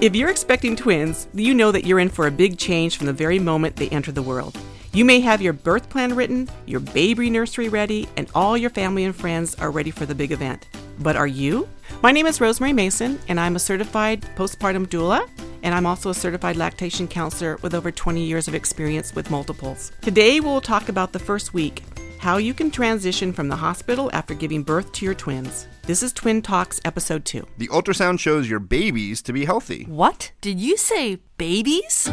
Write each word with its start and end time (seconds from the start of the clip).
If 0.00 0.14
you're 0.14 0.30
expecting 0.30 0.76
twins, 0.76 1.26
you 1.34 1.54
know 1.54 1.72
that 1.72 1.84
you're 1.84 1.98
in 1.98 2.08
for 2.08 2.28
a 2.28 2.30
big 2.30 2.56
change 2.56 2.96
from 2.96 3.06
the 3.06 3.12
very 3.12 3.40
moment 3.40 3.74
they 3.74 3.88
enter 3.88 4.12
the 4.12 4.22
world. 4.22 4.56
You 4.92 5.04
may 5.04 5.18
have 5.18 5.42
your 5.42 5.52
birth 5.52 5.90
plan 5.90 6.14
written, 6.14 6.48
your 6.66 6.78
baby 6.78 7.28
nursery 7.30 7.68
ready, 7.68 8.08
and 8.16 8.30
all 8.32 8.56
your 8.56 8.70
family 8.70 9.04
and 9.04 9.14
friends 9.14 9.56
are 9.56 9.72
ready 9.72 9.90
for 9.90 10.06
the 10.06 10.14
big 10.14 10.30
event. 10.30 10.68
But 11.00 11.16
are 11.16 11.26
you? 11.26 11.68
My 12.00 12.12
name 12.12 12.26
is 12.26 12.40
Rosemary 12.40 12.72
Mason, 12.72 13.18
and 13.26 13.40
I'm 13.40 13.56
a 13.56 13.58
certified 13.58 14.22
postpartum 14.36 14.86
doula, 14.86 15.28
and 15.64 15.74
I'm 15.74 15.84
also 15.84 16.10
a 16.10 16.14
certified 16.14 16.54
lactation 16.54 17.08
counselor 17.08 17.56
with 17.62 17.74
over 17.74 17.90
20 17.90 18.22
years 18.22 18.46
of 18.46 18.54
experience 18.54 19.16
with 19.16 19.32
multiples. 19.32 19.90
Today, 20.00 20.38
we'll 20.38 20.60
talk 20.60 20.88
about 20.88 21.12
the 21.12 21.18
first 21.18 21.52
week 21.52 21.82
how 22.18 22.36
you 22.36 22.52
can 22.52 22.70
transition 22.70 23.32
from 23.32 23.48
the 23.48 23.56
hospital 23.56 24.10
after 24.12 24.34
giving 24.34 24.62
birth 24.62 24.92
to 24.92 25.04
your 25.04 25.14
twins. 25.14 25.66
This 25.82 26.02
is 26.02 26.12
Twin 26.12 26.42
Talks 26.42 26.80
Episode 26.84 27.24
2. 27.24 27.46
The 27.56 27.68
ultrasound 27.68 28.20
shows 28.20 28.50
your 28.50 28.60
babies 28.60 29.22
to 29.22 29.32
be 29.32 29.44
healthy. 29.44 29.84
What? 29.84 30.32
Did 30.40 30.60
you 30.60 30.76
say 30.76 31.20
babies? 31.38 32.10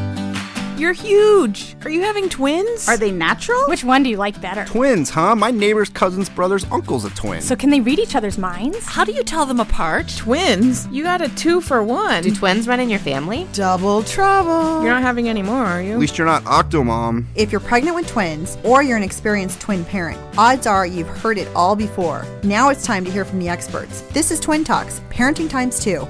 You're 0.77 0.91
huge. 0.91 1.77
Are 1.85 1.89
you 1.89 2.01
having 2.01 2.27
twins? 2.27 2.89
Are 2.89 2.97
they 2.97 3.09
natural? 3.09 3.63
Which 3.67 3.85
one 3.85 4.03
do 4.03 4.09
you 4.09 4.17
like 4.17 4.41
better? 4.41 4.65
Twins, 4.65 5.09
huh? 5.09 5.33
My 5.33 5.49
neighbor's 5.49 5.87
cousin's 5.87 6.27
brother's 6.27 6.65
uncle's 6.65 7.05
a 7.05 7.11
twin. 7.11 7.41
So 7.41 7.55
can 7.55 7.69
they 7.69 7.79
read 7.79 7.97
each 7.97 8.13
other's 8.13 8.37
minds? 8.37 8.85
How 8.85 9.05
do 9.05 9.13
you 9.13 9.23
tell 9.23 9.45
them 9.45 9.61
apart? 9.61 10.13
Twins? 10.17 10.85
You 10.87 11.03
got 11.03 11.21
a 11.21 11.33
two 11.35 11.61
for 11.61 11.81
one. 11.81 12.23
Do 12.23 12.35
twins 12.35 12.67
run 12.67 12.81
in 12.81 12.89
your 12.89 12.99
family? 12.99 13.47
Double 13.53 14.03
trouble. 14.03 14.81
You're 14.83 14.91
not 14.91 15.01
having 15.01 15.29
any 15.29 15.41
more, 15.41 15.63
are 15.63 15.81
you? 15.81 15.93
At 15.93 15.99
least 15.99 16.17
you're 16.17 16.27
not 16.27 16.43
Octomom. 16.43 17.23
If 17.35 17.53
you're 17.53 17.61
pregnant 17.61 17.95
with 17.95 18.07
twins 18.07 18.57
or 18.65 18.83
you're 18.83 18.97
an 18.97 19.03
experienced 19.03 19.61
twin 19.61 19.85
parent, 19.85 20.19
odds 20.37 20.67
are 20.67 20.85
you've 20.85 21.07
heard 21.07 21.37
it 21.37 21.47
all 21.55 21.77
before. 21.77 22.25
Now 22.43 22.67
it's 22.67 22.85
time 22.85 23.05
to 23.05 23.11
hear 23.11 23.23
from 23.23 23.39
the 23.39 23.47
experts. 23.47 24.01
This 24.11 24.29
is 24.29 24.41
Twin 24.41 24.65
Talks, 24.65 24.99
Parenting 25.09 25.49
Times 25.49 25.79
2. 25.79 26.05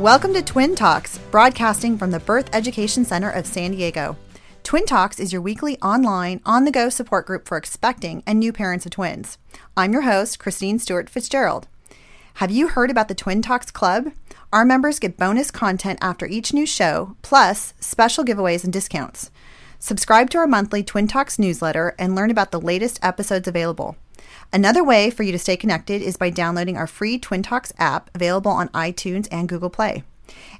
Welcome 0.00 0.32
to 0.32 0.40
Twin 0.40 0.76
Talks, 0.76 1.18
broadcasting 1.30 1.98
from 1.98 2.10
the 2.10 2.20
Birth 2.20 2.48
Education 2.54 3.04
Center 3.04 3.28
of 3.28 3.44
San 3.44 3.72
Diego. 3.72 4.16
Twin 4.62 4.86
Talks 4.86 5.20
is 5.20 5.30
your 5.30 5.42
weekly 5.42 5.78
online, 5.80 6.40
on 6.46 6.64
the 6.64 6.70
go 6.70 6.88
support 6.88 7.26
group 7.26 7.46
for 7.46 7.58
expecting 7.58 8.22
and 8.26 8.38
new 8.38 8.50
parents 8.50 8.86
of 8.86 8.92
twins. 8.92 9.36
I'm 9.76 9.92
your 9.92 10.00
host, 10.00 10.38
Christine 10.38 10.78
Stewart 10.78 11.10
Fitzgerald. 11.10 11.68
Have 12.36 12.50
you 12.50 12.68
heard 12.68 12.90
about 12.90 13.08
the 13.08 13.14
Twin 13.14 13.42
Talks 13.42 13.70
Club? 13.70 14.10
Our 14.54 14.64
members 14.64 14.98
get 14.98 15.18
bonus 15.18 15.50
content 15.50 15.98
after 16.00 16.24
each 16.24 16.54
new 16.54 16.64
show, 16.64 17.14
plus 17.20 17.74
special 17.78 18.24
giveaways 18.24 18.64
and 18.64 18.72
discounts. 18.72 19.30
Subscribe 19.78 20.30
to 20.30 20.38
our 20.38 20.46
monthly 20.46 20.82
Twin 20.82 21.08
Talks 21.08 21.38
newsletter 21.38 21.94
and 21.98 22.16
learn 22.16 22.30
about 22.30 22.52
the 22.52 22.60
latest 22.60 22.98
episodes 23.02 23.46
available. 23.46 23.96
Another 24.52 24.82
way 24.82 25.10
for 25.10 25.22
you 25.22 25.30
to 25.30 25.38
stay 25.38 25.56
connected 25.56 26.02
is 26.02 26.16
by 26.16 26.28
downloading 26.28 26.76
our 26.76 26.88
free 26.88 27.18
Twin 27.18 27.42
Talks 27.42 27.72
app 27.78 28.10
available 28.14 28.50
on 28.50 28.68
iTunes 28.70 29.28
and 29.30 29.48
Google 29.48 29.70
Play. 29.70 30.02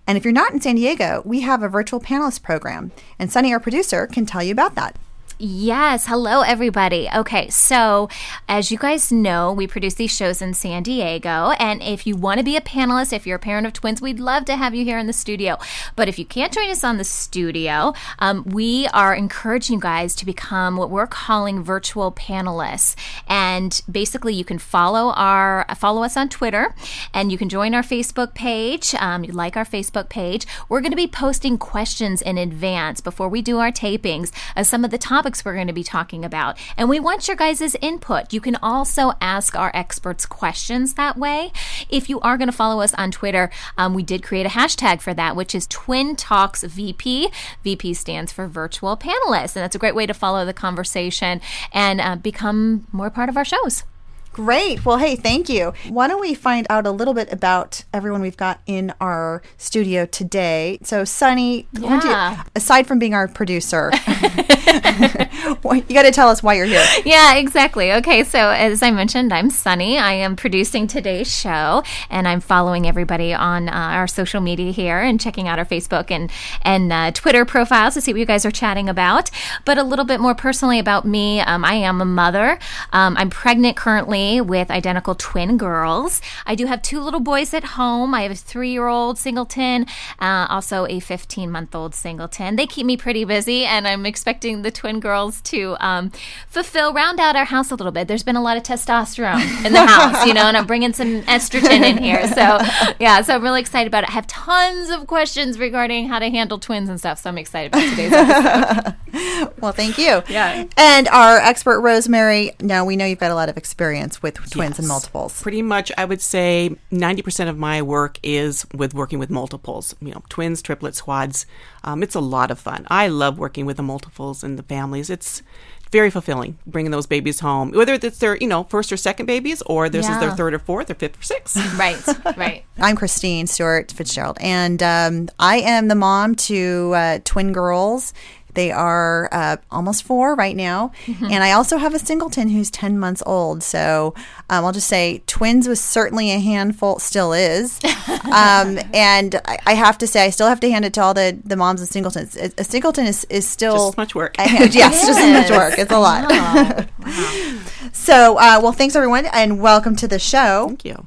And 0.06 0.16
if 0.16 0.24
you're 0.24 0.32
not 0.32 0.52
in 0.52 0.60
San 0.60 0.76
Diego, 0.76 1.22
we 1.24 1.40
have 1.40 1.62
a 1.62 1.68
virtual 1.68 2.00
panelist 2.00 2.42
program, 2.42 2.92
and 3.18 3.32
Sunny, 3.32 3.52
our 3.52 3.60
producer, 3.60 4.06
can 4.06 4.26
tell 4.26 4.42
you 4.42 4.52
about 4.52 4.76
that. 4.76 4.96
Yes. 5.42 6.04
Hello, 6.04 6.42
everybody. 6.42 7.08
Okay. 7.16 7.48
So, 7.48 8.10
as 8.46 8.70
you 8.70 8.76
guys 8.76 9.10
know, 9.10 9.54
we 9.54 9.66
produce 9.66 9.94
these 9.94 10.14
shows 10.14 10.42
in 10.42 10.52
San 10.52 10.82
Diego. 10.82 11.52
And 11.58 11.82
if 11.82 12.06
you 12.06 12.14
want 12.14 12.36
to 12.40 12.44
be 12.44 12.56
a 12.56 12.60
panelist, 12.60 13.14
if 13.14 13.26
you're 13.26 13.36
a 13.36 13.38
parent 13.38 13.66
of 13.66 13.72
twins, 13.72 14.02
we'd 14.02 14.20
love 14.20 14.44
to 14.44 14.56
have 14.56 14.74
you 14.74 14.84
here 14.84 14.98
in 14.98 15.06
the 15.06 15.14
studio. 15.14 15.56
But 15.96 16.08
if 16.08 16.18
you 16.18 16.26
can't 16.26 16.52
join 16.52 16.68
us 16.68 16.84
on 16.84 16.98
the 16.98 17.04
studio, 17.04 17.94
um, 18.18 18.44
we 18.44 18.86
are 18.88 19.14
encouraging 19.14 19.76
you 19.76 19.80
guys 19.80 20.14
to 20.16 20.26
become 20.26 20.76
what 20.76 20.90
we're 20.90 21.06
calling 21.06 21.62
virtual 21.62 22.12
panelists. 22.12 22.94
And 23.26 23.80
basically, 23.90 24.34
you 24.34 24.44
can 24.44 24.58
follow 24.58 25.10
our 25.14 25.64
follow 25.74 26.02
us 26.02 26.18
on 26.18 26.28
Twitter, 26.28 26.74
and 27.14 27.32
you 27.32 27.38
can 27.38 27.48
join 27.48 27.74
our 27.74 27.82
Facebook 27.82 28.34
page. 28.34 28.94
Um, 28.96 29.24
you 29.24 29.32
like 29.32 29.56
our 29.56 29.64
Facebook 29.64 30.10
page. 30.10 30.46
We're 30.68 30.82
going 30.82 30.92
to 30.92 30.96
be 30.96 31.06
posting 31.06 31.56
questions 31.56 32.20
in 32.20 32.36
advance 32.36 33.00
before 33.00 33.30
we 33.30 33.40
do 33.40 33.58
our 33.58 33.72
tapings 33.72 34.32
of 34.54 34.66
some 34.66 34.84
of 34.84 34.90
the 34.90 34.98
topics 34.98 35.29
topics 35.30 35.44
we're 35.44 35.54
going 35.54 35.68
to 35.68 35.72
be 35.72 35.84
talking 35.84 36.24
about. 36.24 36.58
And 36.76 36.88
we 36.88 36.98
want 36.98 37.28
your 37.28 37.36
guys' 37.36 37.76
input. 37.80 38.32
You 38.32 38.40
can 38.40 38.56
also 38.56 39.12
ask 39.20 39.54
our 39.56 39.70
experts 39.74 40.26
questions 40.26 40.94
that 40.94 41.16
way. 41.16 41.52
If 41.88 42.08
you 42.08 42.20
are 42.20 42.36
going 42.36 42.48
to 42.48 42.56
follow 42.56 42.80
us 42.82 42.94
on 42.94 43.10
Twitter, 43.12 43.50
um, 43.78 43.94
we 43.94 44.02
did 44.02 44.22
create 44.22 44.46
a 44.46 44.50
hashtag 44.50 45.00
for 45.00 45.14
that, 45.14 45.36
which 45.36 45.54
is 45.54 45.66
Twin 45.68 46.16
Talks 46.16 46.64
VP. 46.64 47.28
VP 47.62 47.94
stands 47.94 48.32
for 48.32 48.48
Virtual 48.48 48.96
Panelists. 48.96 49.54
And 49.54 49.62
that's 49.62 49.76
a 49.76 49.78
great 49.78 49.94
way 49.94 50.06
to 50.06 50.14
follow 50.14 50.44
the 50.44 50.52
conversation 50.52 51.40
and 51.72 52.00
uh, 52.00 52.16
become 52.16 52.86
more 52.92 53.10
part 53.10 53.28
of 53.28 53.36
our 53.36 53.44
shows. 53.44 53.84
Great. 54.32 54.84
Well, 54.84 54.98
hey, 54.98 55.16
thank 55.16 55.48
you. 55.48 55.72
Why 55.88 56.06
don't 56.06 56.20
we 56.20 56.34
find 56.34 56.64
out 56.70 56.86
a 56.86 56.92
little 56.92 57.14
bit 57.14 57.32
about 57.32 57.84
everyone 57.92 58.22
we've 58.22 58.36
got 58.36 58.60
in 58.64 58.94
our 59.00 59.42
studio 59.58 60.06
today? 60.06 60.78
So, 60.84 61.04
Sunny, 61.04 61.66
yeah. 61.72 62.36
you, 62.36 62.42
aside 62.54 62.86
from 62.86 63.00
being 63.00 63.12
our 63.12 63.26
producer, 63.26 63.90
you 64.06 65.94
got 65.94 66.02
to 66.04 66.12
tell 66.12 66.28
us 66.28 66.44
why 66.44 66.54
you're 66.54 66.66
here. 66.66 66.84
Yeah, 67.04 67.34
exactly. 67.34 67.92
Okay, 67.94 68.22
so 68.22 68.50
as 68.50 68.84
I 68.84 68.92
mentioned, 68.92 69.32
I'm 69.32 69.50
Sunny. 69.50 69.98
I 69.98 70.12
am 70.12 70.36
producing 70.36 70.86
today's 70.86 71.34
show, 71.34 71.82
and 72.08 72.28
I'm 72.28 72.40
following 72.40 72.86
everybody 72.86 73.34
on 73.34 73.68
uh, 73.68 73.72
our 73.72 74.06
social 74.06 74.40
media 74.40 74.70
here 74.70 75.00
and 75.00 75.20
checking 75.20 75.48
out 75.48 75.58
our 75.58 75.64
Facebook 75.64 76.10
and 76.12 76.30
and 76.62 76.92
uh, 76.92 77.10
Twitter 77.12 77.44
profiles 77.44 77.94
to 77.94 78.00
see 78.00 78.12
what 78.12 78.20
you 78.20 78.26
guys 78.26 78.46
are 78.46 78.52
chatting 78.52 78.88
about. 78.88 79.28
But 79.64 79.76
a 79.76 79.82
little 79.82 80.04
bit 80.04 80.20
more 80.20 80.36
personally 80.36 80.78
about 80.78 81.04
me, 81.04 81.40
um, 81.40 81.64
I 81.64 81.74
am 81.74 82.00
a 82.00 82.04
mother. 82.04 82.60
Um, 82.92 83.16
I'm 83.16 83.30
pregnant 83.30 83.76
currently 83.76 84.19
with 84.40 84.70
identical 84.70 85.14
twin 85.14 85.56
girls. 85.56 86.20
I 86.46 86.54
do 86.54 86.66
have 86.66 86.82
two 86.82 87.00
little 87.00 87.20
boys 87.20 87.54
at 87.54 87.64
home. 87.64 88.14
I 88.14 88.22
have 88.22 88.32
a 88.32 88.34
three 88.34 88.70
year 88.70 88.86
old 88.86 89.18
singleton, 89.18 89.86
uh, 90.18 90.46
also 90.48 90.86
a 90.86 91.00
15 91.00 91.50
month 91.50 91.74
old 91.74 91.94
singleton. 91.94 92.56
They 92.56 92.66
keep 92.66 92.86
me 92.86 92.96
pretty 92.96 93.24
busy, 93.24 93.64
and 93.64 93.86
I'm 93.86 94.06
expecting 94.06 94.62
the 94.62 94.70
twin 94.70 95.00
girls 95.00 95.40
to 95.42 95.76
um, 95.80 96.10
fulfill, 96.48 96.92
round 96.92 97.20
out 97.20 97.36
our 97.36 97.44
house 97.44 97.70
a 97.70 97.74
little 97.74 97.92
bit. 97.92 98.08
There's 98.08 98.22
been 98.22 98.36
a 98.36 98.42
lot 98.42 98.56
of 98.56 98.62
testosterone 98.62 99.64
in 99.64 99.72
the 99.72 99.86
house, 99.86 100.26
you 100.26 100.34
know, 100.34 100.42
and 100.42 100.56
I'm 100.56 100.66
bringing 100.66 100.92
some 100.92 101.22
estrogen 101.22 101.82
in 101.82 101.98
here. 101.98 102.26
So, 102.28 102.58
yeah, 103.00 103.22
so 103.22 103.34
I'm 103.34 103.42
really 103.42 103.60
excited 103.60 103.88
about 103.88 104.04
it. 104.04 104.10
I 104.10 104.12
have 104.12 104.26
tons 104.26 104.90
of 104.90 105.06
questions 105.06 105.58
regarding 105.58 106.08
how 106.08 106.18
to 106.18 106.30
handle 106.30 106.58
twins 106.58 106.88
and 106.88 106.98
stuff. 106.98 107.20
So 107.20 107.30
I'm 107.30 107.38
excited 107.38 107.72
about 107.72 107.88
today's 107.90 108.12
episode. 108.12 108.94
well, 109.60 109.72
thank 109.72 109.98
you. 109.98 110.22
Yeah. 110.28 110.66
And 110.76 111.08
our 111.08 111.38
expert, 111.38 111.80
Rosemary, 111.80 112.52
now 112.60 112.84
we 112.84 112.96
know 112.96 113.04
you've 113.04 113.18
got 113.18 113.30
a 113.30 113.34
lot 113.34 113.48
of 113.48 113.56
experience 113.56 114.09
with 114.22 114.34
twins 114.34 114.72
yes. 114.72 114.78
and 114.78 114.88
multiples. 114.88 115.42
Pretty 115.42 115.62
much, 115.62 115.92
I 115.96 116.04
would 116.04 116.20
say 116.20 116.76
90% 116.92 117.48
of 117.48 117.58
my 117.58 117.82
work 117.82 118.18
is 118.22 118.66
with 118.74 118.94
working 118.94 119.18
with 119.18 119.30
multiples, 119.30 119.94
you 120.00 120.12
know, 120.12 120.22
twins, 120.28 120.62
triplets, 120.62 120.98
squads. 120.98 121.46
Um, 121.84 122.02
it's 122.02 122.14
a 122.14 122.20
lot 122.20 122.50
of 122.50 122.58
fun. 122.58 122.86
I 122.88 123.08
love 123.08 123.38
working 123.38 123.66
with 123.66 123.76
the 123.76 123.82
multiples 123.82 124.42
and 124.42 124.58
the 124.58 124.62
families. 124.62 125.10
It's 125.10 125.42
very 125.90 126.10
fulfilling 126.10 126.56
bringing 126.66 126.92
those 126.92 127.06
babies 127.06 127.40
home, 127.40 127.72
whether 127.72 127.94
it's 127.94 128.18
their, 128.18 128.36
you 128.36 128.46
know, 128.46 128.64
first 128.64 128.92
or 128.92 128.96
second 128.96 129.26
babies 129.26 129.60
or 129.62 129.88
this 129.88 130.06
yeah. 130.06 130.14
is 130.14 130.20
their 130.20 130.30
third 130.32 130.54
or 130.54 130.58
fourth 130.58 130.90
or 130.90 130.94
fifth 130.94 131.18
or 131.18 131.22
sixth. 131.22 131.58
Right, 131.80 132.36
right. 132.36 132.64
I'm 132.78 132.94
Christine 132.94 133.46
Stewart 133.46 133.90
Fitzgerald, 133.90 134.36
and 134.40 134.82
um, 134.82 135.28
I 135.38 135.60
am 135.60 135.88
the 135.88 135.94
mom 135.94 136.34
to 136.34 136.92
uh, 136.94 137.18
twin 137.24 137.52
girls 137.52 138.12
they 138.54 138.70
are 138.70 139.28
uh, 139.32 139.56
almost 139.70 140.04
four 140.04 140.34
right 140.34 140.56
now. 140.56 140.92
Mm-hmm. 141.06 141.26
And 141.26 141.44
I 141.44 141.52
also 141.52 141.76
have 141.78 141.94
a 141.94 141.98
singleton 141.98 142.48
who's 142.48 142.70
10 142.70 142.98
months 142.98 143.22
old. 143.26 143.62
So 143.62 144.14
um, 144.48 144.64
I'll 144.64 144.72
just 144.72 144.88
say 144.88 145.22
twins 145.26 145.68
was 145.68 145.80
certainly 145.80 146.30
a 146.30 146.38
handful, 146.38 146.98
still 146.98 147.32
is. 147.32 147.80
um, 148.24 148.78
and 148.92 149.40
I, 149.44 149.58
I, 149.66 149.74
have 149.74 149.98
to 149.98 150.06
say, 150.06 150.24
I 150.24 150.30
still 150.30 150.48
have 150.48 150.60
to 150.60 150.70
hand 150.70 150.84
it 150.84 150.94
to 150.94 151.02
all 151.02 151.14
the, 151.14 151.38
the 151.44 151.56
moms 151.56 151.82
of 151.82 151.88
singletons. 151.88 152.36
A, 152.36 152.50
a 152.58 152.64
singleton 152.64 153.06
is, 153.06 153.24
is 153.30 153.46
still. 153.46 153.74
Just 153.74 153.88
as 153.88 153.96
much 153.96 154.14
work. 154.14 154.36
A, 154.38 154.44
yes, 154.44 154.74
yes, 154.74 155.06
just 155.06 155.20
as 155.20 155.50
much 155.50 155.58
work. 155.58 155.78
It's 155.78 155.92
a 155.92 155.98
lot. 155.98 156.30
Wow. 156.30 156.86
wow. 156.98 157.60
So, 157.92 158.36
uh, 158.36 158.60
well, 158.62 158.72
thanks 158.72 158.94
everyone 158.94 159.26
and 159.26 159.60
welcome 159.60 159.96
to 159.96 160.06
the 160.06 160.18
show. 160.18 160.66
Thank 160.68 160.84
you. 160.84 161.06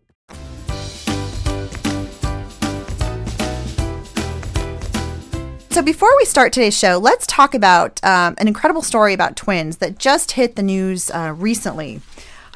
So, 5.71 5.81
before 5.81 6.09
we 6.17 6.25
start 6.25 6.51
today's 6.51 6.77
show, 6.77 6.97
let's 6.97 7.25
talk 7.25 7.53
about 7.53 8.03
um, 8.03 8.35
an 8.39 8.49
incredible 8.49 8.81
story 8.81 9.13
about 9.13 9.37
twins 9.37 9.77
that 9.77 9.97
just 9.97 10.33
hit 10.33 10.57
the 10.57 10.61
news 10.61 11.09
uh, 11.09 11.33
recently. 11.37 12.01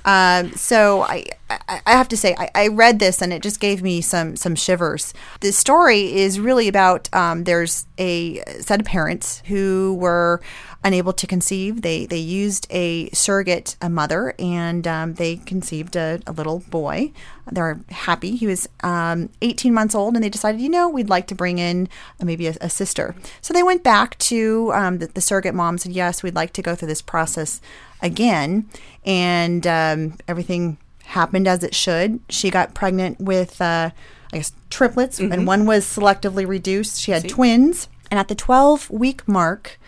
Um, 0.05 0.51
so 0.53 1.01
I, 1.01 1.25
I, 1.49 1.81
have 1.93 2.07
to 2.09 2.17
say 2.17 2.35
I, 2.37 2.49
I 2.53 2.67
read 2.67 2.99
this 2.99 3.23
and 3.23 3.33
it 3.33 3.41
just 3.41 3.59
gave 3.59 3.81
me 3.81 4.01
some 4.01 4.35
some 4.35 4.55
shivers. 4.55 5.15
The 5.41 5.51
story 5.51 6.13
is 6.13 6.39
really 6.39 6.67
about 6.67 7.09
um, 7.11 7.43
there's 7.45 7.87
a 7.97 8.37
set 8.61 8.79
of 8.79 8.85
parents 8.85 9.41
who 9.47 9.97
were 9.99 10.41
unable 10.83 11.11
to 11.11 11.25
conceive. 11.25 11.81
They 11.81 12.05
they 12.05 12.19
used 12.19 12.67
a 12.69 13.09
surrogate 13.09 13.75
a 13.81 13.89
mother 13.89 14.35
and 14.37 14.87
um, 14.87 15.15
they 15.15 15.37
conceived 15.37 15.95
a, 15.95 16.21
a, 16.27 16.31
little 16.31 16.59
boy. 16.69 17.11
They're 17.51 17.79
happy. 17.89 18.35
He 18.35 18.45
was 18.45 18.69
um, 18.83 19.29
18 19.41 19.73
months 19.73 19.95
old 19.95 20.13
and 20.13 20.23
they 20.23 20.29
decided, 20.29 20.61
you 20.61 20.69
know, 20.69 20.87
we'd 20.87 21.09
like 21.09 21.25
to 21.27 21.35
bring 21.35 21.57
in 21.57 21.89
maybe 22.21 22.45
a, 22.47 22.55
a 22.61 22.69
sister. 22.69 23.15
So 23.41 23.53
they 23.53 23.63
went 23.63 23.83
back 23.83 24.17
to 24.19 24.71
um, 24.73 24.99
the, 24.99 25.07
the 25.07 25.21
surrogate 25.21 25.55
mom 25.55 25.75
and 25.75 25.81
said, 25.81 25.91
yes, 25.91 26.21
we'd 26.21 26.35
like 26.35 26.53
to 26.53 26.61
go 26.61 26.75
through 26.75 26.87
this 26.87 27.01
process 27.01 27.61
again. 28.05 28.69
And 29.03 29.67
um, 29.67 30.17
everything 30.27 30.77
happened 31.03 31.47
as 31.47 31.63
it 31.63 31.75
should. 31.75 32.19
She 32.29 32.49
got 32.49 32.73
pregnant 32.73 33.19
with, 33.19 33.61
uh, 33.61 33.91
I 34.31 34.37
guess, 34.37 34.53
triplets, 34.69 35.19
mm-hmm. 35.19 35.31
and 35.31 35.47
one 35.47 35.65
was 35.65 35.85
selectively 35.85 36.47
reduced. 36.47 37.01
She 37.01 37.11
had 37.11 37.23
See? 37.23 37.29
twins. 37.29 37.89
And 38.09 38.19
at 38.19 38.27
the 38.27 38.35
12 38.35 38.89
week 38.89 39.27
mark, 39.27 39.79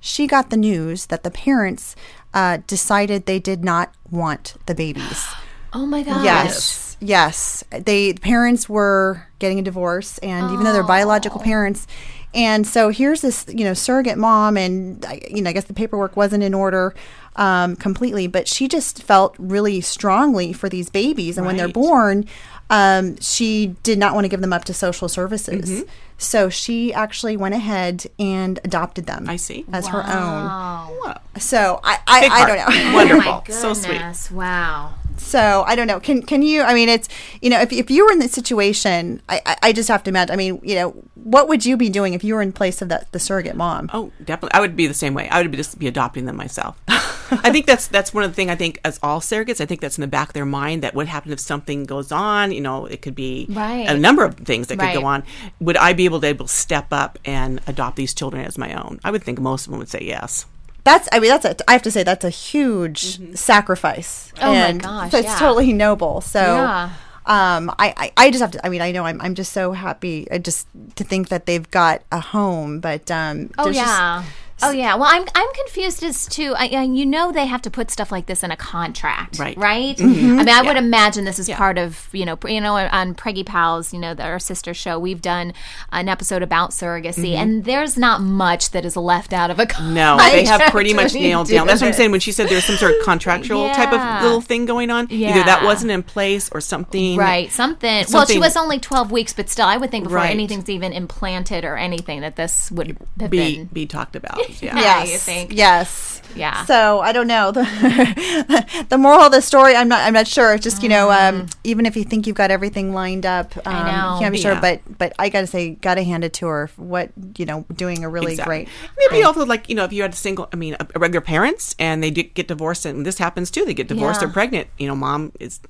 she 0.00 0.26
got 0.26 0.50
the 0.50 0.56
news 0.56 1.06
that 1.06 1.22
the 1.22 1.30
parents 1.30 1.94
uh, 2.34 2.58
decided 2.66 3.26
they 3.26 3.38
did 3.38 3.64
not 3.64 3.94
want 4.10 4.56
the 4.66 4.74
babies. 4.74 5.26
Oh 5.72 5.86
my 5.86 6.02
gosh. 6.02 6.24
Yes. 6.24 6.96
Yes. 6.98 7.62
They 7.70 8.14
parents 8.14 8.68
were 8.68 9.28
getting 9.38 9.60
a 9.60 9.62
divorce 9.62 10.18
and 10.18 10.46
oh. 10.46 10.52
even 10.52 10.64
though 10.64 10.72
they're 10.72 10.82
biological 10.82 11.38
parents 11.38 11.86
and 12.32 12.66
so 12.66 12.90
here's 12.90 13.22
this, 13.22 13.44
you 13.48 13.64
know, 13.64 13.74
surrogate 13.74 14.18
mom 14.18 14.56
and 14.56 15.04
you 15.30 15.42
know, 15.42 15.50
I 15.50 15.52
guess 15.52 15.64
the 15.64 15.74
paperwork 15.74 16.16
wasn't 16.16 16.42
in 16.42 16.54
order 16.54 16.94
um, 17.36 17.76
completely, 17.76 18.26
but 18.26 18.48
she 18.48 18.68
just 18.68 19.02
felt 19.02 19.34
really 19.38 19.80
strongly 19.80 20.52
for 20.52 20.68
these 20.68 20.90
babies 20.90 21.36
and 21.36 21.46
right. 21.46 21.50
when 21.50 21.56
they're 21.56 21.68
born, 21.68 22.26
um, 22.70 23.18
she 23.20 23.76
did 23.82 23.98
not 23.98 24.14
want 24.14 24.24
to 24.24 24.28
give 24.28 24.40
them 24.40 24.52
up 24.52 24.64
to 24.66 24.74
social 24.74 25.08
services. 25.08 25.70
Mm-hmm. 25.70 25.88
So 26.18 26.48
she 26.50 26.92
actually 26.92 27.36
went 27.36 27.54
ahead 27.54 28.06
and 28.18 28.60
adopted 28.62 29.06
them. 29.06 29.28
I 29.28 29.36
see. 29.36 29.64
As 29.72 29.86
wow. 29.86 30.02
her 30.02 31.06
own. 31.06 31.40
So 31.40 31.80
I, 31.82 31.98
I, 32.06 32.28
I 32.28 32.46
don't 32.46 32.58
know. 32.58 32.94
Wonderful. 32.94 33.44
oh 33.48 33.52
so 33.52 33.74
sweet. 33.74 34.30
Wow. 34.30 34.94
So 35.30 35.64
I 35.66 35.76
don't 35.76 35.86
know. 35.86 36.00
Can 36.00 36.22
can 36.22 36.42
you? 36.42 36.62
I 36.62 36.74
mean, 36.74 36.88
it's 36.88 37.08
you 37.40 37.50
know, 37.50 37.60
if 37.60 37.72
if 37.72 37.90
you 37.90 38.04
were 38.04 38.12
in 38.12 38.18
this 38.18 38.32
situation, 38.32 39.22
I 39.28 39.56
I 39.62 39.72
just 39.72 39.88
have 39.88 40.02
to 40.04 40.10
imagine. 40.10 40.32
I 40.32 40.36
mean, 40.36 40.60
you 40.62 40.74
know, 40.74 40.90
what 41.14 41.48
would 41.48 41.64
you 41.64 41.76
be 41.76 41.88
doing 41.88 42.14
if 42.14 42.24
you 42.24 42.34
were 42.34 42.42
in 42.42 42.52
place 42.52 42.82
of 42.82 42.88
that 42.88 43.10
the 43.12 43.20
surrogate 43.20 43.54
mom? 43.54 43.88
Oh, 43.92 44.10
definitely. 44.24 44.58
I 44.58 44.60
would 44.60 44.74
be 44.74 44.86
the 44.86 44.94
same 44.94 45.14
way. 45.14 45.28
I 45.28 45.40
would 45.40 45.50
be 45.50 45.56
just 45.56 45.78
be 45.78 45.86
adopting 45.86 46.26
them 46.26 46.36
myself. 46.36 46.76
I 46.88 47.52
think 47.52 47.66
that's 47.66 47.86
that's 47.86 48.12
one 48.12 48.24
of 48.24 48.30
the 48.30 48.34
things 48.34 48.50
I 48.50 48.56
think 48.56 48.80
as 48.84 48.98
all 49.04 49.20
surrogates, 49.20 49.60
I 49.60 49.66
think 49.66 49.80
that's 49.80 49.96
in 49.96 50.02
the 50.02 50.08
back 50.08 50.28
of 50.28 50.34
their 50.34 50.46
mind 50.46 50.82
that 50.82 50.94
what 50.94 51.06
happens 51.06 51.32
if 51.32 51.40
something 51.40 51.84
goes 51.84 52.10
on. 52.10 52.50
You 52.50 52.60
know, 52.60 52.86
it 52.86 53.02
could 53.02 53.14
be 53.14 53.46
right. 53.50 53.88
a 53.88 53.96
number 53.96 54.24
of 54.24 54.34
things 54.34 54.66
that 54.66 54.78
right. 54.78 54.92
could 54.92 55.00
go 55.00 55.06
on. 55.06 55.22
Would 55.60 55.76
I 55.76 55.92
be 55.92 56.06
able 56.06 56.20
to 56.20 56.26
able 56.26 56.46
to 56.46 56.52
step 56.52 56.88
up 56.90 57.18
and 57.24 57.60
adopt 57.68 57.96
these 57.96 58.14
children 58.14 58.44
as 58.44 58.58
my 58.58 58.74
own? 58.74 58.98
I 59.04 59.12
would 59.12 59.22
think 59.22 59.38
most 59.38 59.66
of 59.66 59.70
them 59.70 59.78
would 59.78 59.88
say 59.88 60.00
yes 60.02 60.46
that's 60.84 61.08
I 61.12 61.20
mean 61.20 61.30
that's 61.30 61.44
a 61.44 61.56
I 61.68 61.72
have 61.72 61.82
to 61.82 61.90
say 61.90 62.02
that's 62.02 62.24
a 62.24 62.30
huge 62.30 63.18
mm-hmm. 63.18 63.34
sacrifice. 63.34 64.32
Oh 64.40 64.52
and 64.52 64.82
my 64.82 65.08
gosh, 65.08 65.14
it's 65.14 65.28
yeah. 65.28 65.38
totally 65.38 65.72
noble. 65.72 66.20
So 66.20 66.40
yeah. 66.40 66.90
um 67.26 67.70
I, 67.78 67.94
I, 67.96 68.12
I 68.16 68.30
just 68.30 68.40
have 68.40 68.50
to 68.52 68.66
I 68.66 68.68
mean 68.68 68.82
I 68.82 68.92
know 68.92 69.04
I'm 69.04 69.20
I'm 69.20 69.34
just 69.34 69.52
so 69.52 69.72
happy 69.72 70.30
uh, 70.30 70.38
just 70.38 70.66
to 70.96 71.04
think 71.04 71.28
that 71.28 71.46
they've 71.46 71.70
got 71.70 72.02
a 72.10 72.20
home 72.20 72.80
but 72.80 73.10
um 73.10 73.50
oh 73.58 73.68
yeah 73.68 74.22
just, 74.22 74.39
Oh 74.62 74.70
yeah. 74.70 74.94
Well, 74.94 75.08
I'm 75.10 75.26
I'm 75.34 75.52
confused 75.54 76.02
as 76.02 76.26
to 76.28 76.54
I, 76.56 76.82
you 76.82 77.06
know 77.06 77.32
they 77.32 77.46
have 77.46 77.62
to 77.62 77.70
put 77.70 77.90
stuff 77.90 78.12
like 78.12 78.26
this 78.26 78.42
in 78.42 78.50
a 78.50 78.56
contract, 78.56 79.38
right? 79.38 79.56
Right. 79.56 79.96
Mm-hmm. 79.96 80.38
I 80.38 80.44
mean, 80.44 80.48
I 80.48 80.62
yeah. 80.62 80.62
would 80.62 80.76
imagine 80.76 81.24
this 81.24 81.38
is 81.38 81.48
yeah. 81.48 81.56
part 81.56 81.78
of 81.78 82.08
you 82.12 82.24
know 82.24 82.38
you 82.46 82.60
know 82.60 82.76
on 82.76 83.14
Preggy 83.14 83.44
Pals, 83.44 83.92
you 83.92 83.98
know, 83.98 84.14
our 84.18 84.38
sister 84.38 84.74
show, 84.74 84.98
we've 84.98 85.22
done 85.22 85.52
an 85.92 86.08
episode 86.08 86.42
about 86.42 86.70
surrogacy, 86.70 87.32
mm-hmm. 87.32 87.42
and 87.42 87.64
there's 87.64 87.96
not 87.96 88.20
much 88.20 88.70
that 88.70 88.84
is 88.84 88.96
left 88.96 89.32
out 89.32 89.50
of 89.50 89.58
a 89.58 89.66
contract. 89.66 89.94
No, 89.94 90.16
they 90.18 90.44
have 90.44 90.70
pretty 90.70 90.94
much 90.94 91.14
nailed 91.14 91.48
down. 91.48 91.66
That's 91.66 91.80
what 91.80 91.88
I'm 91.88 91.94
saying 91.94 92.10
when 92.10 92.20
she 92.20 92.32
said 92.32 92.48
there's 92.48 92.64
some 92.64 92.76
sort 92.76 92.92
of 92.92 92.98
contractual 93.04 93.66
yeah. 93.66 93.72
type 93.74 93.92
of 93.92 94.22
little 94.22 94.40
thing 94.40 94.66
going 94.66 94.90
on. 94.90 95.10
Either 95.10 95.44
that 95.44 95.64
wasn't 95.64 95.90
in 95.90 96.02
place 96.02 96.50
or 96.52 96.60
something. 96.60 97.16
Right. 97.16 97.50
Something. 97.50 98.04
something 98.04 98.14
well, 98.14 98.26
she 98.26 98.38
was 98.38 98.56
only 98.56 98.78
12 98.78 99.12
weeks, 99.12 99.32
but 99.32 99.48
still, 99.48 99.66
I 99.66 99.76
would 99.76 99.90
think 99.90 100.04
before 100.04 100.18
right. 100.18 100.30
anything's 100.30 100.68
even 100.68 100.92
implanted 100.92 101.64
or 101.64 101.76
anything 101.76 102.20
that 102.20 102.36
this 102.36 102.70
would 102.70 102.98
be 103.16 103.26
been. 103.28 103.64
be 103.66 103.86
talked 103.86 104.16
about. 104.16 104.38
Yeah. 104.60 104.76
yes. 104.76 105.12
You 105.12 105.18
think? 105.18 105.52
Yes. 105.52 106.10
Yeah. 106.34 106.64
So 106.64 107.00
I 107.00 107.12
don't 107.12 107.26
know 107.26 107.50
the 107.50 108.86
the 108.88 108.98
moral 108.98 109.22
of 109.22 109.32
the 109.32 109.42
story. 109.42 109.74
I'm 109.74 109.88
not. 109.88 110.00
I'm 110.00 110.12
not 110.12 110.26
sure. 110.26 110.54
It's 110.54 110.64
just 110.64 110.82
you 110.82 110.88
know, 110.88 111.10
um, 111.10 111.42
mm. 111.42 111.54
even 111.64 111.86
if 111.86 111.96
you 111.96 112.04
think 112.04 112.26
you've 112.26 112.36
got 112.36 112.50
everything 112.50 112.94
lined 112.94 113.26
up, 113.26 113.56
um, 113.56 113.62
I 113.66 113.90
know. 113.90 114.14
you 114.14 114.20
can't 114.20 114.32
be 114.32 114.38
yeah. 114.38 114.52
sure. 114.52 114.60
But 114.60 114.80
but 114.98 115.12
I 115.18 115.28
got 115.28 115.40
to 115.40 115.46
say, 115.46 115.70
got 115.70 115.96
to 115.96 116.04
hand 116.04 116.24
it 116.24 116.32
to 116.34 116.46
her. 116.46 116.70
What 116.76 117.10
you 117.36 117.46
know, 117.46 117.64
doing 117.74 118.04
a 118.04 118.08
really 118.08 118.32
exactly. 118.32 118.64
great. 118.64 118.68
Maybe 119.10 119.24
also 119.24 119.44
like 119.44 119.68
you 119.68 119.74
know, 119.74 119.84
if 119.84 119.92
you 119.92 120.02
had 120.02 120.12
a 120.12 120.16
single, 120.16 120.48
I 120.52 120.56
mean, 120.56 120.76
a, 120.78 120.86
a 120.94 120.98
regular 120.98 121.20
parents 121.20 121.74
and 121.78 122.02
they 122.02 122.10
get 122.10 122.46
divorced, 122.48 122.86
and 122.86 123.04
this 123.04 123.18
happens 123.18 123.50
too. 123.50 123.64
They 123.64 123.74
get 123.74 123.88
divorced. 123.88 124.20
Yeah. 124.20 124.26
They're 124.26 124.32
pregnant. 124.32 124.68
You 124.78 124.88
know, 124.88 124.94
mom 124.94 125.32
is 125.40 125.60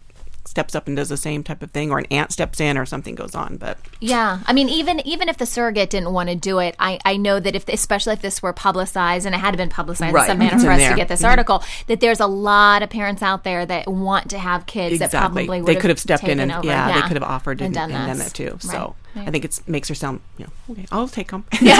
steps 0.50 0.74
up 0.74 0.88
and 0.88 0.96
does 0.96 1.08
the 1.08 1.16
same 1.16 1.44
type 1.44 1.62
of 1.62 1.70
thing 1.70 1.90
or 1.90 1.98
an 1.98 2.06
aunt 2.10 2.32
steps 2.32 2.60
in 2.60 2.76
or 2.76 2.84
something 2.84 3.14
goes 3.14 3.34
on 3.34 3.56
but 3.56 3.78
yeah 4.00 4.40
i 4.46 4.52
mean 4.52 4.68
even 4.68 5.00
even 5.06 5.28
if 5.28 5.38
the 5.38 5.46
surrogate 5.46 5.88
didn't 5.90 6.12
want 6.12 6.28
to 6.28 6.34
do 6.34 6.58
it 6.58 6.74
i 6.78 6.98
i 7.04 7.16
know 7.16 7.38
that 7.38 7.54
if 7.54 7.68
especially 7.68 8.12
if 8.12 8.20
this 8.20 8.42
were 8.42 8.52
publicized 8.52 9.26
and 9.26 9.34
it 9.34 9.38
had 9.38 9.56
been 9.56 9.70
publicized 9.70 10.12
right. 10.12 10.24
in 10.24 10.28
some 10.28 10.38
manner 10.38 10.58
for 10.58 10.70
us 10.70 10.78
there. 10.78 10.90
to 10.90 10.96
get 10.96 11.08
this 11.08 11.20
mm-hmm. 11.20 11.30
article 11.30 11.62
that 11.86 12.00
there's 12.00 12.20
a 12.20 12.26
lot 12.26 12.82
of 12.82 12.90
parents 12.90 13.22
out 13.22 13.44
there 13.44 13.64
that 13.64 13.86
want 13.88 14.28
to 14.30 14.38
have 14.38 14.66
kids 14.66 14.94
exactly. 14.94 15.18
that 15.18 15.46
probably 15.46 15.60
they 15.74 15.80
could 15.80 15.90
have 15.90 16.00
stepped 16.00 16.24
in 16.24 16.40
and 16.40 16.50
yeah, 16.50 16.88
yeah, 16.88 17.00
they 17.00 17.06
could 17.06 17.16
have 17.16 17.22
offered 17.22 17.60
and, 17.60 17.66
and, 17.66 17.74
done, 17.74 17.92
and 17.92 18.08
done, 18.08 18.18
that 18.18 18.34
too 18.34 18.58
so 18.60 18.96
right. 19.14 19.28
I 19.28 19.30
think 19.30 19.44
it 19.44 19.60
makes 19.66 19.88
her 19.88 19.94
sound, 19.94 20.20
you 20.38 20.46
know, 20.46 20.52
okay, 20.72 20.86
I'll 20.90 21.08
take 21.08 21.30
them. 21.30 21.44
well, 21.62 21.72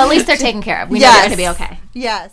at 0.00 0.08
least 0.08 0.26
they're 0.26 0.36
taken 0.36 0.62
care 0.62 0.82
of. 0.82 0.90
We 0.90 1.00
yes. 1.00 1.12
know 1.12 1.20
they're 1.20 1.36
going 1.36 1.54
to 1.54 1.58
be 1.58 1.64
okay. 1.64 1.78
Yes. 1.92 2.32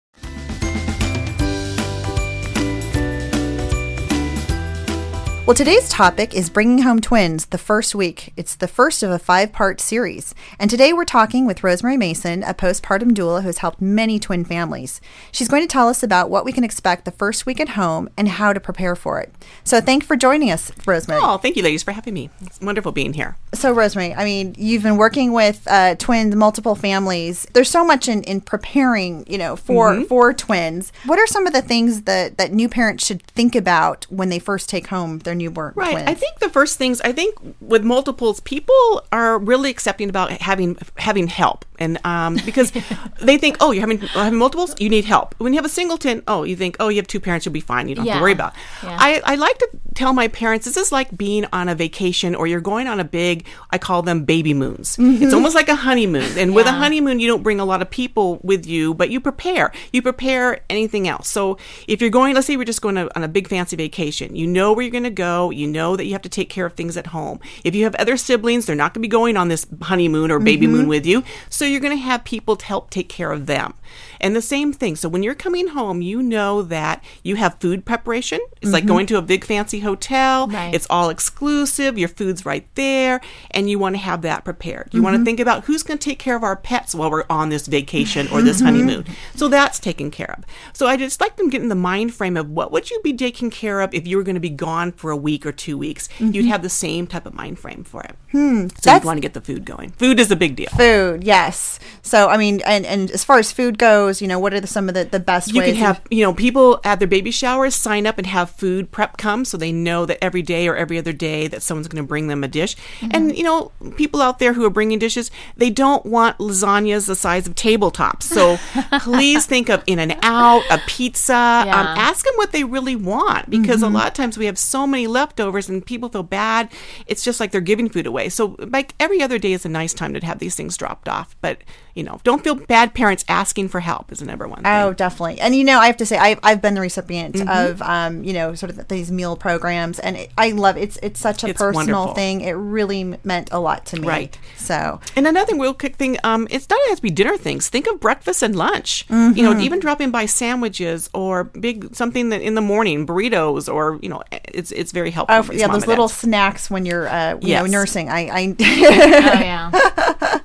Well, 5.47 5.55
today's 5.55 5.89
topic 5.89 6.35
is 6.35 6.51
Bringing 6.51 6.83
Home 6.83 7.01
Twins, 7.01 7.47
the 7.47 7.57
first 7.57 7.95
week. 7.95 8.31
It's 8.37 8.55
the 8.55 8.67
first 8.67 9.01
of 9.01 9.09
a 9.09 9.17
five 9.19 9.51
part 9.51 9.81
series. 9.81 10.33
And 10.59 10.69
today 10.69 10.93
we're 10.93 11.03
talking 11.03 11.45
with 11.47 11.63
Rosemary 11.63 11.97
Mason, 11.97 12.43
a 12.43 12.53
postpartum 12.53 13.11
doula 13.13 13.41
who's 13.43 13.57
helped 13.57 13.81
many 13.81 14.19
twin 14.19 14.45
families. 14.45 15.01
She's 15.31 15.47
going 15.49 15.63
to 15.63 15.67
tell 15.67 15.89
us 15.89 16.03
about 16.03 16.29
what 16.29 16.45
we 16.45 16.53
can 16.53 16.63
expect 16.63 17.05
the 17.05 17.11
first 17.11 17.47
week 17.47 17.59
at 17.59 17.69
home 17.69 18.07
and 18.15 18.27
how 18.29 18.53
to 18.53 18.59
prepare 18.59 18.95
for 18.95 19.19
it. 19.19 19.33
So, 19.63 19.81
thank 19.81 20.03
you 20.03 20.07
for 20.07 20.15
joining 20.15 20.51
us, 20.51 20.71
Rosemary. 20.85 21.19
Oh, 21.23 21.37
thank 21.37 21.55
you, 21.57 21.63
ladies, 21.63 21.81
for 21.83 21.91
having 21.91 22.13
me. 22.13 22.29
It's 22.41 22.61
wonderful 22.61 22.91
being 22.91 23.13
here. 23.13 23.35
So, 23.53 23.73
Rosemary, 23.73 24.13
I 24.13 24.23
mean, 24.23 24.55
you've 24.59 24.83
been 24.83 24.95
working 24.97 25.33
with 25.33 25.63
uh, 25.67 25.95
twins, 25.95 26.35
multiple 26.35 26.75
families. 26.75 27.47
There's 27.53 27.69
so 27.69 27.83
much 27.83 28.07
in, 28.07 28.21
in 28.23 28.41
preparing, 28.41 29.25
you 29.27 29.39
know, 29.39 29.55
for 29.55 29.91
Mhm. 29.95 30.07
for 30.07 30.33
twins. 30.33 30.93
What 31.07 31.17
are 31.19 31.27
some 31.27 31.47
of 31.47 31.51
the 31.51 31.63
things 31.63 32.03
that 32.03 32.37
that 32.37 32.53
new 32.53 32.69
parents 32.69 33.05
should 33.05 33.23
think 33.23 33.55
about 33.55 34.05
when 34.09 34.29
they 34.29 34.39
first 34.39 34.69
take 34.69 34.87
home 34.87 35.19
their 35.19 35.31
newborn 35.41 35.73
Right. 35.75 35.91
twins? 35.91 36.09
I 36.09 36.13
think 36.13 36.39
the 36.39 36.49
first 36.49 36.77
things 36.77 37.01
I 37.01 37.11
think 37.11 37.35
with 37.59 37.83
multiples, 37.83 38.39
people 38.41 39.03
are 39.11 39.37
really 39.39 39.69
accepting 39.69 40.09
about 40.09 40.31
having 40.41 40.77
having 40.97 41.27
help, 41.27 41.65
and 41.79 41.99
um, 42.05 42.37
because 42.45 42.71
they 43.21 43.37
think, 43.37 43.57
oh, 43.59 43.71
you're 43.71 43.81
having 43.87 43.99
having 43.99 44.39
multiples, 44.39 44.75
you 44.79 44.89
need 44.89 45.05
help. 45.05 45.35
When 45.39 45.53
you 45.53 45.57
have 45.57 45.65
a 45.65 45.69
singleton, 45.69 46.21
oh, 46.27 46.43
you 46.43 46.55
think, 46.55 46.77
oh, 46.79 46.89
you 46.89 46.97
have 46.97 47.07
two 47.07 47.19
parents, 47.19 47.45
you'll 47.45 47.53
be 47.53 47.59
fine. 47.73 47.87
You 47.87 47.95
don't 47.95 48.05
have 48.05 48.17
to 48.17 48.21
worry 48.21 48.33
about. 48.33 48.53
Yeah. 48.83 48.97
I 48.99 49.21
I 49.25 49.35
like 49.35 49.57
to 49.59 49.69
tell 49.93 50.13
my 50.13 50.27
parents 50.27 50.65
this 50.65 50.77
is 50.77 50.91
like 50.91 51.15
being 51.17 51.45
on 51.51 51.67
a 51.69 51.75
vacation 51.75 52.33
or 52.35 52.47
you're 52.47 52.61
going 52.61 52.87
on 52.87 52.99
a 52.99 53.03
big. 53.03 53.45
I 53.71 53.77
call 53.77 54.01
them 54.01 54.23
baby 54.23 54.53
moons. 54.53 54.97
Mhm. 54.97 55.21
It's 55.21 55.33
almost 55.33 55.55
like 55.55 55.67
a 55.69 55.75
honeymoon, 55.75 56.37
and 56.37 56.55
with 56.55 56.65
a 56.67 56.71
honeymoon, 56.71 57.19
you 57.19 57.27
don't 57.27 57.43
bring 57.43 57.59
a 57.59 57.65
lot 57.65 57.81
of 57.81 57.89
people 57.89 58.39
with 58.43 58.65
you, 58.65 58.93
but 58.93 59.09
you 59.09 59.19
prepare. 59.19 59.71
You 59.91 60.01
prepare 60.01 60.61
anything 60.69 61.07
else. 61.07 61.27
So 61.27 61.57
if 61.87 62.01
you're 62.01 62.09
going, 62.09 62.35
let's 62.35 62.47
say 62.47 62.57
we're 62.57 62.63
just 62.63 62.81
going 62.81 62.95
to, 62.95 63.09
on 63.15 63.23
a 63.23 63.27
big 63.27 63.47
fancy 63.47 63.75
vacation, 63.75 64.35
you 64.35 64.47
know 64.47 64.73
where 64.73 64.83
you're 64.83 64.91
going 64.91 65.03
to 65.03 65.09
go. 65.09 65.49
You 65.49 65.67
know 65.67 65.95
that 65.95 66.05
you 66.05 66.13
have 66.13 66.21
to 66.23 66.29
take 66.29 66.49
care 66.49 66.65
of 66.65 66.73
things 66.73 66.95
at 66.97 67.07
home. 67.07 67.39
If 67.63 67.75
you 67.75 67.83
have 67.83 67.95
other 67.95 68.17
siblings, 68.17 68.65
they're 68.65 68.75
not 68.75 68.93
going 68.93 69.01
to 69.01 69.07
be 69.07 69.11
going 69.11 69.35
on 69.37 69.47
this 69.49 69.65
honeymoon 69.81 70.31
or 70.31 70.39
baby 70.39 70.61
Mm-hmm. 70.67 70.75
moon 70.75 70.87
with 70.87 71.05
you. 71.07 71.23
So 71.49 71.65
you're 71.65 71.79
going 71.79 71.97
to 71.97 72.03
have 72.03 72.23
people 72.23 72.55
to 72.55 72.65
help 72.65 72.91
take 72.91 73.09
care 73.09 73.31
of 73.31 73.47
them. 73.47 73.73
And 74.19 74.35
the 74.35 74.41
same 74.41 74.71
thing. 74.73 74.95
So 74.95 75.09
when 75.09 75.23
you're 75.23 75.33
coming 75.35 75.69
home, 75.69 76.01
you 76.01 76.21
know 76.21 76.61
that 76.61 77.03
you 77.23 77.35
have 77.37 77.57
food 77.59 77.83
preparation. 77.83 78.39
It's 78.61 78.71
like 78.71 78.83
Mhm. 78.83 78.87
going 78.87 79.05
to 79.07 79.17
a 79.17 79.21
big 79.23 79.43
fancy 79.43 79.79
hotel. 79.81 80.47
Right. 80.47 80.73
It's 80.73 80.87
all 80.89 81.09
exclusive. 81.09 81.97
Your 81.97 82.07
food's 82.09 82.45
right 82.45 82.67
there, 82.75 83.21
and 83.51 83.69
you 83.69 83.79
want 83.79 83.95
to 83.95 83.99
have 84.01 84.21
that 84.23 84.43
prepared. 84.45 84.89
You 84.93 85.01
want 85.01 85.17
to 85.17 85.23
think 85.25 85.39
about 85.39 85.65
who's 85.65 85.83
going 85.83 85.97
to 85.97 86.03
take 86.09 86.19
care 86.19 86.35
of 86.35 86.43
our 86.43 86.55
pets 86.55 86.93
while 86.95 87.09
we're 87.11 87.25
on 87.29 87.49
this 87.49 87.67
vacation 87.67 88.27
or 88.31 88.41
this 88.41 88.61
Mhm. 88.61 88.65
honeymoon. 88.65 89.05
So 89.35 89.47
that's 89.47 89.79
taken 89.79 90.11
care 90.11 90.35
of. 90.37 90.43
So 90.73 90.87
I 90.87 90.97
just 90.97 91.19
like 91.21 91.37
them 91.37 91.49
getting 91.49 91.69
the 91.69 91.75
mind 91.75 92.13
frame 92.13 92.37
of 92.37 92.49
what 92.49 92.71
would 92.71 92.89
you 92.91 92.99
be 93.03 93.13
taking 93.13 93.49
care 93.49 93.81
of 93.81 93.93
if 93.93 94.05
you 94.07 94.17
were 94.17 94.23
going 94.23 94.35
to 94.35 94.39
be 94.41 94.49
gone 94.49 94.91
for 94.91 95.11
a 95.11 95.17
week 95.17 95.45
or 95.45 95.51
two 95.51 95.77
weeks. 95.77 96.07
You'd 96.19 96.45
Mhm. 96.45 96.47
have 96.49 96.61
the 96.61 96.69
same 96.69 97.07
type 97.07 97.25
of 97.25 97.33
mind 97.33 97.59
frame 97.59 97.83
for 97.83 98.01
it. 98.03 98.15
Hmm, 98.31 98.67
So 98.81 98.93
you 98.95 99.01
want 99.01 99.17
to 99.17 99.21
get 99.21 99.33
the 99.33 99.41
food 99.41 99.65
going. 99.65 99.91
Food 99.97 100.19
is 100.19 100.31
a 100.31 100.35
big 100.35 100.55
deal. 100.55 100.69
food. 100.77 101.23
Yes. 101.23 101.79
So, 102.01 102.29
I 102.29 102.37
mean, 102.37 102.61
and 102.65 102.85
and 102.85 103.11
as 103.11 103.23
far 103.23 103.37
as 103.39 103.51
food 103.51 103.77
goes, 103.77 104.21
you 104.21 104.27
know, 104.27 104.39
what 104.39 104.53
are 104.53 104.59
the, 104.59 104.67
some 104.67 104.87
of 104.87 104.95
the 104.95 105.05
the 105.05 105.19
best 105.19 105.53
You 105.53 105.59
ways? 105.59 105.73
can 105.73 105.75
have, 105.83 106.01
you 106.09 106.23
know, 106.23 106.33
people 106.33 106.79
at 106.83 106.99
their 106.99 107.07
baby 107.07 107.31
showers 107.31 107.75
sign 107.75 108.05
up 108.07 108.17
and 108.17 108.27
have 108.27 108.49
food 108.51 108.91
prep 108.91 109.17
come 109.17 109.43
so 109.45 109.57
they 109.57 109.70
know 109.71 110.05
that 110.05 110.23
every 110.23 110.41
day 110.41 110.67
or 110.67 110.75
every 110.75 110.97
other 110.97 111.13
day 111.13 111.47
that 111.47 111.61
someone's 111.63 111.87
going 111.87 112.03
to 112.03 112.07
bring 112.07 112.27
them 112.27 112.43
a 112.43 112.47
dish. 112.47 112.75
And, 113.11 113.35
you 113.37 113.43
know, 113.43 113.71
people 113.95 114.21
out 114.21 114.39
there 114.39 114.53
who 114.53 114.65
are 114.65 114.69
bringing 114.69 114.99
dishes, 114.99 115.31
they 115.57 115.69
don't 115.69 116.05
want 116.05 116.37
lasagnas 116.37 117.07
the 117.07 117.15
size 117.15 117.47
of 117.47 117.55
tabletops. 117.55 118.23
So 118.23 118.57
please 118.99 119.45
think 119.45 119.69
of 119.69 119.83
In-N-Out, 119.87 120.63
a 120.69 120.77
pizza. 120.87 121.33
Um, 121.33 121.67
ask 121.97 122.25
them 122.25 122.33
what 122.35 122.51
they 122.51 122.63
really 122.63 122.95
want 122.95 123.49
because 123.49 123.81
Mhm. 123.81 123.87
a 123.87 123.89
lot 123.89 124.07
of 124.07 124.13
times 124.13 124.37
we 124.37 124.45
have 124.45 124.57
so 124.57 124.85
many 124.85 125.07
leftovers 125.07 125.69
and 125.69 125.85
people 125.85 126.09
feel 126.09 126.23
bad. 126.23 126.69
It's 127.07 127.23
just 127.23 127.39
like 127.39 127.51
they're 127.51 127.61
giving 127.61 127.89
food 127.89 128.05
away. 128.07 128.29
So, 128.29 128.55
like 128.59 128.93
every 128.99 129.21
other 129.21 129.37
day 129.37 129.53
is 129.53 129.65
a 129.65 129.69
nice 129.69 129.93
time 129.93 130.13
to 130.13 130.25
have 130.25 130.39
these 130.39 130.55
things 130.55 130.77
dropped 130.77 131.07
off. 131.09 131.35
But, 131.41 131.63
you 131.95 132.03
know, 132.03 132.19
don't 132.23 132.43
feel 132.43 132.55
bad 132.55 132.93
parents 132.93 133.25
asking 133.27 133.69
for 133.69 133.79
help 133.79 134.11
is 134.11 134.21
number 134.21 134.47
one 134.47 134.63
thing. 134.63 134.71
Oh, 134.71 134.93
definitely. 134.93 135.39
And 135.39 135.55
you 135.55 135.63
know, 135.63 135.79
I 135.79 135.87
have 135.87 135.97
to 135.97 136.05
say, 136.05 136.17
I've, 136.17 136.39
I've 136.43 136.61
been 136.61 136.73
the 136.75 136.81
recipient 136.81 137.35
Mhm. 137.35 137.69
of, 137.69 137.81
um, 137.81 138.23
you 138.23 138.33
know, 138.33 138.53
sort 138.55 138.69
of 138.69 138.87
these 138.87 139.11
meal 139.11 139.35
programs, 139.35 139.60
and 139.99 140.17
it, 140.17 140.31
I 140.37 140.51
love 140.51 140.75
it's 140.77 140.97
it's 141.01 141.19
such 141.19 141.43
a 141.43 141.47
It's 141.49 141.57
personal 141.59 141.95
wonderful. 142.07 142.13
thing. 142.15 142.41
It 142.41 142.51
really 142.53 143.03
meant 143.23 143.49
a 143.51 143.59
lot 143.59 143.85
to 143.87 143.99
me. 143.99 144.07
Right. 144.07 144.37
So, 144.57 144.99
And 145.15 145.25
another 145.27 145.55
real 145.55 145.73
quick 145.73 145.95
thing, 145.95 146.17
um, 146.23 146.47
it's 146.51 146.69
not 146.69 146.79
has 146.89 146.97
to 146.99 147.01
be 147.03 147.09
dinner 147.11 147.37
things. 147.37 147.69
Think 147.69 147.87
of 147.87 147.99
breakfast 147.99 148.41
and 148.43 148.55
lunch. 148.55 149.05
You 149.09 149.43
know, 149.43 149.53
Mhm. 149.53 149.61
even 149.63 149.79
dropping 149.79 150.11
by 150.11 150.25
sandwiches 150.25 151.09
or 151.13 151.43
big 151.45 151.95
something 151.95 152.29
that 152.29 152.41
in 152.41 152.55
the 152.55 152.61
morning, 152.61 153.05
burritos, 153.07 153.71
or 153.73 153.97
you 154.01 154.09
know, 154.09 154.21
it's 154.31 154.71
it's 154.71 154.91
very 154.91 155.11
helpful. 155.11 155.35
oh 155.37 155.51
yeah, 155.53 155.67
those 155.67 155.87
little 155.87 156.07
dads. 156.07 156.19
snacks 156.19 156.69
when 156.69 156.85
you're, 156.85 157.07
uh, 157.07 157.37
you 157.41 157.55
know, 157.55 157.65
nursing. 157.65 158.09
I, 158.09 158.19
I 158.29 158.55
Oh, 158.61 159.39
yeah. 159.49 160.39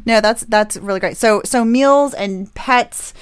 no, 0.06 0.20
that's 0.20 0.42
that's 0.44 0.76
really 0.76 1.00
great. 1.00 1.16
So, 1.16 1.42
so 1.44 1.64
meals 1.64 2.14
and 2.14 2.52
pets 2.54 3.12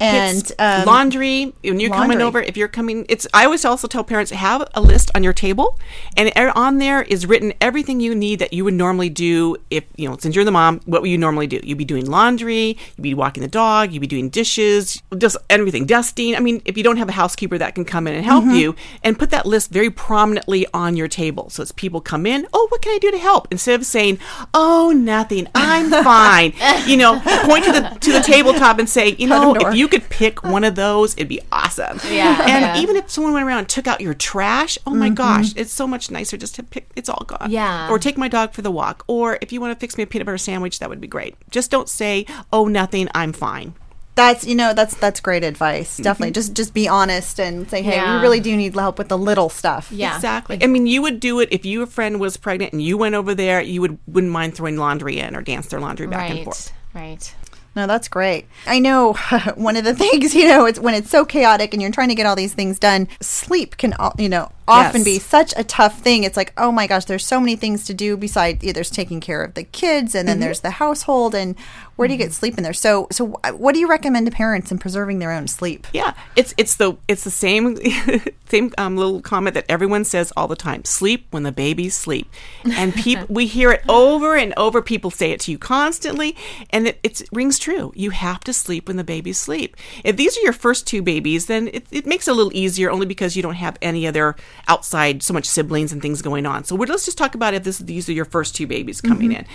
and 0.00 0.52
um, 0.58 0.84
laundry 0.84 1.52
when 1.62 1.80
you're 1.80 1.90
coming 1.90 2.20
over 2.20 2.40
if 2.40 2.56
you're 2.56 2.68
coming 2.68 3.04
it's 3.08 3.26
i 3.34 3.44
always 3.44 3.64
also 3.64 3.88
tell 3.88 4.04
parents 4.04 4.30
have 4.30 4.66
a 4.74 4.80
list 4.80 5.10
on 5.14 5.22
your 5.24 5.32
table 5.32 5.78
and 6.16 6.30
er- 6.38 6.52
on 6.54 6.78
there 6.78 7.02
is 7.02 7.26
written 7.26 7.52
everything 7.60 7.98
you 8.00 8.14
need 8.14 8.38
that 8.38 8.52
you 8.52 8.64
would 8.64 8.74
normally 8.74 9.08
do 9.08 9.56
if 9.70 9.84
you 9.96 10.08
know 10.08 10.16
since 10.18 10.34
you're 10.36 10.44
the 10.44 10.50
mom 10.50 10.80
what 10.86 11.02
would 11.02 11.10
you 11.10 11.18
normally 11.18 11.46
do? 11.46 11.60
You'd 11.64 11.78
be 11.78 11.84
doing 11.84 12.06
laundry 12.06 12.76
you'd 12.96 13.02
be 13.02 13.14
walking 13.14 13.42
the 13.42 13.48
dog 13.48 13.92
you'd 13.92 14.00
be 14.00 14.06
doing 14.06 14.28
dishes 14.28 15.02
just 15.16 15.36
everything 15.50 15.84
dusting. 15.86 16.36
I 16.36 16.40
mean 16.40 16.62
if 16.64 16.76
you 16.76 16.84
don't 16.84 16.96
have 16.98 17.08
a 17.08 17.12
housekeeper 17.12 17.58
that 17.58 17.74
can 17.74 17.84
come 17.84 18.06
in 18.06 18.14
and 18.14 18.24
help 18.24 18.44
Mhm. 18.44 18.56
you 18.58 18.76
and 19.02 19.18
put 19.18 19.30
that 19.30 19.46
list 19.46 19.70
very 19.70 19.90
prominently 19.90 20.66
on 20.72 20.96
your 20.96 21.08
table. 21.08 21.50
So 21.50 21.62
as 21.62 21.72
people 21.72 22.00
come 22.00 22.24
in 22.26 22.46
oh 22.52 22.66
what 22.70 22.82
can 22.82 22.92
i 22.94 22.98
do 22.98 23.10
to 23.10 23.18
help? 23.18 23.48
Instead 23.50 23.80
of 23.80 23.86
saying 23.86 24.18
oh 24.54 24.92
nothing 24.94 25.48
i'm 25.54 25.90
fine. 26.04 26.52
You 26.86 26.96
know 26.98 27.20
point 27.44 27.64
to 27.64 27.72
the 27.72 27.96
to 28.00 28.12
the 28.12 28.20
tabletop 28.20 28.78
and 28.78 28.88
say 28.88 29.16
you 29.18 29.26
know 29.26 29.52
Cut 29.54 29.56
a 29.56 29.60
door. 29.60 29.70
if 29.70 29.76
you 29.76 29.87
could 29.88 30.08
pick 30.10 30.42
one 30.42 30.64
of 30.64 30.74
those, 30.74 31.14
it'd 31.14 31.28
be 31.28 31.40
awesome. 31.50 32.00
Yeah, 32.10 32.40
And 32.42 32.64
yeah. 32.64 32.80
even 32.80 32.96
if 32.96 33.10
someone 33.10 33.32
went 33.32 33.46
around 33.46 33.58
and 33.58 33.68
took 33.68 33.86
out 33.86 34.00
your 34.00 34.14
trash, 34.14 34.78
oh 34.86 34.94
my 34.94 35.10
Mhm. 35.10 35.14
gosh, 35.16 35.46
it's 35.56 35.72
so 35.72 35.86
much 35.86 36.10
nicer 36.10 36.36
just 36.36 36.54
to 36.56 36.62
pick. 36.62 36.88
It's 36.96 37.08
all 37.08 37.24
gone. 37.26 37.50
Yeah. 37.50 37.88
Or 37.90 37.98
take 37.98 38.16
my 38.18 38.28
dog 38.28 38.52
for 38.52 38.62
the 38.62 38.70
walk. 38.70 39.04
Or 39.06 39.38
if 39.40 39.52
you 39.52 39.60
want 39.60 39.72
to 39.72 39.78
fix 39.80 39.96
me 39.96 40.04
a 40.04 40.06
peanut 40.06 40.26
butter 40.26 40.38
sandwich, 40.38 40.78
that 40.78 40.88
would 40.88 41.00
be 41.00 41.08
great. 41.08 41.34
Just 41.50 41.70
don't 41.70 41.88
say, 41.88 42.26
oh 42.52 42.66
nothing, 42.66 43.08
I'm 43.14 43.32
fine. 43.32 43.74
That's 44.14 44.44
you 44.44 44.56
know 44.56 44.74
that's 44.74 44.96
that's 44.96 45.20
great 45.20 45.44
advice. 45.44 45.96
Definitely, 45.96 46.32
just 46.32 46.52
just 46.54 46.74
be 46.74 46.88
honest 46.88 47.38
and 47.38 47.70
say, 47.70 47.82
hey, 47.82 47.92
Yeah. 47.94 48.16
we 48.16 48.22
really 48.22 48.40
do 48.40 48.56
need 48.56 48.74
help 48.74 48.98
with 48.98 49.06
the 49.08 49.16
little 49.16 49.48
stuff. 49.48 49.92
Yeah. 49.92 50.16
Exactly. 50.16 50.58
I 50.60 50.66
mean, 50.66 50.88
you 50.88 51.02
would 51.02 51.20
do 51.20 51.38
it 51.38 51.48
if 51.52 51.64
your 51.64 51.86
friend 51.86 52.18
was 52.18 52.36
pregnant 52.36 52.72
and 52.72 52.82
you 52.82 52.98
went 52.98 53.14
over 53.14 53.32
there. 53.32 53.60
You 53.60 53.80
would 53.80 53.96
wouldn't 54.08 54.32
mind 54.32 54.56
throwing 54.56 54.76
laundry 54.76 55.20
in 55.20 55.36
or 55.36 55.42
dance 55.42 55.68
their 55.68 55.78
laundry 55.78 56.08
back 56.08 56.30
and 56.30 56.38
Right. 56.38 56.44
forth. 56.44 56.72
Right. 56.94 57.32
No, 57.78 57.86
that's 57.86 58.08
great. 58.08 58.46
I 58.66 58.80
know 58.80 59.12
one 59.54 59.76
of 59.76 59.84
the 59.84 59.94
things, 60.04 60.34
you 60.34 60.48
know, 60.48 60.66
it's 60.66 60.80
when 60.80 60.94
it's 60.94 61.08
so 61.08 61.24
chaotic 61.24 61.72
and 61.72 61.80
you're 61.80 61.92
trying 61.92 62.08
to 62.08 62.16
get 62.16 62.26
all 62.26 62.34
these 62.34 62.52
things 62.52 62.76
done, 62.76 63.06
sleep 63.20 63.76
can, 63.76 63.94
you 64.18 64.28
know, 64.28 64.50
often 64.68 65.00
Yes. 65.00 65.04
be 65.04 65.18
such 65.18 65.52
a 65.56 65.64
tough 65.64 65.98
thing. 66.00 66.22
It's 66.24 66.36
like, 66.36 66.52
oh 66.56 66.70
my 66.70 66.86
gosh, 66.86 67.06
there's 67.06 67.26
so 67.26 67.40
many 67.40 67.56
things 67.56 67.84
to 67.86 67.94
do 67.94 68.16
besides 68.16 68.62
yeah, 68.62 68.72
there's 68.72 68.90
taking 68.90 69.18
care 69.20 69.42
of 69.42 69.54
the 69.54 69.64
kids 69.64 70.14
and 70.14 70.28
then 70.28 70.36
Mhm. 70.36 70.40
there's 70.40 70.60
the 70.60 70.70
household 70.70 71.34
and 71.34 71.56
where 71.96 72.06
do 72.06 72.14
you 72.14 72.18
get 72.18 72.32
sleep 72.32 72.56
in 72.56 72.62
there? 72.62 72.72
So, 72.72 73.08
so 73.10 73.26
what 73.56 73.72
do 73.74 73.80
you 73.80 73.88
recommend 73.88 74.26
to 74.26 74.32
parents 74.32 74.70
in 74.70 74.78
preserving 74.78 75.18
their 75.18 75.32
own 75.32 75.48
sleep? 75.48 75.86
Yeah, 75.92 76.12
it's 76.36 76.54
it's 76.56 76.76
the 76.76 76.94
it's 77.08 77.24
the 77.24 77.30
same 77.32 77.76
same 78.48 78.72
um, 78.78 78.96
little 78.96 79.20
comment 79.20 79.54
that 79.54 79.64
everyone 79.68 80.04
says 80.04 80.32
all 80.36 80.46
the 80.46 80.54
time: 80.56 80.84
sleep 80.84 81.26
when 81.32 81.42
the 81.42 81.50
babies 81.50 81.94
sleep. 81.96 82.30
And 82.76 82.94
people 82.94 83.26
we 83.30 83.46
hear 83.46 83.72
it 83.72 83.82
over 83.88 84.36
and 84.36 84.54
over. 84.56 84.80
People 84.80 85.10
say 85.10 85.32
it 85.32 85.40
to 85.40 85.50
you 85.50 85.58
constantly, 85.58 86.36
and 86.70 86.86
it 86.86 87.00
it's, 87.02 87.24
rings 87.32 87.58
true. 87.58 87.92
You 87.96 88.10
have 88.10 88.40
to 88.40 88.52
sleep 88.52 88.86
when 88.86 88.96
the 88.96 89.04
babies 89.04 89.38
sleep. 89.38 89.76
If 90.04 90.16
these 90.16 90.38
are 90.38 90.40
your 90.42 90.52
first 90.52 90.86
two 90.86 91.02
babies, 91.02 91.46
then 91.46 91.68
it, 91.72 91.86
it 91.90 92.06
makes 92.06 92.28
it 92.28 92.30
a 92.30 92.34
little 92.34 92.52
easier, 92.54 92.90
only 92.92 93.06
because 93.06 93.34
you 93.36 93.42
don't 93.42 93.54
have 93.54 93.76
any 93.82 94.06
other 94.06 94.36
outside 94.66 95.22
so 95.22 95.32
much 95.32 95.46
siblings 95.46 95.92
and 95.92 96.02
things 96.02 96.22
going 96.22 96.46
on. 96.46 96.64
So 96.64 96.74
we're, 96.76 96.86
let's 96.86 97.04
just 97.04 97.16
talk 97.18 97.34
about 97.34 97.54
if 97.54 97.62
this 97.64 97.78
these 97.78 98.08
are 98.08 98.12
your 98.12 98.24
first 98.24 98.54
two 98.56 98.66
babies 98.66 99.00
coming 99.00 99.30
Mhm. 99.30 99.38
in. 99.40 99.46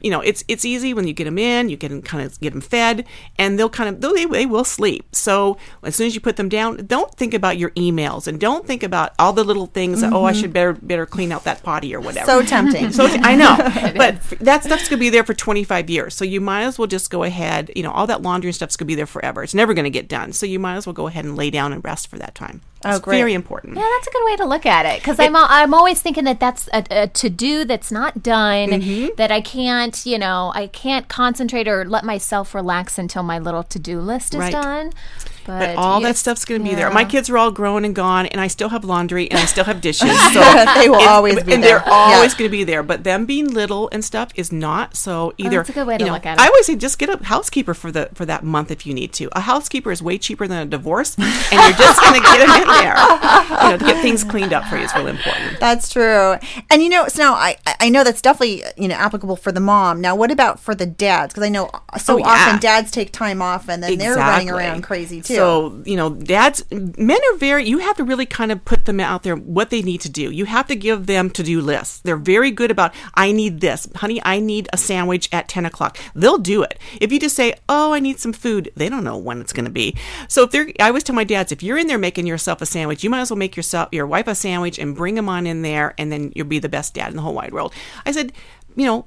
You 0.00 0.10
know, 0.10 0.20
it's 0.20 0.44
it's 0.48 0.64
easy 0.64 0.94
when 0.94 1.06
you 1.06 1.12
get 1.12 1.24
them 1.24 1.38
in, 1.38 1.68
you 1.68 1.76
get 1.76 1.88
them 1.88 2.02
kind 2.02 2.24
of 2.24 2.38
get 2.40 2.52
them 2.52 2.60
fed, 2.62 3.04
and 3.38 3.58
they'll 3.58 3.68
kind 3.70 3.88
of 3.88 4.00
they 4.00 4.24
they 4.26 4.46
will 4.46 4.64
sleep. 4.64 5.04
So 5.14 5.56
as 5.82 5.96
soon 5.96 6.06
as 6.06 6.14
you 6.14 6.20
put 6.20 6.36
them 6.36 6.48
down, 6.48 6.86
don't 6.86 7.12
think 7.14 7.34
about 7.34 7.58
your 7.58 7.70
emails 7.70 8.26
and 8.26 8.38
don't 8.40 8.66
think 8.66 8.82
about 8.82 9.12
all 9.18 9.32
the 9.32 9.44
little 9.44 9.66
things. 9.66 10.00
That, 10.00 10.12
oh, 10.12 10.24
I 10.24 10.32
Mhm. 10.32 10.40
should 10.40 10.52
better 10.52 10.72
better 10.74 11.06
clean 11.06 11.32
out 11.32 11.44
that 11.44 11.62
potty 11.62 11.94
or 11.94 12.00
whatever. 12.00 12.26
So 12.26 12.42
tempting. 12.42 12.92
so 12.92 13.06
I 13.06 13.34
know, 13.36 13.56
but 13.96 14.20
that 14.40 14.64
stuff's 14.64 14.88
gonna 14.88 15.00
be 15.00 15.10
there 15.10 15.24
for 15.24 15.34
25 15.34 15.90
years. 15.90 16.14
So 16.14 16.24
you 16.24 16.40
might 16.40 16.62
as 16.62 16.78
well 16.78 16.88
just 16.88 17.10
go 17.10 17.22
ahead. 17.22 17.70
You 17.76 17.82
know, 17.82 17.90
all 17.90 18.06
that 18.06 18.22
laundry 18.22 18.48
and 18.48 18.54
stuff's 18.54 18.76
gonna 18.76 18.86
be 18.86 18.94
there 18.94 19.06
forever. 19.06 19.42
It's 19.42 19.54
never 19.54 19.74
gonna 19.74 19.90
get 19.90 20.08
done. 20.08 20.32
So 20.32 20.46
you 20.46 20.58
might 20.58 20.76
as 20.76 20.86
well 20.86 20.92
go 20.92 21.06
ahead 21.06 21.24
and 21.24 21.36
lay 21.36 21.50
down 21.50 21.72
and 21.72 21.84
rest 21.84 22.08
for 22.08 22.18
that 22.18 22.34
time. 22.34 22.60
Oh, 22.84 22.90
It's 22.90 22.98
great. 23.00 23.18
very 23.18 23.34
important. 23.34 23.76
Yeah, 23.76 23.88
that's 23.96 24.06
a 24.06 24.10
good 24.10 24.24
way 24.26 24.36
to 24.36 24.44
look 24.44 24.66
at 24.66 24.86
it 24.86 25.00
because 25.00 25.18
I'm 25.20 25.34
I'm 25.36 25.72
always 25.74 26.00
thinking 26.02 26.24
that 26.24 26.40
that's 26.40 26.68
a, 26.72 26.84
a 26.90 27.06
to 27.08 27.30
do 27.30 27.64
that's 27.64 27.90
not 27.92 28.22
done 28.22 28.70
Mhm. 28.70 29.16
that 29.16 29.30
I 29.30 29.40
can't 29.40 30.04
you 30.04 30.18
know 30.18 30.52
I 30.54 30.66
can't 30.66 31.08
concentrate 31.08 31.68
or 31.68 31.84
let 31.84 32.04
myself 32.04 32.54
relax 32.54 32.98
until 32.98 33.22
my 33.22 33.38
little 33.38 33.62
to 33.64 33.78
do 33.78 34.00
list 34.00 34.34
is 34.34 34.40
Right. 34.40 34.52
done. 34.52 34.92
But, 35.44 35.76
all 35.76 36.00
that 36.00 36.16
stuff's 36.16 36.44
going 36.44 36.60
to 36.60 36.64
be 36.64 36.70
yeah. 36.70 36.76
there. 36.76 36.90
My 36.90 37.04
kids 37.04 37.28
are 37.30 37.36
all 37.38 37.50
grown 37.50 37.84
and 37.84 37.94
gone, 37.94 38.26
and 38.26 38.40
I 38.40 38.46
still 38.46 38.68
have 38.70 38.84
laundry 38.84 39.30
and 39.30 39.38
I 39.40 39.44
still 39.46 39.64
have 39.64 39.80
dishes. 39.80 40.10
So 40.32 40.40
They 40.78 40.88
will 40.88 41.00
always 41.08 41.42
be 41.42 41.52
and 41.52 41.62
there. 41.62 41.78
they're 41.80 41.88
always 41.88 42.32
Yeah. 42.32 42.38
going 42.38 42.50
to 42.50 42.52
be 42.56 42.64
there. 42.64 42.82
But 42.82 43.04
them 43.04 43.26
being 43.26 43.52
little 43.52 43.88
and 43.92 44.04
stuff 44.04 44.30
is 44.34 44.50
not. 44.52 44.96
So 44.96 45.12
oh, 45.12 45.32
either 45.38 45.56
Oh, 45.56 45.58
that's 45.60 45.68
a 45.70 45.72
good 45.72 45.86
way 45.86 45.98
to 45.98 46.04
know, 46.06 46.12
look 46.12 46.24
at 46.26 46.38
it. 46.38 46.40
I 46.40 46.46
always 46.46 46.66
say 46.66 46.76
just 46.76 46.98
get 46.98 47.08
a 47.08 47.22
housekeeper 47.24 47.74
for 47.74 47.90
the 47.92 48.08
for 48.14 48.24
that 48.26 48.44
month 48.44 48.70
if 48.70 48.86
you 48.86 48.94
need 48.94 49.12
to. 49.14 49.28
A 49.32 49.40
housekeeper 49.40 49.90
is 49.90 50.02
way 50.02 50.16
cheaper 50.18 50.46
than 50.46 50.58
a 50.58 50.66
divorce, 50.66 51.16
and 51.18 51.26
you're 51.52 51.72
just 51.72 52.00
going 52.00 52.14
to 52.14 52.20
get 52.20 52.38
them 52.46 52.62
in 52.62 52.68
there. 52.68 52.96
You 53.62 53.70
know, 53.70 53.76
to 53.78 53.84
get 53.84 54.02
things 54.02 54.24
cleaned 54.24 54.52
up 54.52 54.64
for 54.64 54.76
you 54.76 54.84
is 54.84 54.94
really 54.94 55.10
important. 55.10 55.58
That's 55.60 55.88
true. 55.92 56.36
And 56.70 56.82
you 56.82 56.88
know, 56.88 57.08
so 57.08 57.22
now 57.22 57.34
I 57.34 57.56
I 57.80 57.88
know 57.88 58.04
that's 58.04 58.22
definitely 58.22 58.62
you 58.76 58.88
know 58.88 58.94
applicable 58.94 59.36
for 59.36 59.52
the 59.52 59.60
mom. 59.60 60.00
Now, 60.00 60.14
what 60.16 60.30
about 60.30 60.58
for 60.60 60.74
the 60.74 60.86
dads? 60.86 61.32
Because 61.34 61.44
I 61.44 61.48
know 61.50 61.70
so 61.98 62.14
Oh, 62.14 62.18
yeah. 62.18 62.26
often 62.28 62.60
dads 62.60 62.90
take 62.90 63.12
time 63.12 63.40
off 63.42 63.68
and 63.68 63.82
then 63.82 63.98
they're 63.98 64.16
running 64.16 64.50
around 64.50 64.82
crazy 64.82 65.20
too. 65.20 65.31
So, 65.34 65.82
you 65.84 65.96
know, 65.96 66.10
dads, 66.10 66.64
men 66.70 67.18
are 67.32 67.36
very, 67.36 67.66
you 67.68 67.78
have 67.78 67.96
to 67.96 68.04
really 68.04 68.26
kind 68.26 68.52
of 68.52 68.64
put 68.64 68.84
them 68.84 69.00
out 69.00 69.22
there 69.22 69.36
what 69.36 69.70
they 69.70 69.82
need 69.82 70.00
to 70.02 70.08
do. 70.08 70.30
You 70.30 70.44
have 70.46 70.66
to 70.68 70.76
give 70.76 71.06
them 71.06 71.30
to 71.30 71.42
do 71.42 71.60
lists. 71.60 72.00
They're 72.00 72.16
very 72.16 72.50
good 72.50 72.70
about, 72.70 72.94
I 73.14 73.32
need 73.32 73.60
this. 73.60 73.88
Honey, 73.96 74.20
I 74.24 74.40
need 74.40 74.68
a 74.72 74.76
sandwich 74.76 75.28
at 75.32 75.48
10 75.48 75.66
o'clock. 75.66 75.98
They'll 76.14 76.38
do 76.38 76.62
it. 76.62 76.78
If 77.00 77.12
you 77.12 77.20
just 77.20 77.36
say, 77.36 77.54
oh, 77.68 77.92
I 77.92 78.00
need 78.00 78.18
some 78.18 78.32
food, 78.32 78.72
they 78.76 78.88
don't 78.88 79.04
know 79.04 79.16
when 79.16 79.40
it's 79.40 79.52
going 79.52 79.64
to 79.64 79.70
be. 79.70 79.96
So 80.28 80.44
if 80.44 80.50
they're, 80.50 80.70
I 80.80 80.88
always 80.88 81.02
tell 81.02 81.16
my 81.16 81.24
dads, 81.24 81.52
if 81.52 81.62
you're 81.62 81.78
in 81.78 81.86
there 81.86 81.98
making 81.98 82.26
yourself 82.26 82.62
a 82.62 82.66
sandwich, 82.66 83.04
you 83.04 83.10
might 83.10 83.20
as 83.20 83.30
well 83.30 83.38
make 83.38 83.56
yourself, 83.56 83.88
your 83.92 84.06
wife 84.06 84.26
a 84.26 84.34
sandwich 84.34 84.78
and 84.78 84.96
bring 84.96 85.14
them 85.14 85.28
on 85.28 85.46
in 85.46 85.62
there, 85.62 85.94
and 85.98 86.10
then 86.12 86.32
you'll 86.34 86.46
be 86.46 86.58
the 86.58 86.68
best 86.68 86.94
dad 86.94 87.10
in 87.10 87.16
the 87.16 87.22
whole 87.22 87.34
wide 87.34 87.52
world. 87.52 87.72
I 88.06 88.12
said, 88.12 88.32
you 88.76 88.86
know, 88.86 89.06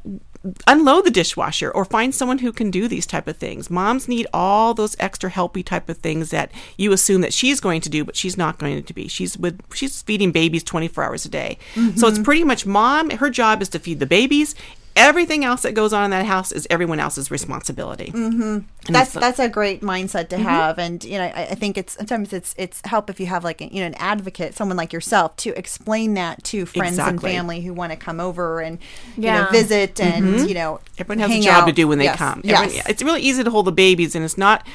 unload 0.67 1.05
the 1.05 1.11
dishwasher 1.11 1.71
or 1.71 1.85
find 1.85 2.13
someone 2.13 2.39
who 2.39 2.51
can 2.51 2.71
do 2.71 2.87
these 2.87 3.05
type 3.05 3.27
of 3.27 3.37
things. 3.37 3.69
Moms 3.69 4.07
need 4.07 4.27
all 4.33 4.73
those 4.73 4.95
extra 4.99 5.29
helpy 5.29 5.65
type 5.65 5.89
of 5.89 5.97
things 5.97 6.29
that 6.31 6.51
you 6.77 6.91
assume 6.91 7.21
that 7.21 7.33
she's 7.33 7.59
going 7.59 7.81
to 7.81 7.89
do 7.89 8.03
but 8.03 8.15
she's 8.15 8.37
not 8.37 8.59
going 8.59 8.83
to 8.83 8.93
be. 8.93 9.07
She's 9.07 9.37
with 9.37 9.61
she's 9.73 10.01
feeding 10.01 10.31
babies 10.31 10.63
24 10.63 11.03
hours 11.03 11.25
a 11.25 11.29
day. 11.29 11.57
So 11.73 12.07
it's 12.07 12.17
mm-hmm. 12.17 12.23
pretty 12.23 12.43
much 12.43 12.65
mom 12.65 13.09
her 13.11 13.29
job 13.29 13.61
is 13.61 13.69
to 13.69 13.79
feed 13.79 13.99
the 13.99 14.05
babies 14.05 14.55
everything 14.95 15.43
else 15.43 15.61
that 15.63 15.73
goes 15.73 15.91
on 15.93 16.05
in 16.05 16.11
that 16.11 16.25
house 16.25 16.51
is 16.51 16.65
everyone 16.69 16.99
else's 16.99 17.29
responsibility 17.29 18.11
hmm 18.11 18.59
That's 18.87 19.15
it's- 19.15 19.23
that's 19.25 19.39
a 19.39 19.49
great 19.49 19.81
mindset 19.81 20.29
to 20.29 20.37
Mhm. 20.37 20.43
have, 20.43 20.79
and 20.79 21.03
you 21.03 21.17
know 21.17 21.23
I, 21.25 21.47
I 21.51 21.55
think 21.55 21.77
it's 21.77 21.93
sometimes 21.95 22.31
it's 22.33 22.53
it's 22.57 22.81
help 22.85 23.09
if 23.09 23.19
you 23.19 23.25
have 23.25 23.43
like 23.43 23.59
you 23.61 23.79
know 23.81 23.87
an 23.87 23.95
advocate, 23.95 24.53
someone 24.55 24.77
like 24.77 24.93
yourself, 24.93 25.35
to 25.37 25.57
explain 25.57 26.13
that 26.13 26.43
to 26.45 26.65
friends 26.65 26.97
and 26.99 27.19
family 27.21 27.61
who 27.61 27.73
want 27.73 27.91
to 27.91 27.97
come 27.97 28.19
over 28.19 28.61
and 28.61 28.77
you 29.17 29.23
Yeah. 29.23 29.43
know 29.45 29.49
visit 29.51 29.99
and 29.99 30.25
Mhm. 30.39 30.47
you 30.49 30.53
know 30.53 30.79
Everyone 30.99 31.19
has 31.19 31.31
hang 31.31 31.39
a 31.41 31.43
job 31.43 31.65
to 31.67 31.73
do 31.73 31.87
when 31.87 31.97
they 31.97 32.05
Yes. 32.05 32.17
come. 32.17 32.41
Yes. 32.43 32.61
Everyone- 32.61 32.85
it's 32.89 33.03
really 33.03 33.21
easy 33.21 33.43
to 33.43 33.49
hold 33.49 33.65
the 33.65 33.71
babies, 33.71 34.15
and 34.15 34.23
it's 34.23 34.37
not, 34.37 34.65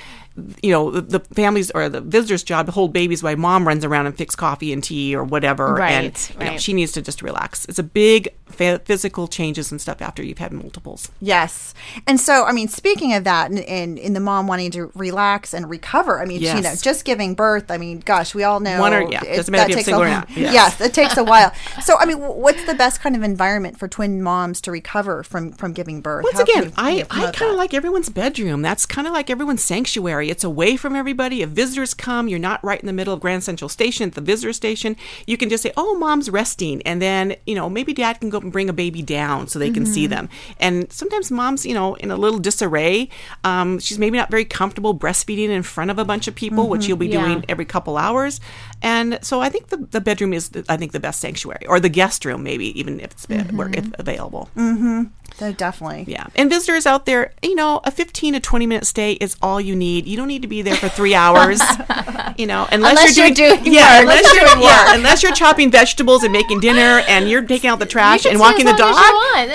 you 0.62 0.70
know, 0.70 0.90
the, 0.90 1.00
the 1.00 1.20
families 1.34 1.70
or 1.72 1.88
the 1.88 2.00
visitors' 2.00 2.42
job 2.42 2.66
to 2.66 2.72
hold 2.72 2.92
babies 2.92 3.22
while 3.22 3.36
mom 3.36 3.66
runs 3.66 3.84
around 3.84 4.06
and 4.06 4.16
fix 4.16 4.34
coffee 4.36 4.72
and 4.72 4.82
tea 4.82 5.14
or 5.14 5.24
whatever. 5.24 5.74
Right, 5.74 5.92
and 5.92 6.30
you 6.38 6.44
know, 6.44 6.50
right. 6.52 6.60
she 6.60 6.72
needs 6.72 6.92
to 6.92 7.02
just 7.02 7.22
relax. 7.22 7.64
It's 7.66 7.78
a 7.78 7.82
big 7.82 8.28
fa- 8.46 8.80
physical 8.84 9.26
changes 9.28 9.70
and 9.70 9.80
stuff 9.80 10.00
after 10.00 10.22
you've 10.22 10.38
had 10.38 10.52
multiples. 10.52 11.10
Yes. 11.20 11.74
And 12.06 12.20
so, 12.20 12.44
I 12.44 12.52
mean, 12.52 12.68
speaking 12.68 13.12
of 13.14 13.24
that, 13.24 13.50
and, 13.50 13.58
and 13.60 13.98
in 13.98 14.12
the 14.12 14.20
mom 14.20 14.46
wanting 14.46 14.70
to 14.72 14.92
relax 14.94 15.52
and 15.52 15.68
recover, 15.68 16.20
I 16.20 16.24
mean, 16.24 16.40
you 16.40 16.54
know, 16.60 16.74
just 16.80 17.04
giving 17.04 17.34
birth, 17.34 17.70
I 17.70 17.78
mean, 17.78 18.00
gosh, 18.00 18.34
we 18.34 18.44
all 18.44 18.60
know 18.60 18.80
One 18.80 18.94
or- 18.94 19.10
yeah, 19.10 19.24
it- 19.24 19.36
doesn't 19.36 19.52
matter 19.52 19.62
if 19.62 19.68
that 19.68 19.70
you 19.70 19.76
have 19.76 19.76
takes 19.76 19.88
a 19.88 19.90
single 19.90 20.02
or 20.02 20.08
not. 20.08 20.30
Yes. 20.30 20.54
Yes. 20.54 20.80
it 20.80 20.94
takes 20.94 21.16
a 21.16 21.24
while. 21.24 21.52
So, 21.82 21.96
I 21.98 22.04
mean, 22.04 22.18
what's 22.20 22.64
the 22.66 22.74
best 22.74 23.00
kind 23.00 23.16
of 23.16 23.22
environment 23.22 23.78
for 23.78 23.88
twin 23.88 24.22
moms 24.22 24.60
to 24.62 24.70
recover 24.70 25.22
from 25.22 25.52
from 25.52 25.72
giving 25.72 26.02
birth? 26.02 26.24
Once 26.24 26.36
How 26.36 26.42
again, 26.42 26.64
you- 26.64 26.72
I, 26.76 26.90
you 26.90 27.06
I 27.10 27.30
kind 27.32 27.50
of 27.50 27.56
like 27.56 27.72
everyone's 27.74 28.10
bedroom. 28.10 28.62
That's 28.62 28.86
kind 28.86 29.06
of 29.06 29.12
like 29.14 29.30
everyone's 29.30 29.62
sanctuary. 29.64 30.19
It's 30.28 30.44
away 30.44 30.76
from 30.76 30.94
everybody. 30.94 31.40
If 31.42 31.50
visitors 31.50 31.94
come, 31.94 32.28
you're 32.28 32.38
not 32.38 32.62
right 32.62 32.80
in 32.80 32.86
the 32.86 32.92
middle 32.92 33.14
of 33.14 33.20
Grand 33.20 33.42
Central 33.44 33.68
Station 33.68 34.08
at 34.08 34.14
the 34.14 34.20
visitor 34.20 34.52
station. 34.52 34.96
You 35.26 35.36
can 35.36 35.48
just 35.48 35.62
say, 35.62 35.72
"Oh, 35.76 35.96
mom's 35.98 36.28
resting," 36.28 36.82
and 36.82 37.00
then 37.00 37.36
you 37.46 37.54
know 37.54 37.70
maybe 37.70 37.92
dad 37.92 38.20
can 38.20 38.28
go 38.30 38.38
and 38.38 38.52
bring 38.52 38.68
a 38.68 38.72
baby 38.72 39.02
down 39.02 39.48
so 39.48 39.58
they 39.58 39.70
can 39.70 39.86
see 39.86 40.04
Mm-hmm. 40.04 40.10
them. 40.10 40.28
And 40.58 40.92
sometimes 40.92 41.30
mom's 41.30 41.64
you 41.64 41.74
know 41.74 41.94
in 41.94 42.10
a 42.10 42.16
little 42.16 42.38
disarray. 42.38 43.08
Um, 43.44 43.78
she's 43.78 43.98
maybe 43.98 44.18
not 44.18 44.30
very 44.30 44.44
comfortable 44.44 44.94
breastfeeding 44.94 45.48
in 45.48 45.62
front 45.62 45.90
of 45.90 45.98
a 45.98 46.04
bunch 46.04 46.26
of 46.28 46.34
people, 46.34 46.68
which 46.68 46.80
Mm-hmm. 46.82 46.84
Mhm. 46.84 46.88
you'll 46.88 46.96
be 46.98 47.08
Yeah. 47.08 47.24
doing 47.26 47.44
every 47.48 47.64
couple 47.64 47.96
hours. 47.96 48.40
And 48.82 49.18
so 49.22 49.40
I 49.40 49.48
think 49.50 49.68
the, 49.68 49.76
the 49.76 50.00
bedroom 50.00 50.32
is 50.32 50.50
I 50.68 50.76
think 50.76 50.92
the 50.92 51.00
best 51.00 51.20
sanctuary, 51.20 51.66
or 51.66 51.80
the 51.80 51.88
guest 51.90 52.24
room 52.24 52.42
maybe 52.42 52.78
even 52.78 52.98
if 53.00 53.12
it's 53.12 53.26
Mm-hmm. 53.26 53.74
if 53.74 53.84
available. 53.98 54.48
Mm-hmm. 54.56 55.04
So 55.40 55.52
definitely. 55.52 56.04
Yeah. 56.06 56.26
And 56.36 56.50
visitors 56.50 56.84
out 56.84 57.06
there, 57.06 57.32
you 57.42 57.54
know, 57.54 57.80
a 57.84 57.90
15 57.90 58.34
to 58.34 58.40
20 58.40 58.66
minute 58.66 58.86
stay 58.86 59.12
is 59.14 59.36
all 59.40 59.58
you 59.58 59.74
need. 59.74 60.06
You 60.06 60.16
don't 60.18 60.28
need 60.28 60.42
to 60.42 60.48
be 60.48 60.60
there 60.60 60.76
for 60.76 60.90
three 60.90 61.14
hours, 61.14 61.60
you 62.36 62.46
know, 62.46 62.68
unless, 62.70 62.90
Unless 62.90 63.16
you're 63.16 63.26
you're 63.28 63.34
doing, 63.34 63.62
doing 63.64 63.74
yeah, 63.74 64.00
work. 64.00 64.02
unless 64.02 64.34
you're, 64.34 64.44
doing 64.44 64.60
yeah, 64.62 64.94
unless 64.94 65.22
you're 65.22 65.32
chopping 65.32 65.70
vegetables 65.70 66.24
and 66.24 66.32
making 66.32 66.60
dinner 66.60 67.02
and 67.08 67.30
you're 67.30 67.40
taking 67.42 67.70
out 67.70 67.78
the 67.78 67.86
trash 67.86 68.26
and 68.26 68.38
walking 68.38 68.66
the 68.66 68.74
dog. 68.74 68.94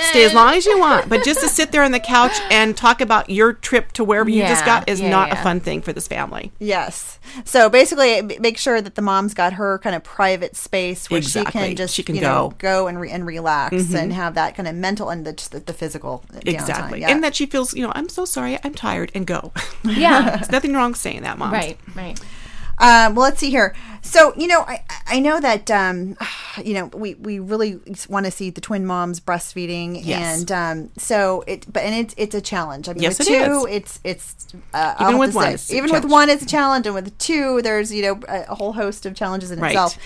Stay 0.10 0.24
as 0.26 0.34
long 0.34 0.56
as 0.56 0.66
you 0.66 0.80
want. 0.80 1.08
But 1.16 1.24
just 1.24 1.40
to 1.42 1.48
sit 1.48 1.72
there 1.72 1.84
on 1.84 1.92
the 1.92 2.00
couch 2.00 2.34
and 2.50 2.76
talk 2.76 3.00
about 3.00 3.30
your 3.30 3.54
trip 3.54 3.92
to 3.94 4.04
wherever 4.04 4.28
you 4.30 4.42
just 4.42 4.66
got 4.66 4.90
is 4.90 5.00
yeah, 5.00 5.10
not 5.12 5.28
yeah. 5.30 5.40
a 5.40 5.44
fun 5.44 5.60
thing 5.60 5.82
for 5.84 5.94
this 5.94 6.08
family. 6.08 6.52
Yes. 6.58 7.20
So 7.44 7.70
basically, 7.70 8.22
make 8.40 8.58
sure 8.58 8.82
that 8.82 8.96
the 8.96 9.02
mom's 9.04 9.34
got 9.36 9.54
her 9.54 9.78
kind 9.80 9.96
of 9.96 10.04
private 10.04 10.56
space 10.56 11.10
where 11.12 11.22
she 11.22 11.44
can 11.46 11.76
just 11.76 11.94
She 11.94 12.02
can 12.02 12.16
you 12.16 12.22
know, 12.22 12.50
go. 12.50 12.56
go 12.58 12.88
and 12.88 13.00
re- 13.00 13.12
and 13.12 13.26
relax 13.26 13.76
Mhm. 13.76 14.00
and 14.00 14.14
have 14.14 14.34
that 14.36 14.56
kind 14.56 14.68
of 14.68 14.76
mental 14.76 15.10
and 15.10 15.26
the, 15.26 15.60
the 15.66 15.74
physical. 15.76 16.24
Exactly. 16.46 17.02
Yeah. 17.02 17.10
And 17.12 17.24
that 17.24 17.36
she 17.36 17.46
feels, 17.46 17.74
you 17.74 17.86
know, 17.86 17.92
I'm 17.96 18.10
so 18.10 18.26
sorry, 18.26 18.58
I'm 18.64 18.74
tired, 18.74 19.12
and 19.16 19.26
go. 19.28 19.52
Yeah. 19.84 20.36
There's 20.38 20.52
nothing 20.52 20.74
wrong 20.74 20.96
saying 20.96 21.22
that, 21.24 21.38
mom. 21.38 21.54
Right, 21.54 21.78
right. 21.96 22.20
Um, 22.78 23.16
well, 23.16 23.24
let's 23.24 23.40
see 23.40 23.50
here. 23.50 23.74
So, 24.02 24.34
you 24.36 24.48
know, 24.48 24.62
I, 24.62 24.84
I 25.08 25.20
know 25.22 25.40
that, 25.40 25.72
um, 25.72 26.18
you 26.64 26.74
know, 26.74 26.88
we, 26.88 27.14
we 27.16 27.40
really 27.40 27.80
want 28.10 28.26
to 28.26 28.32
see 28.32 28.50
the 28.50 28.60
twin 28.60 28.86
moms 28.86 29.22
breastfeeding. 29.22 30.02
Yes. 30.04 30.40
And 30.42 30.52
um, 30.52 30.92
so 30.98 31.44
it, 31.48 31.72
but, 31.72 31.84
and 31.84 31.96
it's, 31.96 32.14
it's 32.18 32.36
a 32.36 32.42
challenge. 32.42 32.90
I 32.90 32.94
mean, 32.94 33.04
Yes, 33.04 33.20
with 33.20 33.30
it 33.30 33.46
two, 33.46 33.66
is. 33.66 33.76
it's, 33.76 34.00
it's, 34.04 34.48
uh, 34.74 34.96
Even 35.00 35.18
with 35.20 35.34
one, 35.36 35.46
say, 35.46 35.54
it's 35.54 35.72
a 35.72 35.76
even 35.78 35.84
with 35.86 35.92
challenge. 36.02 36.12
one, 36.12 36.30
it's 36.30 36.44
a 36.44 36.48
challenge. 36.48 36.86
And 36.86 36.96
with 36.96 37.18
two, 37.18 37.62
there's, 37.62 37.94
you 37.94 38.02
know, 38.02 38.20
a, 38.28 38.42
a 38.50 38.56
whole 38.56 38.74
host 38.74 39.06
of 39.06 39.16
challenges 39.16 39.52
in 39.52 39.60
Right. 39.60 39.72
itself. 39.72 39.98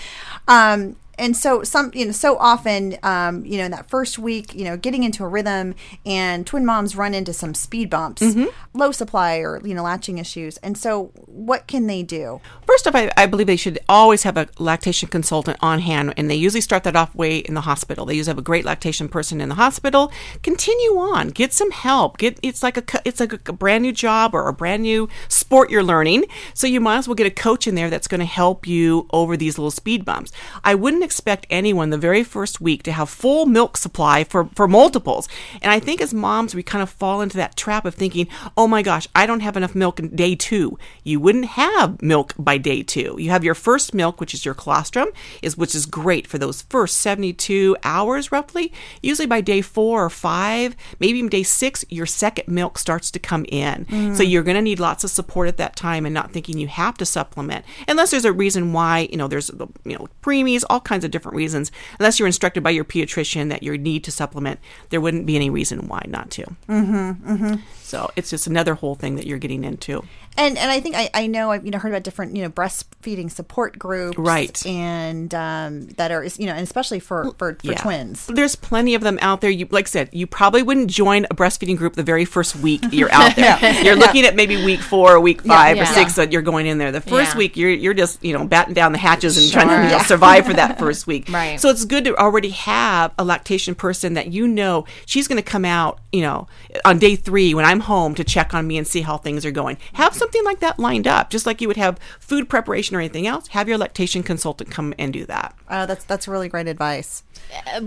Um, 0.46 0.94
and 1.20 1.36
so 1.36 1.62
some 1.62 1.90
you 1.94 2.06
know 2.06 2.12
so 2.12 2.36
often 2.38 2.96
um, 3.02 3.44
you 3.44 3.58
know 3.58 3.64
in 3.64 3.70
that 3.70 3.88
first 3.88 4.18
week 4.18 4.54
you 4.54 4.64
know 4.64 4.76
getting 4.76 5.04
into 5.04 5.22
a 5.22 5.28
rhythm 5.28 5.74
and 6.04 6.46
twin 6.46 6.66
moms 6.66 6.96
run 6.96 7.14
into 7.14 7.32
some 7.32 7.54
speed 7.54 7.88
bumps 7.88 8.20
Mm-hmm. 8.20 8.46
low 8.78 8.92
supply 8.92 9.36
or 9.36 9.60
you 9.64 9.74
know 9.74 9.82
latching 9.82 10.18
issues 10.18 10.56
and 10.58 10.76
so 10.76 11.12
what 11.26 11.66
can 11.66 11.86
they 11.86 12.02
do 12.02 12.40
First 12.70 12.86
off, 12.86 12.94
I, 12.94 13.10
I 13.16 13.26
believe 13.26 13.48
they 13.48 13.56
should 13.56 13.80
always 13.88 14.22
have 14.22 14.36
a 14.36 14.46
lactation 14.60 15.08
consultant 15.08 15.58
on 15.60 15.80
hand, 15.80 16.14
and 16.16 16.30
they 16.30 16.36
usually 16.36 16.60
start 16.60 16.84
that 16.84 16.94
off 16.94 17.12
way 17.16 17.38
in 17.38 17.54
the 17.54 17.62
hospital. 17.62 18.06
They 18.06 18.14
usually 18.14 18.30
have 18.30 18.38
a 18.38 18.42
great 18.42 18.64
lactation 18.64 19.08
person 19.08 19.40
in 19.40 19.48
the 19.48 19.56
hospital. 19.56 20.12
Continue 20.44 20.96
on, 20.96 21.30
get 21.30 21.52
some 21.52 21.72
help. 21.72 22.18
Get 22.18 22.38
it's 22.44 22.62
like 22.62 22.76
a 22.76 23.00
it's 23.04 23.18
like 23.18 23.48
a, 23.48 23.52
brand 23.52 23.82
new 23.82 23.90
job 23.92 24.34
or 24.34 24.46
a 24.46 24.52
brand 24.52 24.82
new 24.84 25.08
sport 25.28 25.70
you're 25.70 25.82
learning. 25.82 26.26
So 26.54 26.68
you 26.68 26.80
might 26.80 26.98
as 26.98 27.08
well 27.08 27.16
get 27.16 27.26
a 27.26 27.30
coach 27.30 27.66
in 27.66 27.74
there 27.74 27.90
that's 27.90 28.06
going 28.06 28.20
to 28.20 28.24
help 28.24 28.68
you 28.68 29.08
over 29.12 29.36
these 29.36 29.58
little 29.58 29.72
speed 29.72 30.04
bumps. 30.04 30.30
I 30.62 30.76
wouldn't 30.76 31.02
expect 31.10 31.44
anyone 31.50 31.90
the 31.90 31.98
very 31.98 32.22
first 32.22 32.60
week 32.60 32.84
to 32.84 32.92
have 32.92 33.10
full 33.10 33.44
milk 33.44 33.76
supply 33.76 34.22
for 34.22 34.44
for 34.54 34.68
multiples, 34.68 35.28
and 35.60 35.72
I 35.72 35.80
think 35.80 36.00
as 36.00 36.14
moms 36.14 36.54
we 36.54 36.62
kind 36.62 36.82
of 36.82 36.90
fall 36.90 37.20
into 37.20 37.36
that 37.38 37.56
trap 37.56 37.84
of 37.84 37.96
thinking, 37.96 38.28
oh 38.56 38.68
my 38.68 38.82
gosh, 38.82 39.08
I 39.12 39.26
don't 39.26 39.40
have 39.40 39.56
enough 39.56 39.74
milk 39.74 39.98
in 39.98 40.14
day 40.14 40.36
two. 40.36 40.78
You 41.02 41.18
wouldn't 41.18 41.46
have 41.46 42.00
milk 42.00 42.32
by 42.38 42.58
day 42.58 42.84
two. 42.84 43.16
You 43.18 43.30
have 43.30 43.42
your 43.42 43.56
first 43.56 43.92
milk, 43.92 44.20
which 44.20 44.34
is 44.34 44.44
your 44.44 44.54
colostrum, 44.54 45.08
is 45.42 45.56
which 45.56 45.74
is 45.74 45.84
great 45.84 46.28
for 46.28 46.38
those 46.38 46.62
first 46.62 46.98
72 46.98 47.76
hours 47.82 48.30
roughly. 48.30 48.72
Usually 49.02 49.26
by 49.26 49.40
day 49.40 49.62
four 49.62 50.04
or 50.04 50.10
five, 50.10 50.76
maybe 51.00 51.18
even 51.18 51.28
day 51.28 51.42
six, 51.42 51.84
your 51.88 52.06
second 52.06 52.46
milk 52.46 52.78
starts 52.78 53.10
to 53.10 53.18
come 53.18 53.44
in. 53.48 53.86
Mm. 53.86 54.16
So 54.16 54.22
you're 54.22 54.44
going 54.44 54.54
to 54.54 54.62
need 54.62 54.78
lots 54.78 55.02
of 55.02 55.10
support 55.10 55.48
at 55.48 55.56
that 55.56 55.74
time 55.74 56.06
and 56.06 56.14
not 56.14 56.30
thinking 56.30 56.56
you 56.56 56.68
have 56.68 56.96
to 56.98 57.04
supplement 57.04 57.64
unless 57.88 58.10
there's 58.12 58.24
a 58.24 58.32
reason 58.32 58.72
why, 58.72 59.08
you 59.10 59.16
know, 59.16 59.26
there's, 59.26 59.48
the 59.48 59.66
you 59.84 59.98
know, 59.98 60.08
preemies, 60.22 60.64
all 60.70 60.80
kinds 60.80 60.99
of 61.04 61.10
different 61.10 61.36
reasons. 61.36 61.70
Unless 61.98 62.18
you're 62.18 62.26
instructed 62.26 62.62
by 62.62 62.70
your 62.70 62.84
pediatrician 62.84 63.48
that 63.50 63.62
you 63.62 63.76
need 63.78 64.04
to 64.04 64.10
supplement, 64.10 64.60
there 64.90 65.00
wouldn't 65.00 65.26
be 65.26 65.36
any 65.36 65.50
reason 65.50 65.88
why 65.88 66.02
not 66.08 66.30
to. 66.32 66.42
mm-hmm, 66.68 67.32
mm-hmm. 67.32 67.54
So 67.82 68.08
it's 68.14 68.30
just 68.30 68.46
another 68.46 68.74
whole 68.74 68.94
thing 68.94 69.16
that 69.16 69.26
you're 69.26 69.38
getting 69.38 69.64
into. 69.64 70.04
And 70.36 70.56
and 70.56 70.70
I 70.70 70.78
think 70.78 70.94
I, 70.94 71.10
I 71.12 71.26
know 71.26 71.50
I've 71.50 71.64
you 71.64 71.72
know 71.72 71.78
heard 71.78 71.88
about 71.90 72.04
different 72.04 72.36
you 72.36 72.42
know 72.44 72.48
breastfeeding 72.48 73.28
support 73.30 73.76
groups, 73.78 74.16
Right. 74.16 74.64
And 74.64 75.34
um, 75.34 75.88
that 75.96 76.12
are 76.12 76.22
you 76.24 76.46
know, 76.46 76.52
and 76.52 76.60
especially 76.62 77.00
for 77.00 77.32
for, 77.36 77.56
for 77.64 77.74
twins. 77.74 78.26
There's 78.28 78.54
plenty 78.54 78.94
of 78.94 79.02
them 79.02 79.18
out 79.22 79.40
there. 79.40 79.50
You 79.50 79.66
like 79.72 79.86
I 79.86 79.90
said, 79.90 80.08
you 80.12 80.28
probably 80.28 80.62
wouldn't 80.62 80.88
join 80.88 81.24
a 81.24 81.34
breastfeeding 81.34 81.76
group 81.76 81.94
the 81.94 82.04
very 82.04 82.24
first 82.24 82.54
week 82.56 82.80
you're 82.92 83.10
out 83.12 83.34
there. 83.34 83.58
Yeah. 83.60 83.80
You're 83.82 83.96
looking 83.96 84.24
at 84.24 84.36
maybe 84.36 84.64
week 84.64 84.80
four 84.80 85.14
or 85.16 85.20
week 85.20 85.40
Yeah. 85.44 85.52
five 85.52 85.76
or 85.76 85.80
Yeah. 85.80 85.92
six 85.94 86.14
that 86.14 86.30
you're 86.30 86.42
going 86.42 86.66
in 86.66 86.78
there. 86.78 86.92
The 86.92 87.00
first 87.00 87.32
Yeah. 87.32 87.38
week 87.38 87.56
you're 87.56 87.70
you're 87.70 87.94
just 87.94 88.22
you 88.22 88.32
know 88.38 88.46
batting 88.46 88.74
down 88.74 88.92
the 88.92 88.98
hatches 88.98 89.36
and 89.36 89.50
trying 89.52 89.66
to 89.68 89.88
you 89.90 89.98
know, 89.98 90.04
survive 90.04 90.46
for 90.46 90.52
that 90.52 90.78
first 90.78 90.89
week. 91.06 91.28
Right. 91.28 91.60
So 91.60 91.68
it's 91.68 91.84
good 91.84 92.04
to 92.04 92.16
already 92.16 92.50
have 92.50 93.12
a 93.18 93.24
lactation 93.24 93.74
person 93.74 94.14
that 94.14 94.32
you 94.32 94.46
know 94.46 94.84
she's 95.06 95.28
going 95.28 95.42
to 95.42 95.48
come 95.48 95.64
out 95.64 96.00
you 96.12 96.22
know 96.22 96.48
on 96.84 96.98
day 96.98 97.16
three 97.16 97.54
when 97.54 97.64
I'm 97.64 97.80
home 97.80 98.14
to 98.16 98.24
check 98.24 98.54
on 98.54 98.66
me 98.66 98.78
and 98.78 98.86
see 98.86 99.02
how 99.02 99.16
things 99.16 99.44
are 99.44 99.50
going. 99.50 99.78
Have 99.94 100.14
something 100.14 100.44
like 100.44 100.60
that 100.60 100.78
lined 100.78 101.06
up, 101.06 101.30
just 101.30 101.46
like 101.46 101.60
you 101.60 101.68
would 101.68 101.76
have 101.76 101.98
food 102.18 102.48
preparation 102.48 102.96
or 102.96 103.00
anything 103.00 103.26
else. 103.26 103.48
Have 103.48 103.68
your 103.68 103.78
lactation 103.78 104.22
consultant 104.22 104.70
come 104.70 104.94
and 104.98 105.12
do 105.12 105.24
that. 105.26 105.54
Uh, 105.68 105.86
that's 105.86 106.04
that's 106.04 106.26
really 106.28 106.48
great 106.48 106.68
advice. 106.68 107.22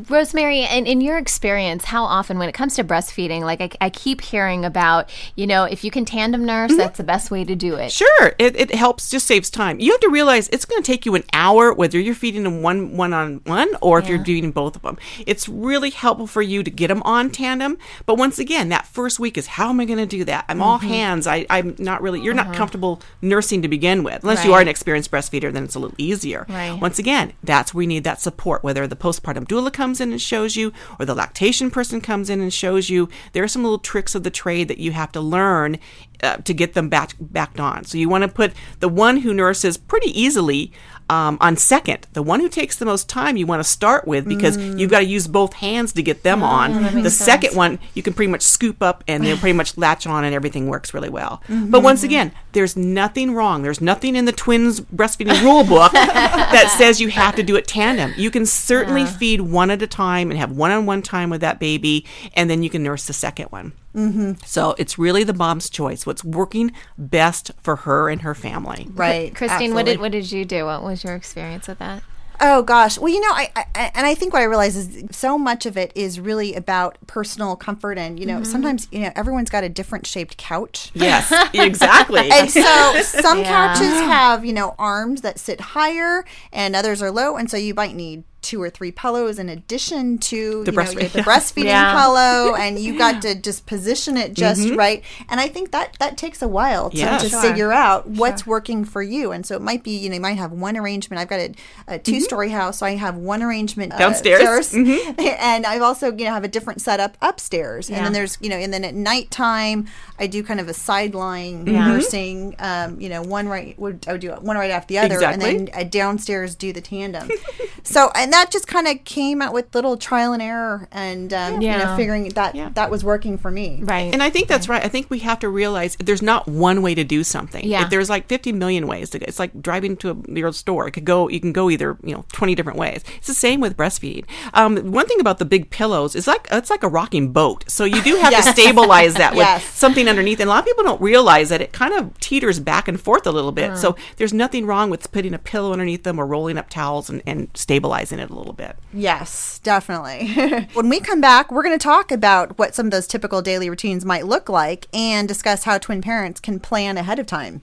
Rosemary, 0.09 0.61
in, 0.63 0.85
in 0.85 0.99
your 0.99 1.17
experience, 1.17 1.85
how 1.85 2.03
often 2.03 2.37
when 2.37 2.49
it 2.49 2.53
comes 2.53 2.75
to 2.75 2.83
breastfeeding, 2.83 3.41
like 3.41 3.61
I, 3.61 3.69
I 3.85 3.89
keep 3.89 4.21
hearing 4.21 4.65
about, 4.65 5.09
you 5.35 5.47
know, 5.47 5.63
if 5.63 5.83
you 5.83 5.91
can 5.91 6.05
tandem 6.05 6.45
nurse, 6.45 6.75
that's 6.75 6.97
the 6.97 7.03
best 7.03 7.31
way 7.31 7.45
to 7.45 7.55
do 7.55 7.75
it. 7.75 7.91
Sure, 7.91 8.35
it, 8.39 8.59
it 8.59 8.75
helps, 8.75 9.09
just 9.09 9.25
saves 9.25 9.49
time. 9.49 9.79
You 9.79 9.91
have 9.91 10.01
to 10.01 10.09
realize 10.09 10.49
it's 10.49 10.65
going 10.65 10.81
to 10.81 10.85
take 10.85 11.05
you 11.05 11.15
an 11.15 11.23
hour 11.31 11.73
whether 11.73 11.99
you're 11.99 12.15
feeding 12.15 12.43
them 12.43 12.61
one 12.61 12.82
one 12.91 13.13
on 13.13 13.41
one 13.45 13.69
or 13.81 13.99
if 13.99 14.07
you're 14.07 14.17
doing 14.17 14.51
both 14.51 14.75
of 14.75 14.81
them. 14.81 14.97
It's 15.25 15.47
really 15.49 15.89
helpful 15.89 16.27
for 16.27 16.41
you 16.41 16.63
to 16.63 16.69
get 16.71 16.87
them 16.89 17.01
on 17.03 17.29
tandem. 17.29 17.77
But 18.05 18.15
once 18.17 18.39
again, 18.39 18.69
that 18.69 18.85
first 18.87 19.19
week 19.19 19.37
is 19.37 19.47
how 19.47 19.69
am 19.69 19.79
I 19.79 19.85
going 19.85 19.99
to 19.99 20.05
do 20.05 20.23
that? 20.25 20.45
I'm 20.49 20.61
all 20.61 20.73
Mm-hmm. 20.79 20.87
hands. 20.87 21.27
I, 21.27 21.45
I'm 21.49 21.75
not 21.79 22.01
really. 22.01 22.19
You're 22.21 22.33
not 22.33 22.53
comfortable 22.55 23.01
nursing 23.21 23.61
to 23.61 23.67
begin 23.67 24.03
with, 24.03 24.23
unless 24.23 24.43
you 24.43 24.53
are 24.53 24.59
an 24.61 24.67
experienced 24.67 25.11
breastfeeder. 25.11 25.53
Then 25.53 25.63
it's 25.63 25.75
a 25.75 25.79
little 25.79 25.95
easier. 25.97 26.45
Right. 26.49 26.71
Once 26.71 26.99
again, 26.99 27.33
that's 27.43 27.73
where 27.73 27.83
you 27.83 27.87
need 27.87 28.03
that 28.03 28.19
support. 28.19 28.63
Whether 28.63 28.85
the 28.87 28.95
postpartum 28.95 29.45
doula 29.47 29.71
comes 29.71 30.01
in 30.01 30.11
and 30.11 30.21
shows 30.21 30.55
you, 30.55 30.73
or 30.99 31.05
the 31.05 31.15
lactation 31.15 31.69
person 31.71 32.01
comes 32.01 32.29
in 32.29 32.41
and 32.41 32.51
shows 32.53 32.89
you, 32.89 33.07
there 33.33 33.43
are 33.43 33.47
some 33.47 33.63
little 33.63 33.77
tricks 33.79 34.15
of 34.15 34.23
the 34.23 34.29
trade 34.31 34.67
that 34.67 34.77
you 34.79 34.91
have 34.93 35.11
to 35.13 35.21
learn 35.21 35.77
uh, 36.23 36.37
to 36.37 36.53
get 36.53 36.73
them 36.73 36.89
back 36.89 37.11
backed 37.19 37.59
on. 37.59 37.83
So 37.85 37.97
you 37.97 38.09
want 38.09 38.23
to 38.23 38.27
put 38.27 38.53
the 38.79 38.89
one 38.89 39.17
who 39.17 39.33
nurses 39.33 39.77
pretty 39.77 40.09
easily 40.19 40.71
um, 41.13 41.37
on 41.41 41.57
second. 41.57 42.07
The 42.13 42.23
one 42.23 42.39
who 42.39 42.49
takes 42.49 42.75
the 42.77 42.85
most 42.85 43.07
time 43.07 43.37
you 43.37 43.45
want 43.45 43.59
to 43.59 43.63
start 43.63 44.07
with 44.07 44.27
because 44.27 44.57
you've 44.57 44.89
got 44.89 44.99
to 44.99 45.05
use 45.05 45.27
both 45.27 45.53
hands 45.53 45.93
to 45.93 46.01
get 46.03 46.23
them 46.23 46.41
on. 46.41 47.03
The 47.03 47.09
second 47.11 47.55
one 47.55 47.79
you 47.93 48.01
can 48.01 48.13
pretty 48.13 48.31
much 48.31 48.41
scoop 48.41 48.81
up 48.81 49.03
and 49.07 49.23
they'll 49.23 49.37
pretty 49.37 49.55
much 49.55 49.77
latch 49.77 50.07
on 50.07 50.23
and 50.23 50.33
everything 50.33 50.67
works 50.67 50.93
really 50.93 51.09
well. 51.09 51.41
But 51.49 51.83
once 51.83 52.03
again, 52.03 52.31
there's 52.53 52.75
nothing 52.75 53.33
wrong. 53.33 53.61
There's 53.63 53.81
nothing 53.81 54.15
in 54.15 54.25
the 54.25 54.31
twins 54.31 54.81
breastfeeding 54.81 55.41
rule 55.43 55.63
book 55.63 55.91
that 55.93 56.73
says 56.77 56.99
you 56.99 57.09
have 57.09 57.35
to 57.35 57.43
do 57.43 57.55
it 57.55 57.67
tandem. 57.67 58.13
You 58.17 58.31
can 58.31 58.45
certainly 58.45 59.05
feed 59.05 59.41
one 59.41 59.69
at 59.71 59.81
a 59.81 59.87
time 59.87 60.31
and 60.31 60.39
have 60.39 60.51
one-on-one 60.51 61.01
time 61.03 61.29
with 61.29 61.41
that 61.41 61.59
baby, 61.59 62.05
and 62.33 62.49
then 62.49 62.63
you 62.63 62.69
can 62.69 62.83
nurse 62.83 63.05
the 63.05 63.13
second 63.13 63.47
one. 63.47 63.73
Mm-hmm. 63.95 64.33
So 64.45 64.75
it's 64.77 64.97
really 64.97 65.23
the 65.23 65.33
mom's 65.33 65.69
choice. 65.69 66.05
What's 66.05 66.23
working 66.23 66.71
best 66.97 67.51
for 67.61 67.75
her 67.77 68.09
and 68.09 68.21
her 68.21 68.33
family. 68.35 68.87
Right, 68.93 69.33
Christine, 69.35 69.73
what 69.73 69.85
did 69.85 69.99
what 69.99 70.11
did 70.11 70.31
you 70.31 70.45
do? 70.45 70.65
What 70.65 70.83
was 70.83 71.03
your 71.03 71.15
experience 71.15 71.67
with 71.67 71.79
that? 71.79 72.03
Oh 72.41 72.63
gosh. 72.63 72.97
Well, 72.97 73.13
you 73.13 73.21
know, 73.21 73.29
I, 73.31 73.51
I 73.55 73.91
and 73.93 74.05
I 74.07 74.15
think 74.15 74.33
what 74.33 74.41
I 74.41 74.45
realize 74.45 74.75
is 74.75 75.15
so 75.15 75.37
much 75.37 75.65
of 75.67 75.77
it 75.77 75.91
is 75.95 76.19
really 76.19 76.55
about 76.55 76.97
personal 77.05 77.55
comfort, 77.55 77.97
and 77.99 78.19
you 78.19 78.25
know, 78.25 78.37
Mm-hmm. 78.37 78.43
sometimes 78.51 78.87
you 78.91 79.01
know 79.01 79.11
everyone's 79.15 79.51
got 79.51 79.63
a 79.63 79.69
different 79.69 80.07
shaped 80.07 80.35
couch. 80.37 80.89
Yes, 80.95 81.31
exactly. 81.53 82.31
And 82.31 82.49
so 82.49 83.01
some 83.03 83.39
Yeah. 83.39 83.73
couches 83.75 83.93
have, 84.01 84.43
you 84.43 84.51
know, 84.53 84.73
arms 84.79 85.21
that 85.21 85.39
sit 85.39 85.61
higher 85.61 86.25
and 86.51 86.75
others 86.75 87.01
are 87.03 87.11
low. 87.11 87.37
And 87.37 87.49
so 87.49 87.55
you 87.55 87.75
might 87.75 87.95
need 87.95 88.23
two 88.43 88.61
or 88.61 88.69
three 88.69 88.91
pillows 88.91 89.39
in 89.39 89.49
addition 89.49 90.17
to 90.19 90.63
The 90.63 90.71
you 90.71 90.77
know, 90.77 90.83
breastfeed- 90.83 91.11
the 91.13 91.21
breastfeeding 91.21 91.63
Yeah. 91.65 91.99
pillow. 91.99 92.53
And 92.63 92.77
you 92.77 92.97
got 92.97 93.21
to 93.23 93.33
just 93.35 93.65
position 93.65 94.15
it 94.17 94.33
just 94.33 94.69
right. 94.71 95.03
And 95.29 95.39
I 95.39 95.47
think 95.47 95.71
that 95.71 95.97
that 95.99 96.17
takes 96.17 96.41
a 96.41 96.47
while 96.47 96.89
to, 96.91 96.97
Yeah. 96.97 97.17
to 97.17 97.29
Sure. 97.29 97.41
figure 97.41 97.71
out 97.73 98.07
what's 98.07 98.45
working 98.45 98.85
for 98.85 99.01
you. 99.01 99.31
And 99.31 99.45
so 99.45 99.55
it 99.55 99.61
might 99.61 99.83
be, 99.83 99.91
you 99.97 100.09
know, 100.09 100.15
you 100.15 100.21
might 100.21 100.37
have 100.37 100.51
one 100.51 100.77
arrangement. 100.77 101.19
I've 101.19 101.27
got 101.29 101.39
a, 101.39 101.53
a 101.87 101.99
two 101.99 102.19
story 102.21 102.49
house, 102.49 102.77
so 102.79 102.85
I 102.85 102.95
have 102.95 103.15
one 103.15 103.41
arrangement 103.41 103.93
uh, 103.93 103.97
Downstairs. 103.97 104.67
stairs. 104.67 104.75
and 105.17 105.65
I've 105.65 105.81
also, 105.81 106.11
you 106.15 106.25
know, 106.25 106.31
have 106.33 106.43
a 106.43 106.47
different 106.47 106.81
setup 106.81 107.17
upstairs. 107.21 107.89
And 107.89 108.05
then 108.05 108.13
there's, 108.13 108.37
you 108.41 108.49
know, 108.49 108.57
and 108.57 108.73
then 108.73 108.83
at 108.83 108.93
nighttime, 108.95 109.87
I 110.19 110.27
do 110.27 110.43
kind 110.43 110.59
of 110.59 110.67
a 110.69 110.73
sideline 110.73 111.65
Mm-hmm. 111.65 111.71
nursing. 111.73 112.55
Um, 112.59 112.99
you 112.99 113.09
know, 113.09 113.21
one 113.21 113.47
right 113.47 113.77
would 113.79 114.05
I 114.07 114.13
would 114.13 114.21
do 114.21 114.31
one 114.31 114.57
right 114.57 114.71
after 114.71 114.87
the 114.93 114.99
other, 114.99 115.15
Exactly. 115.15 115.49
and 115.55 115.67
then 115.69 115.75
uh, 115.79 115.83
downstairs 115.83 116.55
do 116.55 116.73
the 116.73 116.81
tandem. 116.81 117.29
so, 117.83 118.11
and 118.15 118.31
that 118.33 118.51
just 118.51 118.67
kind 118.67 118.87
of 118.87 119.03
came 119.03 119.41
out 119.41 119.53
with 119.53 119.73
little 119.75 119.97
trial 119.97 120.33
and 120.33 120.41
error, 120.41 120.87
and 120.91 121.33
um, 121.33 121.61
you 121.61 121.69
know, 121.69 121.95
figuring 121.97 122.29
that 122.29 122.55
Yeah. 122.55 122.69
that 122.75 122.89
was 122.89 123.03
working 123.03 123.37
for 123.37 123.51
me. 123.51 123.79
Right. 123.83 124.13
And 124.13 124.23
I 124.23 124.29
think 124.29 124.47
that's 124.47 124.69
right. 124.69 124.83
I 124.83 124.87
think 124.87 125.09
we 125.09 125.19
have 125.19 125.39
to 125.39 125.49
realize 125.49 125.95
there's 125.99 126.21
not 126.21 126.47
one 126.47 126.81
way 126.81 126.95
to 126.95 127.03
do 127.03 127.23
something. 127.23 127.65
Yeah. 127.65 127.83
If 127.83 127.89
there's 127.89 128.09
like 128.09 128.27
50 128.27 128.51
million 128.53 128.87
ways 128.87 129.09
to 129.11 129.19
go. 129.19 129.25
It's 129.27 129.39
like 129.39 129.61
driving 129.61 129.97
to 129.97 130.11
a, 130.11 130.31
your 130.31 130.51
store. 130.53 130.87
It 130.87 130.91
could 130.91 131.05
go. 131.05 131.27
You 131.29 131.39
can 131.39 131.51
go 131.51 131.69
either 131.69 131.97
you 132.03 132.13
know 132.13 132.25
20 132.31 132.55
different 132.55 132.79
ways. 132.79 133.03
It's 133.17 133.27
the 133.27 133.33
same 133.33 133.59
with 133.59 133.75
breastfeeding. 133.77 134.25
Um, 134.53 134.91
one 134.91 135.05
thing 135.07 135.19
about 135.19 135.39
the 135.39 135.45
big 135.45 135.69
pillows 135.69 136.15
is 136.15 136.27
like 136.27 136.47
it's 136.51 136.69
like 136.69 136.83
a 136.83 136.87
rocking 136.87 137.31
boat. 137.33 137.65
So 137.67 137.83
you 137.83 138.01
do 138.01 138.15
have 138.15 138.33
to 138.33 138.43
stabilize 138.53 139.15
that 139.15 139.33
with 139.33 139.39
Yes. 139.43 139.65
something 139.65 140.07
underneath. 140.07 140.39
And 140.39 140.47
a 140.47 140.53
lot 140.53 140.59
of 140.59 140.65
people 140.65 140.83
don't 140.83 141.01
realize 141.01 141.49
that 141.49 141.59
it 141.61 141.73
kind 141.73 141.93
of 141.93 142.17
teeters 142.19 142.59
back 142.59 142.87
and 142.87 142.99
forth 142.99 143.27
a 143.27 143.31
little 143.31 143.51
bit. 143.51 143.77
So 143.77 143.95
there's 144.17 144.33
nothing 144.33 144.65
wrong 144.65 144.89
with 144.89 145.11
putting 145.11 145.33
a 145.33 145.39
pillow 145.39 145.73
underneath 145.73 146.03
them 146.03 146.17
or 146.19 146.25
rolling 146.25 146.57
up 146.57 146.69
towels 146.69 147.09
and, 147.09 147.21
and 147.25 147.49
stabilizing 147.53 147.72
it 148.19 148.29
a 148.29 148.33
little 148.33 148.53
bit. 148.53 148.75
Yes, 148.93 149.59
definitely. 149.59 150.67
when 150.73 150.89
we 150.89 150.99
come 150.99 151.21
back, 151.21 151.51
we're 151.51 151.63
going 151.63 151.77
to 151.77 151.83
talk 151.83 152.11
about 152.11 152.57
what 152.57 152.75
some 152.75 152.87
of 152.87 152.91
those 152.91 153.07
typical 153.07 153.41
daily 153.41 153.69
routines 153.69 154.05
might 154.05 154.25
look 154.25 154.49
like 154.49 154.87
and 154.93 155.27
discuss 155.27 155.63
how 155.63 155.77
twin 155.77 156.01
parents 156.01 156.39
can 156.39 156.59
plan 156.59 156.97
ahead 156.97 157.19
of 157.19 157.25
time. 157.25 157.61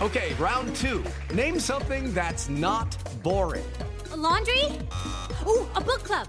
Okay, 0.00 0.34
round 0.34 0.74
two. 0.76 1.02
Name 1.32 1.58
something 1.58 2.12
that's 2.12 2.48
not 2.48 2.96
boring. 3.22 3.64
laundry? 4.14 4.64
Ooh, 5.46 5.66
a 5.74 5.80
book 5.80 6.02
club. 6.02 6.28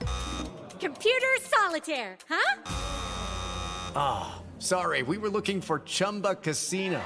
Computer 0.79 1.27
solitaire, 1.41 2.17
huh? 2.29 2.61
Oh, 3.95 4.41
sorry, 4.59 5.03
we 5.03 5.17
were 5.17 5.29
looking 5.29 5.59
for 5.59 5.79
Chumba 5.79 6.35
Casino. 6.35 7.01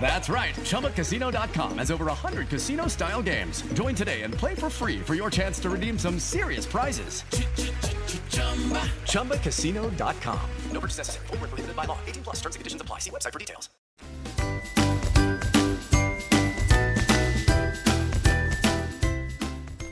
That's 0.00 0.28
right. 0.30 0.54
ChumbaCasino.com 0.54 1.78
has 1.78 1.90
over 1.90 2.06
100 2.06 2.48
casino 2.48 2.86
style 2.86 3.22
games. 3.22 3.62
Join 3.74 3.94
today 3.94 4.22
and 4.22 4.32
play 4.32 4.54
for 4.54 4.70
free 4.70 5.00
for 5.00 5.14
your 5.14 5.30
chance 5.30 5.60
to 5.60 5.70
redeem 5.70 5.98
some 5.98 6.18
serious 6.18 6.64
prizes. 6.64 7.24
ChumbaCasino.com. 9.04 10.40
No 10.72 10.80
purchase 10.80 10.98
necessary. 10.98 11.26
Void 11.26 11.40
where 11.40 11.48
prohibited 11.48 11.76
by 11.76 11.84
law. 11.84 11.98
18 12.06 12.22
plus 12.22 12.36
terms 12.36 12.56
and 12.56 12.60
conditions 12.60 12.82
apply. 12.82 12.98
See 12.98 13.10
website 13.10 13.32
for 13.32 13.38
details. 13.38 13.68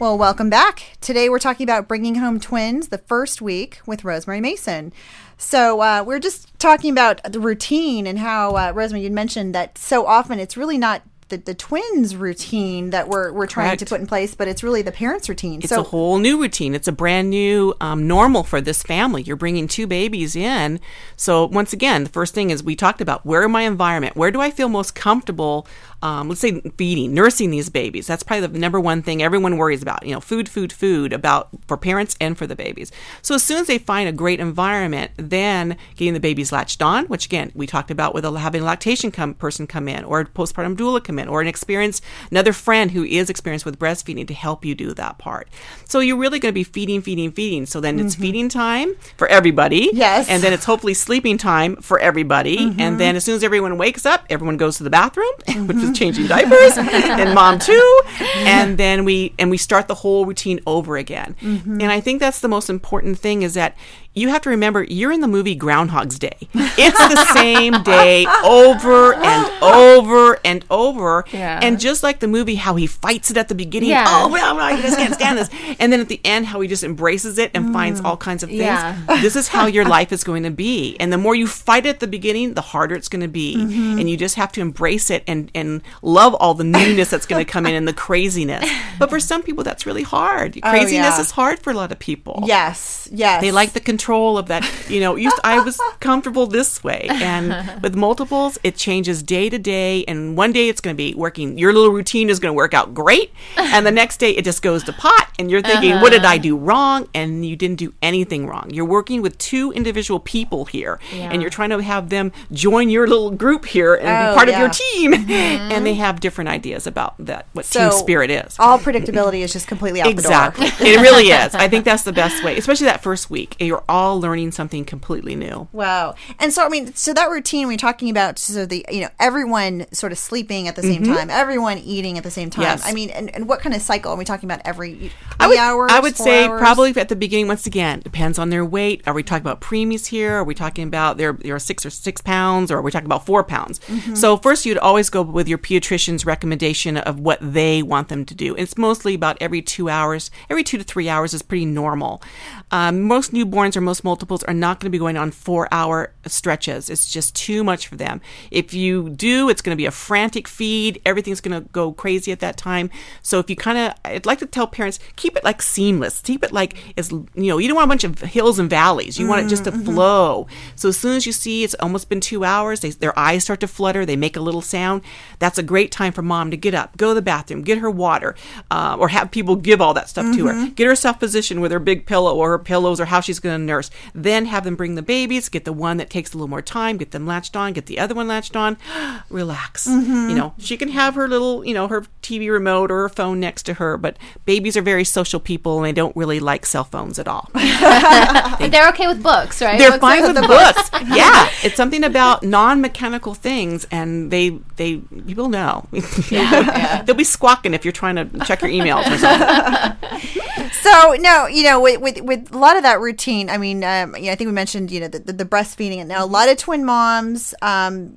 Well, 0.01 0.16
welcome 0.16 0.49
back. 0.49 0.97
Today 1.01 1.29
we're 1.29 1.40
talking 1.40 1.64
about 1.64 1.88
bringing 1.88 2.14
home 2.14 2.38
twins 2.38 2.88
the 2.88 2.99
first 2.99 3.42
week 3.42 3.81
with 3.85 4.05
Rosemary 4.05 4.40
Mason. 4.40 4.92
So 5.38 5.81
uh, 5.81 6.05
we're 6.07 6.21
just 6.21 6.48
talking 6.59 6.90
about 6.90 7.23
the 7.25 7.40
routine 7.40 8.07
and 8.07 8.18
how 8.18 8.57
uh, 8.57 8.73
Rosemary 8.75 9.05
you 9.05 9.11
mentioned 9.11 9.55
that 9.55 9.79
so 9.79 10.07
often 10.07 10.38
it's 10.38 10.57
really 10.57 10.79
not 10.79 11.03
the, 11.29 11.37
the 11.37 11.55
twins 11.55 12.16
routine 12.16 12.90
that 12.90 13.09
we're 13.09 13.33
we're 13.33 13.47
trying 13.47 13.77
to 13.77 13.85
put 13.85 14.01
in 14.01 14.07
place, 14.07 14.35
but 14.35 14.49
it's 14.49 14.62
really 14.62 14.83
the 14.83 14.92
parents 14.92 15.29
routine. 15.29 15.61
It's 15.61 15.68
so 15.68 15.81
a 15.81 15.85
whole 15.85 16.18
new 16.18 16.40
routine. 16.40 16.75
It's 16.75 16.88
a 16.88 16.92
brand 16.92 17.31
new 17.31 17.75
um, 17.81 18.07
normal 18.07 18.44
for 18.44 18.61
this 18.61 18.83
family. 18.83 19.23
You're 19.23 19.37
bringing 19.37 19.68
two 19.68 19.87
babies 19.87 20.35
in. 20.35 20.81
So, 21.16 21.47
once 21.47 21.73
again, 21.73 22.05
the 22.05 22.11
first 22.11 22.35
thing 22.35 22.51
is 22.51 22.62
we 22.62 22.77
talked 22.77 23.01
about 23.01 23.27
where 23.27 23.44
in 23.44 23.51
my 23.51 23.62
environment, 23.62 24.16
where 24.16 24.31
do 24.31 24.40
I 24.40 24.51
feel 24.51 24.68
most 24.68 24.94
comfortable, 24.94 25.66
um, 26.03 26.29
let's 26.29 26.41
say 26.41 26.61
feeding, 26.77 27.15
nursing 27.15 27.51
these 27.51 27.69
babies? 27.69 28.07
That's 28.07 28.23
probably 28.23 28.47
the 28.47 28.59
number 28.59 28.81
one 28.81 29.03
thing 29.03 29.23
everyone 29.23 29.57
worries 29.57 29.83
about. 29.83 30.05
You 30.05 30.15
know, 30.15 30.21
food, 30.21 30.49
food, 30.49 30.73
food, 30.73 31.13
about 31.13 31.49
for 31.67 31.77
parents 31.77 32.17
and 32.21 32.37
for 32.37 32.47
the 32.47 32.57
babies. 32.57 32.93
So, 33.23 33.35
as 33.35 33.43
soon 33.43 33.59
as 33.59 33.67
they 33.67 33.79
find 33.79 34.09
a 34.09 34.13
great 34.13 34.41
environment, 34.41 35.13
then 35.17 35.77
getting 35.97 36.15
the 36.15 36.21
babies 36.21 36.53
latched 36.53 36.83
on, 36.83 37.07
which 37.07 37.27
again, 37.27 37.53
we 37.55 37.67
talked 37.67 37.91
about 37.91 38.15
with 38.15 38.25
a, 38.25 38.39
having 38.39 38.63
a 38.63 38.65
lactation 38.65 39.11
come, 39.11 39.35
person 39.35 39.67
come 39.67 39.89
in 39.89 40.05
or 40.05 40.21
a 40.21 40.25
postpartum 40.27 40.77
doula 40.77 41.03
come 41.03 41.19
in 41.19 41.29
or 41.29 41.41
an 41.41 41.47
experienced 41.47 42.03
another 42.31 42.53
friend 42.53 42.91
who 42.93 43.05
is 43.05 43.31
experienced 43.31 43.65
with 43.65 43.79
breastfeeding 43.79 44.27
to 44.27 44.35
help 44.35 44.65
you 44.65 44.75
do 44.75 44.95
that 44.95 45.19
part. 45.19 45.49
So 45.85 46.01
you're 46.01 46.17
really 46.17 46.39
going 46.39 46.53
to 46.53 46.55
be 46.55 46.65
feeding, 46.65 47.03
feeding, 47.03 47.33
feeding. 47.33 47.67
So 47.67 47.81
then 47.81 47.99
it's 47.99 48.15
feeding 48.15 48.49
time 48.49 48.95
for 49.17 49.27
everybody. 49.29 49.89
Mm-hmm. 49.89 49.97
Yes. 49.97 50.29
And 50.29 50.43
then 50.43 50.53
it's 50.53 50.65
hopefully 50.65 50.95
sleeping 50.95 51.39
time 51.39 51.77
for 51.77 51.99
everybody. 51.99 52.59
Mm-hmm. 52.59 52.81
And 52.81 53.01
then 53.01 53.17
as 53.17 53.25
soon 53.25 53.37
as 53.37 53.45
everyone 53.45 53.79
wakes 53.79 54.07
up, 54.07 54.25
everyone 54.31 54.57
goes 54.57 54.77
to 54.79 54.85
the 54.85 54.91
bathroom, 54.91 55.33
which 55.67 55.79
is 55.79 55.88
changing 55.94 56.27
diapers, 56.27 56.77
and 56.77 57.35
mom 57.35 57.59
too. 57.59 58.01
And 58.38 58.79
then 58.79 59.05
we 59.05 59.35
and 59.38 59.51
we 59.51 59.57
start 59.57 59.88
the 59.88 59.94
whole 59.94 60.27
routine 60.27 60.61
over 60.66 60.96
again. 60.96 61.37
Mm-hmm. 61.40 61.81
And 61.81 61.92
I 61.92 62.01
think 62.01 62.20
that's 62.20 62.40
the 62.40 62.48
most 62.48 62.70
important 62.70 63.18
thing 63.18 63.42
is 63.42 63.55
that 63.55 63.77
you 64.19 64.29
have 64.29 64.43
to 64.43 64.51
remember 64.51 64.85
you're 64.85 65.13
in 65.13 65.21
the 65.21 65.29
movie 65.29 65.55
Groundhog's 65.55 66.19
Day. 66.19 66.37
It's 66.55 66.99
the 66.99 67.25
same 67.35 67.83
day 67.83 68.27
over 68.45 69.15
and 69.15 69.63
over 69.63 70.39
and 70.45 70.65
over. 70.71 71.25
Yeah. 71.33 71.61
And 71.63 71.81
just 71.81 72.03
like 72.03 72.21
the 72.21 72.29
movie, 72.29 72.57
how 72.57 72.77
he 72.77 72.87
fights 72.87 73.31
it 73.31 73.37
at 73.37 73.49
the 73.49 73.55
beginning. 73.55 73.91
Yeah. 73.91 74.05
Oh, 74.07 74.29
well, 74.29 74.57
well, 74.57 74.65
I 74.65 74.81
just 74.81 74.97
can't 74.97 75.15
stand 75.15 75.39
this. 75.39 75.51
And 75.79 75.93
then 75.93 76.01
at 76.01 76.09
the 76.09 76.21
end, 76.25 76.47
how 76.47 76.61
he 76.61 76.69
just 76.69 76.85
embraces 76.85 77.39
it 77.39 77.51
and 77.55 77.73
finds 77.73 78.01
all 78.01 78.17
kinds 78.17 78.43
of 78.43 78.49
things. 78.49 78.61
Yeah. 78.61 78.99
This 79.21 79.37
is 79.37 79.49
how 79.49 79.67
your 79.67 79.85
life 79.85 80.13
is 80.13 80.25
going 80.25 80.43
to 80.43 80.51
be. 80.51 80.97
And 80.99 81.13
the 81.13 81.19
more 81.19 81.35
you 81.35 81.47
fight 81.47 81.87
it 81.87 81.91
at 81.91 82.01
the 82.01 82.07
beginning, 82.07 82.55
the 82.55 82.61
harder 82.61 82.95
it's 82.95 83.09
going 83.09 83.23
to 83.23 83.29
be. 83.29 83.57
Mm-hmm. 83.57 83.99
And 83.99 84.11
you 84.11 84.17
just 84.17 84.37
have 84.37 84.53
to 84.53 84.61
embrace 84.61 85.11
it 85.11 85.25
and, 85.27 85.51
and 85.55 85.83
love 86.03 86.35
all 86.35 86.55
the 86.55 86.65
newness 86.65 87.11
that's 87.11 87.27
going 87.27 87.45
to 87.45 87.51
come 87.51 87.67
in 87.67 87.75
and 87.75 87.87
the 87.87 87.93
craziness. 87.93 88.69
But 88.99 89.11
for 89.11 89.21
some 89.21 89.43
people, 89.43 89.65
that's 89.65 89.87
really 89.87 90.03
hard. 90.03 90.59
Oh, 90.63 90.71
craziness 90.71 91.17
yeah. 91.17 91.21
is 91.21 91.31
hard 91.31 91.59
for 91.61 91.71
a 91.71 91.75
lot 91.75 91.93
of 91.93 91.99
people. 91.99 92.45
Yes, 92.47 93.09
yes. 93.13 93.41
They 93.43 93.51
like 93.51 93.73
the 93.73 93.81
control 93.81 94.08
of 94.38 94.49
that, 94.49 94.64
you 94.88 95.01
know, 95.01 95.16
used 95.16 95.38
I 95.44 95.61
was 95.61 95.81
comfortable 96.01 96.47
this 96.47 96.83
way. 96.85 97.07
And 97.11 97.81
with 97.83 97.94
multiples, 97.94 98.59
it 98.62 98.77
changes 98.77 99.23
day 99.23 99.49
to 99.49 99.59
day. 99.59 100.05
And 100.07 100.37
one 100.37 100.53
day 100.53 100.68
it's 100.68 100.81
going 100.81 100.94
to 100.94 100.97
be 100.97 101.14
working, 101.14 101.59
your 101.59 101.73
little 101.73 101.90
routine 101.92 102.31
is 102.31 102.38
going 102.38 102.53
to 102.53 102.57
work 102.57 102.75
out 102.75 102.94
great. 102.94 103.33
And 103.57 103.87
the 103.87 103.90
next 103.90 104.18
day 104.18 104.31
it 104.31 104.44
just 104.44 104.62
goes 104.62 104.85
to 104.85 104.92
pot. 104.92 105.31
And 105.38 105.51
you're 105.51 105.62
thinking, 105.62 106.01
what 106.01 106.11
did 106.11 106.25
I 106.25 106.35
uh-huh. 106.35 106.42
do 106.42 106.57
wrong? 106.57 107.09
And 107.14 107.47
you 107.47 107.57
didn't 107.57 107.77
do 107.79 107.94
anything 108.03 108.47
wrong. 108.47 108.71
You're 108.71 108.85
working 108.85 109.23
with 109.23 109.38
two 109.38 109.73
individual 109.73 110.21
people 110.21 110.64
here. 110.64 110.99
And 111.12 111.40
you're 111.42 111.51
trying 111.51 111.71
to 111.71 111.79
have 111.79 112.09
them 112.09 112.33
join 112.53 112.90
your 112.90 113.07
little 113.07 113.31
group 113.31 113.64
here 113.64 113.94
and 113.94 114.09
Oh, 114.09 114.33
be 114.33 114.37
part 114.37 114.49
of 114.49 114.55
your 114.57 114.68
yeah. 114.68 114.73
team. 114.73 115.12
Mm-hmm. 115.29 115.73
And 115.73 115.87
they 115.87 115.94
have 115.94 116.21
different 116.21 116.49
ideas 116.49 116.87
about 116.87 117.14
that, 117.18 117.47
what 117.53 117.64
so 117.64 117.90
team 117.90 117.99
spirit 117.99 118.31
is. 118.31 118.57
All 118.59 118.79
predictability 118.79 119.40
is 119.40 119.53
just 119.53 119.66
completely 119.66 120.01
out 120.01 120.09
Exactly. 120.09 120.71
the 120.71 120.77
door. 120.77 120.87
it 120.87 121.01
really 121.01 121.29
is. 121.29 121.55
I 121.55 121.68
think 121.68 121.85
that's 121.85 122.03
the 122.03 122.12
best 122.12 122.42
way, 122.42 122.57
especially 122.57 122.87
that 122.87 123.03
first 123.03 123.31
week. 123.31 123.57
You're 123.61 123.85
all 123.88 123.98
learning 124.07 124.53
something 124.53 124.85
completely 124.85 125.35
new. 125.35 125.69
Wow. 125.73 126.15
And 126.39 126.53
so 126.53 126.65
I 126.65 126.69
mean, 126.69 126.95
so 126.95 127.13
that 127.15 127.31
routine 127.31 127.67
we're 127.69 127.77
talking 127.77 128.11
about, 128.11 128.39
so 128.39 128.67
the 128.67 128.85
you 128.91 129.01
know 129.01 129.09
everyone 129.19 129.87
sort 129.93 130.13
of 130.13 130.19
sleeping 130.19 130.69
at 130.69 130.77
the 130.77 130.83
same 130.83 131.05
time, 131.05 131.31
everyone 131.31 131.79
eating 131.79 132.19
at 132.19 132.25
the 132.25 132.31
same 132.31 132.51
time. 132.51 132.65
Mm-hmm. 132.65 132.79
Yes. 132.79 132.87
I 132.87 132.93
mean, 132.93 133.11
and, 133.11 133.35
and 133.35 133.49
what 133.49 133.61
kind 133.61 133.75
of 133.75 133.83
cycle 133.83 134.13
are 134.13 134.17
we 134.17 134.25
talking 134.25 134.49
about? 134.49 134.63
Every 134.65 134.95
three 134.95 135.13
I 135.41 135.47
would, 135.49 135.59
hours? 135.59 135.91
I 135.93 136.01
would 136.01 136.17
say 136.17 136.47
hours? 136.47 136.61
probably 136.61 136.97
at 136.97 137.09
the 137.09 137.17
beginning. 137.17 137.49
Once 137.49 137.67
again, 137.67 138.01
depends 138.01 138.39
on 138.39 138.51
their 138.51 138.65
weight. 138.65 139.03
Are 139.07 139.15
we 139.15 139.23
talking 139.23 139.43
about 139.43 139.61
preemies 139.61 140.07
here? 140.07 140.37
Are 140.37 140.45
we 140.45 140.55
talking 140.55 140.87
about 140.87 141.17
their 141.17 141.33
their 141.33 141.59
six 141.59 141.85
or 141.85 141.91
six 141.91 142.21
pounds, 142.21 142.71
or 142.71 142.79
are 142.79 142.83
we 142.83 142.91
talking 142.91 143.07
about 143.07 143.27
four 143.27 143.45
pounds? 143.45 143.81
Mm-hmm. 143.81 144.15
So 144.15 144.37
first, 144.37 144.67
you'd 144.67 144.79
always 144.79 145.11
go 145.11 145.23
with 145.23 145.49
your 145.49 145.59
pediatrician's 145.59 146.27
recommendation 146.27 146.97
of 146.97 147.21
what 147.21 147.39
they 147.41 147.83
want 147.83 148.09
them 148.09 148.25
to 148.25 148.35
do. 148.35 148.55
It's 148.57 148.77
mostly 148.77 149.15
about 149.15 149.37
every 149.41 149.63
two 149.63 149.89
hours. 149.89 150.31
Every 150.51 150.65
two 150.65 150.79
to 150.79 150.85
three 150.85 151.09
hours 151.09 151.35
is 151.35 151.43
pretty 151.43 151.67
normal. 151.67 152.23
Um, 152.71 153.03
most 153.03 153.33
newborns 153.33 153.77
or 153.79 153.81
most 153.81 154.05
multiples 154.05 154.43
are 154.45 154.55
not 154.55 154.81
going 154.81 154.88
to 154.88 154.91
be 154.91 154.99
going 154.99 155.17
on 155.17 155.31
four 155.31 155.69
hour 155.73 156.12
stretches. 156.27 156.91
It's 156.91 157.11
just 157.11 157.35
too 157.35 157.64
much 157.64 157.87
for 157.87 157.97
them. 157.97 158.21
If 158.51 158.75
you 158.75 159.09
do, 159.09 159.49
it's 159.49 159.62
going 159.62 159.75
to 159.75 159.77
be 159.77 159.87
a 159.87 159.91
frantic 159.91 160.47
feed. 160.47 161.01
Everything's 161.07 161.41
going 161.41 161.62
to 161.62 161.69
go 161.71 161.93
crazy 161.93 162.33
at 162.33 162.41
that 162.41 162.57
time. 162.57 162.91
So 163.23 163.38
if 163.38 163.49
you 163.49 163.57
kind 163.57 163.79
of, 163.79 163.95
I'd 164.05 164.27
like 164.27 164.41
to 164.41 164.47
tell 164.47 164.67
parents, 164.67 164.99
keep 165.17 165.37
it 165.37 165.45
like 165.45 165.62
seamless. 165.62 166.21
Keep 166.21 166.45
it 166.45 166.53
like 166.53 166.77
as 166.97 167.11
you 167.11 167.27
know, 167.35 167.59
you 167.59 167.69
don't 167.69 167.77
want 167.77 167.87
a 167.87 167.88
bunch 167.88 168.05
of 168.05 168.21
hills 168.21 168.59
and 168.59 168.69
valleys. 168.69 169.19
You 169.19 169.27
want 169.29 169.47
it 169.47 169.49
just 169.49 169.64
to 169.64 169.73
mm, 169.73 169.77
mm-hmm. 169.77 169.95
flow. 169.95 170.47
So 170.75 170.88
as 170.88 170.97
soon 170.97 171.17
as 171.17 171.27
you 171.27 171.33
see 171.33 171.64
it's 171.64 171.75
almost 171.75 172.09
been 172.09 172.21
two 172.21 172.45
hours, 172.45 172.81
they, 172.81 172.91
their 172.91 173.17
eyes 173.19 173.45
start 173.45 173.61
to 173.61 173.69
flutter. 173.69 174.05
They 174.05 174.17
make 174.17 174.37
a 174.37 174.41
little 174.41 174.62
sound. 174.62 175.03
That's 175.38 175.59
a 175.59 175.62
great 175.62 175.93
time 175.93 176.12
for 176.12 176.23
mom 176.23 176.51
to 176.51 176.57
get 176.57 176.75
up, 176.75 176.97
go 176.97 177.09
to 177.09 177.14
the 177.14 177.23
bathroom, 177.23 177.62
get 177.62 177.79
her 177.79 177.91
water, 177.91 178.35
uh, 178.71 178.97
or 178.99 179.09
have 179.09 179.31
people 179.31 179.57
give 179.57 179.81
all 179.81 179.95
that 179.95 180.09
stuff 180.09 180.35
to 180.37 180.47
her. 180.47 180.53
Mm-hmm. 180.53 180.75
Get 180.75 180.87
herself 180.87 181.19
positioned 181.21 181.62
with 181.62 181.73
her 181.73 181.79
big 181.79 182.07
pillow 182.07 182.35
or 182.35 182.51
her 182.51 182.59
pillows 182.59 183.01
or 183.01 183.05
how 183.05 183.21
she's 183.21 183.38
going 183.38 183.59
to 183.59 183.64
nurse. 183.69 183.91
Then 184.15 184.47
have 184.47 184.65
them 184.65 184.75
bring 184.75 184.97
the 184.97 185.03
babies. 185.03 185.49
Get 185.49 185.65
the 185.65 185.73
one 185.73 185.97
that 185.99 186.11
takes 186.11 186.33
a 186.33 186.37
little 186.37 186.49
more 186.49 186.63
time. 186.63 186.97
Get 186.97 187.13
them 187.13 187.27
latched 187.27 187.57
on. 187.57 187.73
Get 187.73 187.87
the 187.87 187.99
other 187.99 188.15
one 188.15 188.27
latched 188.27 188.57
on. 188.57 188.77
Relax. 189.31 189.87
Mm-hmm. 189.87 190.31
You 190.31 190.35
know, 190.35 190.55
she 190.59 190.77
can 190.77 190.89
have 190.89 191.15
her 191.15 191.29
little, 191.29 191.65
you 191.65 191.75
know, 191.75 191.87
her 191.89 192.03
TV 192.23 192.51
remote 192.51 192.91
or 192.91 193.03
her 193.03 193.09
phone 193.09 193.39
next 193.41 193.63
to 193.65 193.75
her. 193.75 193.97
But 193.97 194.17
babies 194.45 194.77
are 194.77 194.83
very 194.83 195.05
social 195.05 195.39
people 195.41 195.79
and 195.79 195.87
they 195.87 195.93
don't 195.93 196.17
really 196.17 196.41
like 196.41 196.67
cell 196.67 196.85
phones 196.85 197.19
at 197.19 197.29
all. 197.29 197.51
But 198.59 198.73
they're 198.73 198.89
okay 198.89 199.07
with 199.07 199.23
books, 199.23 199.63
right? 199.63 199.79
They're 199.79 199.91
Books 199.91 200.01
fine 200.01 200.23
with 200.23 200.37
books. 200.47 200.91
yeah, 201.15 201.49
it's 201.63 201.77
something 201.77 202.03
about 202.03 202.43
non-mechanical 202.43 203.35
things, 203.35 203.87
and 203.91 204.31
they 204.31 204.59
they 204.77 204.97
people 204.97 205.49
know. 205.59 205.87
Yeah, 206.31 207.03
They'll 207.03 207.15
be 207.15 207.25
squawking 207.25 207.75
if 207.75 207.85
you're 207.85 207.93
trying 207.93 208.17
to 208.17 208.25
check 208.45 208.63
your 208.63 208.71
emails 208.71 209.07
or 209.11 209.19
something. 209.19 210.71
So 210.83 211.17
no, 211.21 211.47
you 211.47 211.63
know, 211.65 211.81
with 211.81 212.01
with, 212.01 212.21
with 212.23 212.53
a 212.53 212.59
lot 212.59 212.77
of 212.77 212.83
that 212.83 213.01
routine, 213.01 213.51
I 213.51 213.58
mean, 213.59 213.85
um, 213.85 214.16
yeah, 214.18 214.33
I 214.33 214.35
think 214.35 214.49
we 214.49 214.53
mentioned, 214.53 214.90
you 214.90 215.01
know, 215.01 215.09
the, 215.09 215.18
the, 215.18 215.33
the 215.33 215.44
breastfeeding, 215.44 215.99
and 215.99 216.09
now 216.09 216.25
a 216.25 216.27
lot 216.27 216.49
of 216.49 216.57
twin 216.57 216.85
moms, 216.85 217.55
um, 217.62 218.16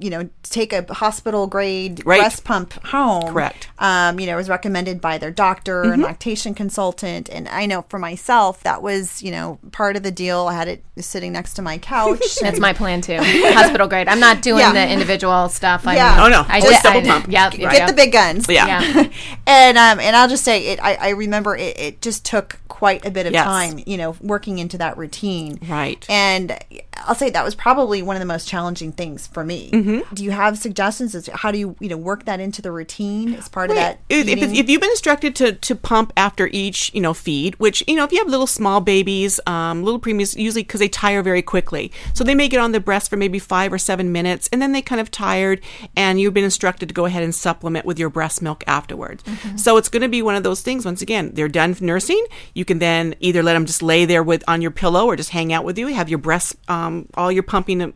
you 0.00 0.10
know, 0.10 0.28
take 0.44 0.72
a 0.72 0.92
hospital 0.94 1.46
grade 1.46 2.02
Right. 2.06 2.20
breast 2.20 2.44
pump 2.44 2.72
home. 2.86 3.32
Correct. 3.32 3.68
Um, 3.78 4.20
you 4.20 4.26
know, 4.26 4.34
it 4.34 4.36
was 4.36 4.48
recommended 4.48 5.00
by 5.00 5.18
their 5.18 5.30
doctor 5.30 5.82
and 5.82 6.02
lactation 6.02 6.54
consultant, 6.54 7.28
and 7.30 7.48
I 7.48 7.66
know 7.66 7.84
for 7.88 7.98
myself 7.98 8.62
that 8.62 8.82
was, 8.82 9.22
you 9.22 9.30
know, 9.30 9.58
part 9.72 9.96
of 9.96 10.02
the 10.02 10.10
deal. 10.12 10.46
I 10.48 10.54
had 10.54 10.68
it 10.68 10.84
sitting 10.98 11.32
next 11.32 11.54
to 11.54 11.62
my 11.62 11.78
couch. 11.78 12.36
That's 12.40 12.60
my 12.60 12.72
plan 12.72 13.00
too. 13.00 13.16
Hospital 13.20 13.88
grade. 13.88 14.08
I'm 14.08 14.20
not 14.20 14.42
doing 14.42 14.60
Yeah. 14.60 14.72
the 14.72 14.88
individual 14.88 15.48
stuff. 15.48 15.86
I'm, 15.86 15.96
Yeah. 15.96 16.24
Oh, 16.24 16.28
no. 16.28 16.44
I 16.48 16.60
just 16.60 16.82
double 16.82 17.00
I, 17.00 17.04
pump. 17.04 17.26
Yep. 17.28 17.52
Get 17.52 17.72
yep. 17.72 17.88
the 17.88 17.94
big 17.94 18.12
guns. 18.12 18.46
Yeah. 18.48 18.66
Yeah. 18.66 19.08
and 19.46 19.78
um 19.78 19.98
and 20.00 20.14
I'll 20.14 20.28
just 20.28 20.44
say 20.44 20.68
it 20.68 20.78
I, 20.82 20.94
I 20.94 21.08
remember 21.10 21.56
it, 21.56 21.78
it 21.78 22.02
just 22.02 22.24
took 22.24 22.58
quite 22.68 23.04
a 23.06 23.10
bit 23.10 23.26
of 23.26 23.32
Yes. 23.32 23.44
time, 23.44 23.82
you 23.86 23.96
know, 23.96 24.16
working 24.20 24.58
into 24.58 24.76
that 24.82 24.98
routine. 24.98 25.58
Right. 25.68 26.04
And 26.08 26.58
I'll 26.94 27.14
say 27.14 27.30
that 27.30 27.44
was 27.44 27.54
probably 27.54 28.02
one 28.02 28.16
of 28.16 28.20
the 28.20 28.26
most 28.26 28.46
challenging 28.46 28.92
things 28.92 29.26
for 29.26 29.44
me. 29.44 29.70
Mm-hmm. 29.70 30.14
Do 30.14 30.24
you 30.24 30.30
have 30.30 30.58
suggestions 30.58 31.14
as 31.14 31.24
to 31.24 31.36
how 31.36 31.50
do 31.50 31.58
you, 31.58 31.76
you 31.80 31.88
know, 31.88 31.96
work 31.96 32.24
that 32.26 32.38
into 32.40 32.62
the 32.62 32.70
routine 32.70 33.34
as 33.34 33.48
part 33.48 33.70
of 33.70 33.76
that? 33.76 34.00
If, 34.08 34.28
if, 34.28 34.52
if 34.52 34.68
you've 34.68 34.80
been 34.80 34.90
instructed 34.90 35.34
to, 35.36 35.52
to 35.52 35.74
pump 35.74 36.12
after 36.16 36.48
each, 36.52 36.92
you 36.94 37.00
know, 37.00 37.14
feed, 37.14 37.54
which, 37.56 37.82
you 37.88 37.96
know, 37.96 38.04
if 38.04 38.12
you 38.12 38.18
have 38.18 38.28
little 38.28 38.46
small 38.46 38.80
babies, 38.80 39.40
um, 39.46 39.82
little 39.82 40.00
preemies, 40.00 40.36
usually 40.36 40.62
because 40.62 40.80
they 40.80 40.88
tire 40.88 41.22
very 41.22 41.42
quickly. 41.42 41.90
So 42.14 42.24
they 42.24 42.34
may 42.34 42.48
get 42.48 42.60
on 42.60 42.72
the 42.72 42.80
breast 42.80 43.10
for 43.10 43.16
maybe 43.16 43.38
five 43.38 43.72
or 43.72 43.78
seven 43.78 44.12
minutes 44.12 44.48
and 44.52 44.60
then 44.60 44.72
they 44.72 44.82
kind 44.82 45.00
of 45.00 45.10
tired 45.10 45.60
and 45.96 46.20
you've 46.20 46.34
been 46.34 46.44
instructed 46.44 46.88
to 46.88 46.94
go 46.94 47.06
ahead 47.06 47.22
and 47.22 47.34
supplement 47.34 47.86
with 47.86 47.98
your 47.98 48.10
breast 48.10 48.42
milk 48.42 48.62
afterwards. 48.66 49.24
So 49.56 49.76
it's 49.76 49.88
going 49.88 50.02
to 50.02 50.08
be 50.08 50.22
one 50.22 50.34
of 50.34 50.42
those 50.42 50.60
things. 50.60 50.84
Once 50.84 51.02
again, 51.02 51.32
they're 51.34 51.48
done 51.48 51.76
nursing. 51.80 52.24
You 52.54 52.64
can 52.64 52.78
then 52.78 53.14
either 53.20 53.42
let 53.42 53.54
them 53.54 53.66
just 53.66 53.82
lay 53.82 54.04
there 54.04 54.22
with 54.22 54.44
on 54.46 54.60
your 54.60 54.70
pillow 54.70 55.06
or 55.06 55.16
just 55.16 55.30
hang 55.30 55.52
out 55.52 55.64
with 55.64 55.78
you, 55.78 55.86
have 55.88 56.08
your 56.08 56.18
breast, 56.18 56.56
um, 56.68 56.81
Um, 56.82 57.08
all 57.14 57.30
your 57.30 57.42
pumping 57.42 57.94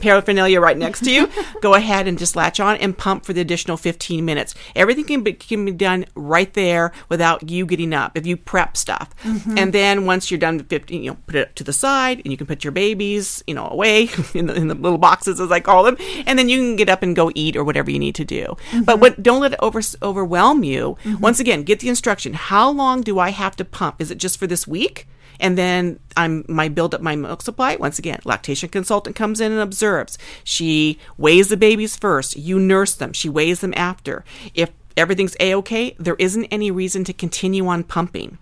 paraphernalia 0.00 0.60
right 0.60 0.76
next 0.76 1.00
to 1.04 1.10
you, 1.10 1.28
go 1.60 1.74
ahead 1.74 2.06
and 2.06 2.18
just 2.18 2.36
latch 2.36 2.60
on 2.60 2.76
and 2.76 2.96
pump 2.96 3.24
for 3.24 3.32
the 3.32 3.40
additional 3.40 3.76
15 3.76 4.24
minutes. 4.24 4.54
Everything 4.74 5.04
can 5.04 5.22
be, 5.22 5.32
can 5.32 5.64
be 5.64 5.72
done 5.72 6.04
right 6.14 6.52
there 6.54 6.92
without 7.08 7.50
you 7.50 7.66
getting 7.66 7.92
up 7.92 8.16
if 8.16 8.26
you 8.26 8.36
prep 8.36 8.76
stuff. 8.76 9.14
Mm-hmm. 9.22 9.58
And 9.58 9.72
then 9.72 10.06
once 10.06 10.30
you're 10.30 10.38
done 10.38 10.58
with 10.58 10.68
15, 10.68 11.02
you 11.02 11.10
know, 11.10 11.16
put 11.26 11.36
it 11.36 11.56
to 11.56 11.64
the 11.64 11.72
side 11.72 12.20
and 12.24 12.30
you 12.30 12.36
can 12.36 12.46
put 12.46 12.64
your 12.64 12.72
babies, 12.72 13.42
you 13.46 13.54
know, 13.54 13.68
away 13.68 14.08
in 14.34 14.46
the, 14.46 14.54
in 14.54 14.68
the 14.68 14.74
little 14.74 14.98
boxes 14.98 15.40
as 15.40 15.50
I 15.50 15.60
call 15.60 15.84
them. 15.84 15.96
And 16.26 16.38
then 16.38 16.48
you 16.48 16.58
can 16.58 16.76
get 16.76 16.88
up 16.88 17.02
and 17.02 17.16
go 17.16 17.30
eat 17.34 17.56
or 17.56 17.64
whatever 17.64 17.90
you 17.90 17.98
need 17.98 18.14
to 18.16 18.24
do. 18.24 18.56
But 18.72 18.94
mm-hmm. 18.94 19.00
what, 19.00 19.22
don't 19.22 19.40
let 19.40 19.54
it 19.54 19.60
over, 19.62 19.80
overwhelm 20.02 20.64
you. 20.64 20.96
Mm-hmm. 21.04 21.20
Once 21.20 21.40
again, 21.40 21.62
get 21.62 21.80
the 21.80 21.88
instruction. 21.88 22.34
How 22.34 22.70
long 22.70 23.00
do 23.00 23.18
I 23.18 23.30
have 23.30 23.56
to 23.56 23.64
pump? 23.64 24.00
Is 24.00 24.10
it 24.10 24.18
just 24.18 24.38
for 24.38 24.46
this 24.46 24.66
week? 24.66 25.08
And 25.40 25.56
then 25.58 25.98
I'm 26.16 26.44
my 26.48 26.68
build 26.68 26.94
up 26.94 27.00
my 27.00 27.16
milk 27.16 27.42
supply. 27.42 27.76
Once 27.76 27.98
again, 27.98 28.20
lactation 28.24 28.68
consultant 28.68 29.16
comes 29.16 29.40
in 29.40 29.52
and 29.52 29.60
observes. 29.60 30.18
She 30.44 30.98
weighs 31.18 31.48
the 31.48 31.56
babies 31.56 31.96
first. 31.96 32.36
You 32.36 32.58
nurse 32.58 32.94
them. 32.94 33.12
She 33.12 33.28
weighs 33.28 33.60
them 33.60 33.74
after. 33.76 34.24
If 34.54 34.70
everything's 34.96 35.36
a 35.40 35.54
okay, 35.56 35.94
there 35.98 36.16
isn't 36.18 36.44
any 36.46 36.70
reason 36.70 37.04
to 37.04 37.12
continue 37.12 37.66
on 37.66 37.84
pumping. 37.84 38.38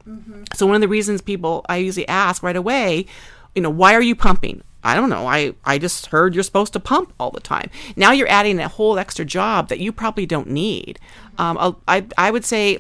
So 0.54 0.66
one 0.66 0.76
of 0.76 0.80
the 0.80 0.88
reasons 0.88 1.20
people 1.20 1.64
I 1.68 1.78
usually 1.78 2.06
ask 2.06 2.42
right 2.42 2.54
away, 2.56 3.06
you 3.54 3.62
know, 3.62 3.70
why 3.70 3.94
are 3.94 4.02
you 4.02 4.14
pumping? 4.14 4.62
I 4.86 4.94
don't 4.94 5.08
know. 5.08 5.26
I, 5.26 5.54
I 5.64 5.78
just 5.78 6.06
heard 6.06 6.34
you're 6.34 6.44
supposed 6.44 6.74
to 6.74 6.80
pump 6.80 7.12
all 7.18 7.30
the 7.30 7.40
time. 7.40 7.70
Now 7.96 8.12
you're 8.12 8.28
adding 8.28 8.60
a 8.60 8.68
whole 8.68 8.98
extra 8.98 9.24
job 9.24 9.68
that 9.70 9.80
you 9.80 9.92
probably 9.92 10.26
don't 10.26 10.48
need. 10.50 11.00
Um, 11.38 11.56
I'll- 11.58 11.80
I, 11.88 12.06
I 12.18 12.30
would 12.30 12.44
say 12.44 12.78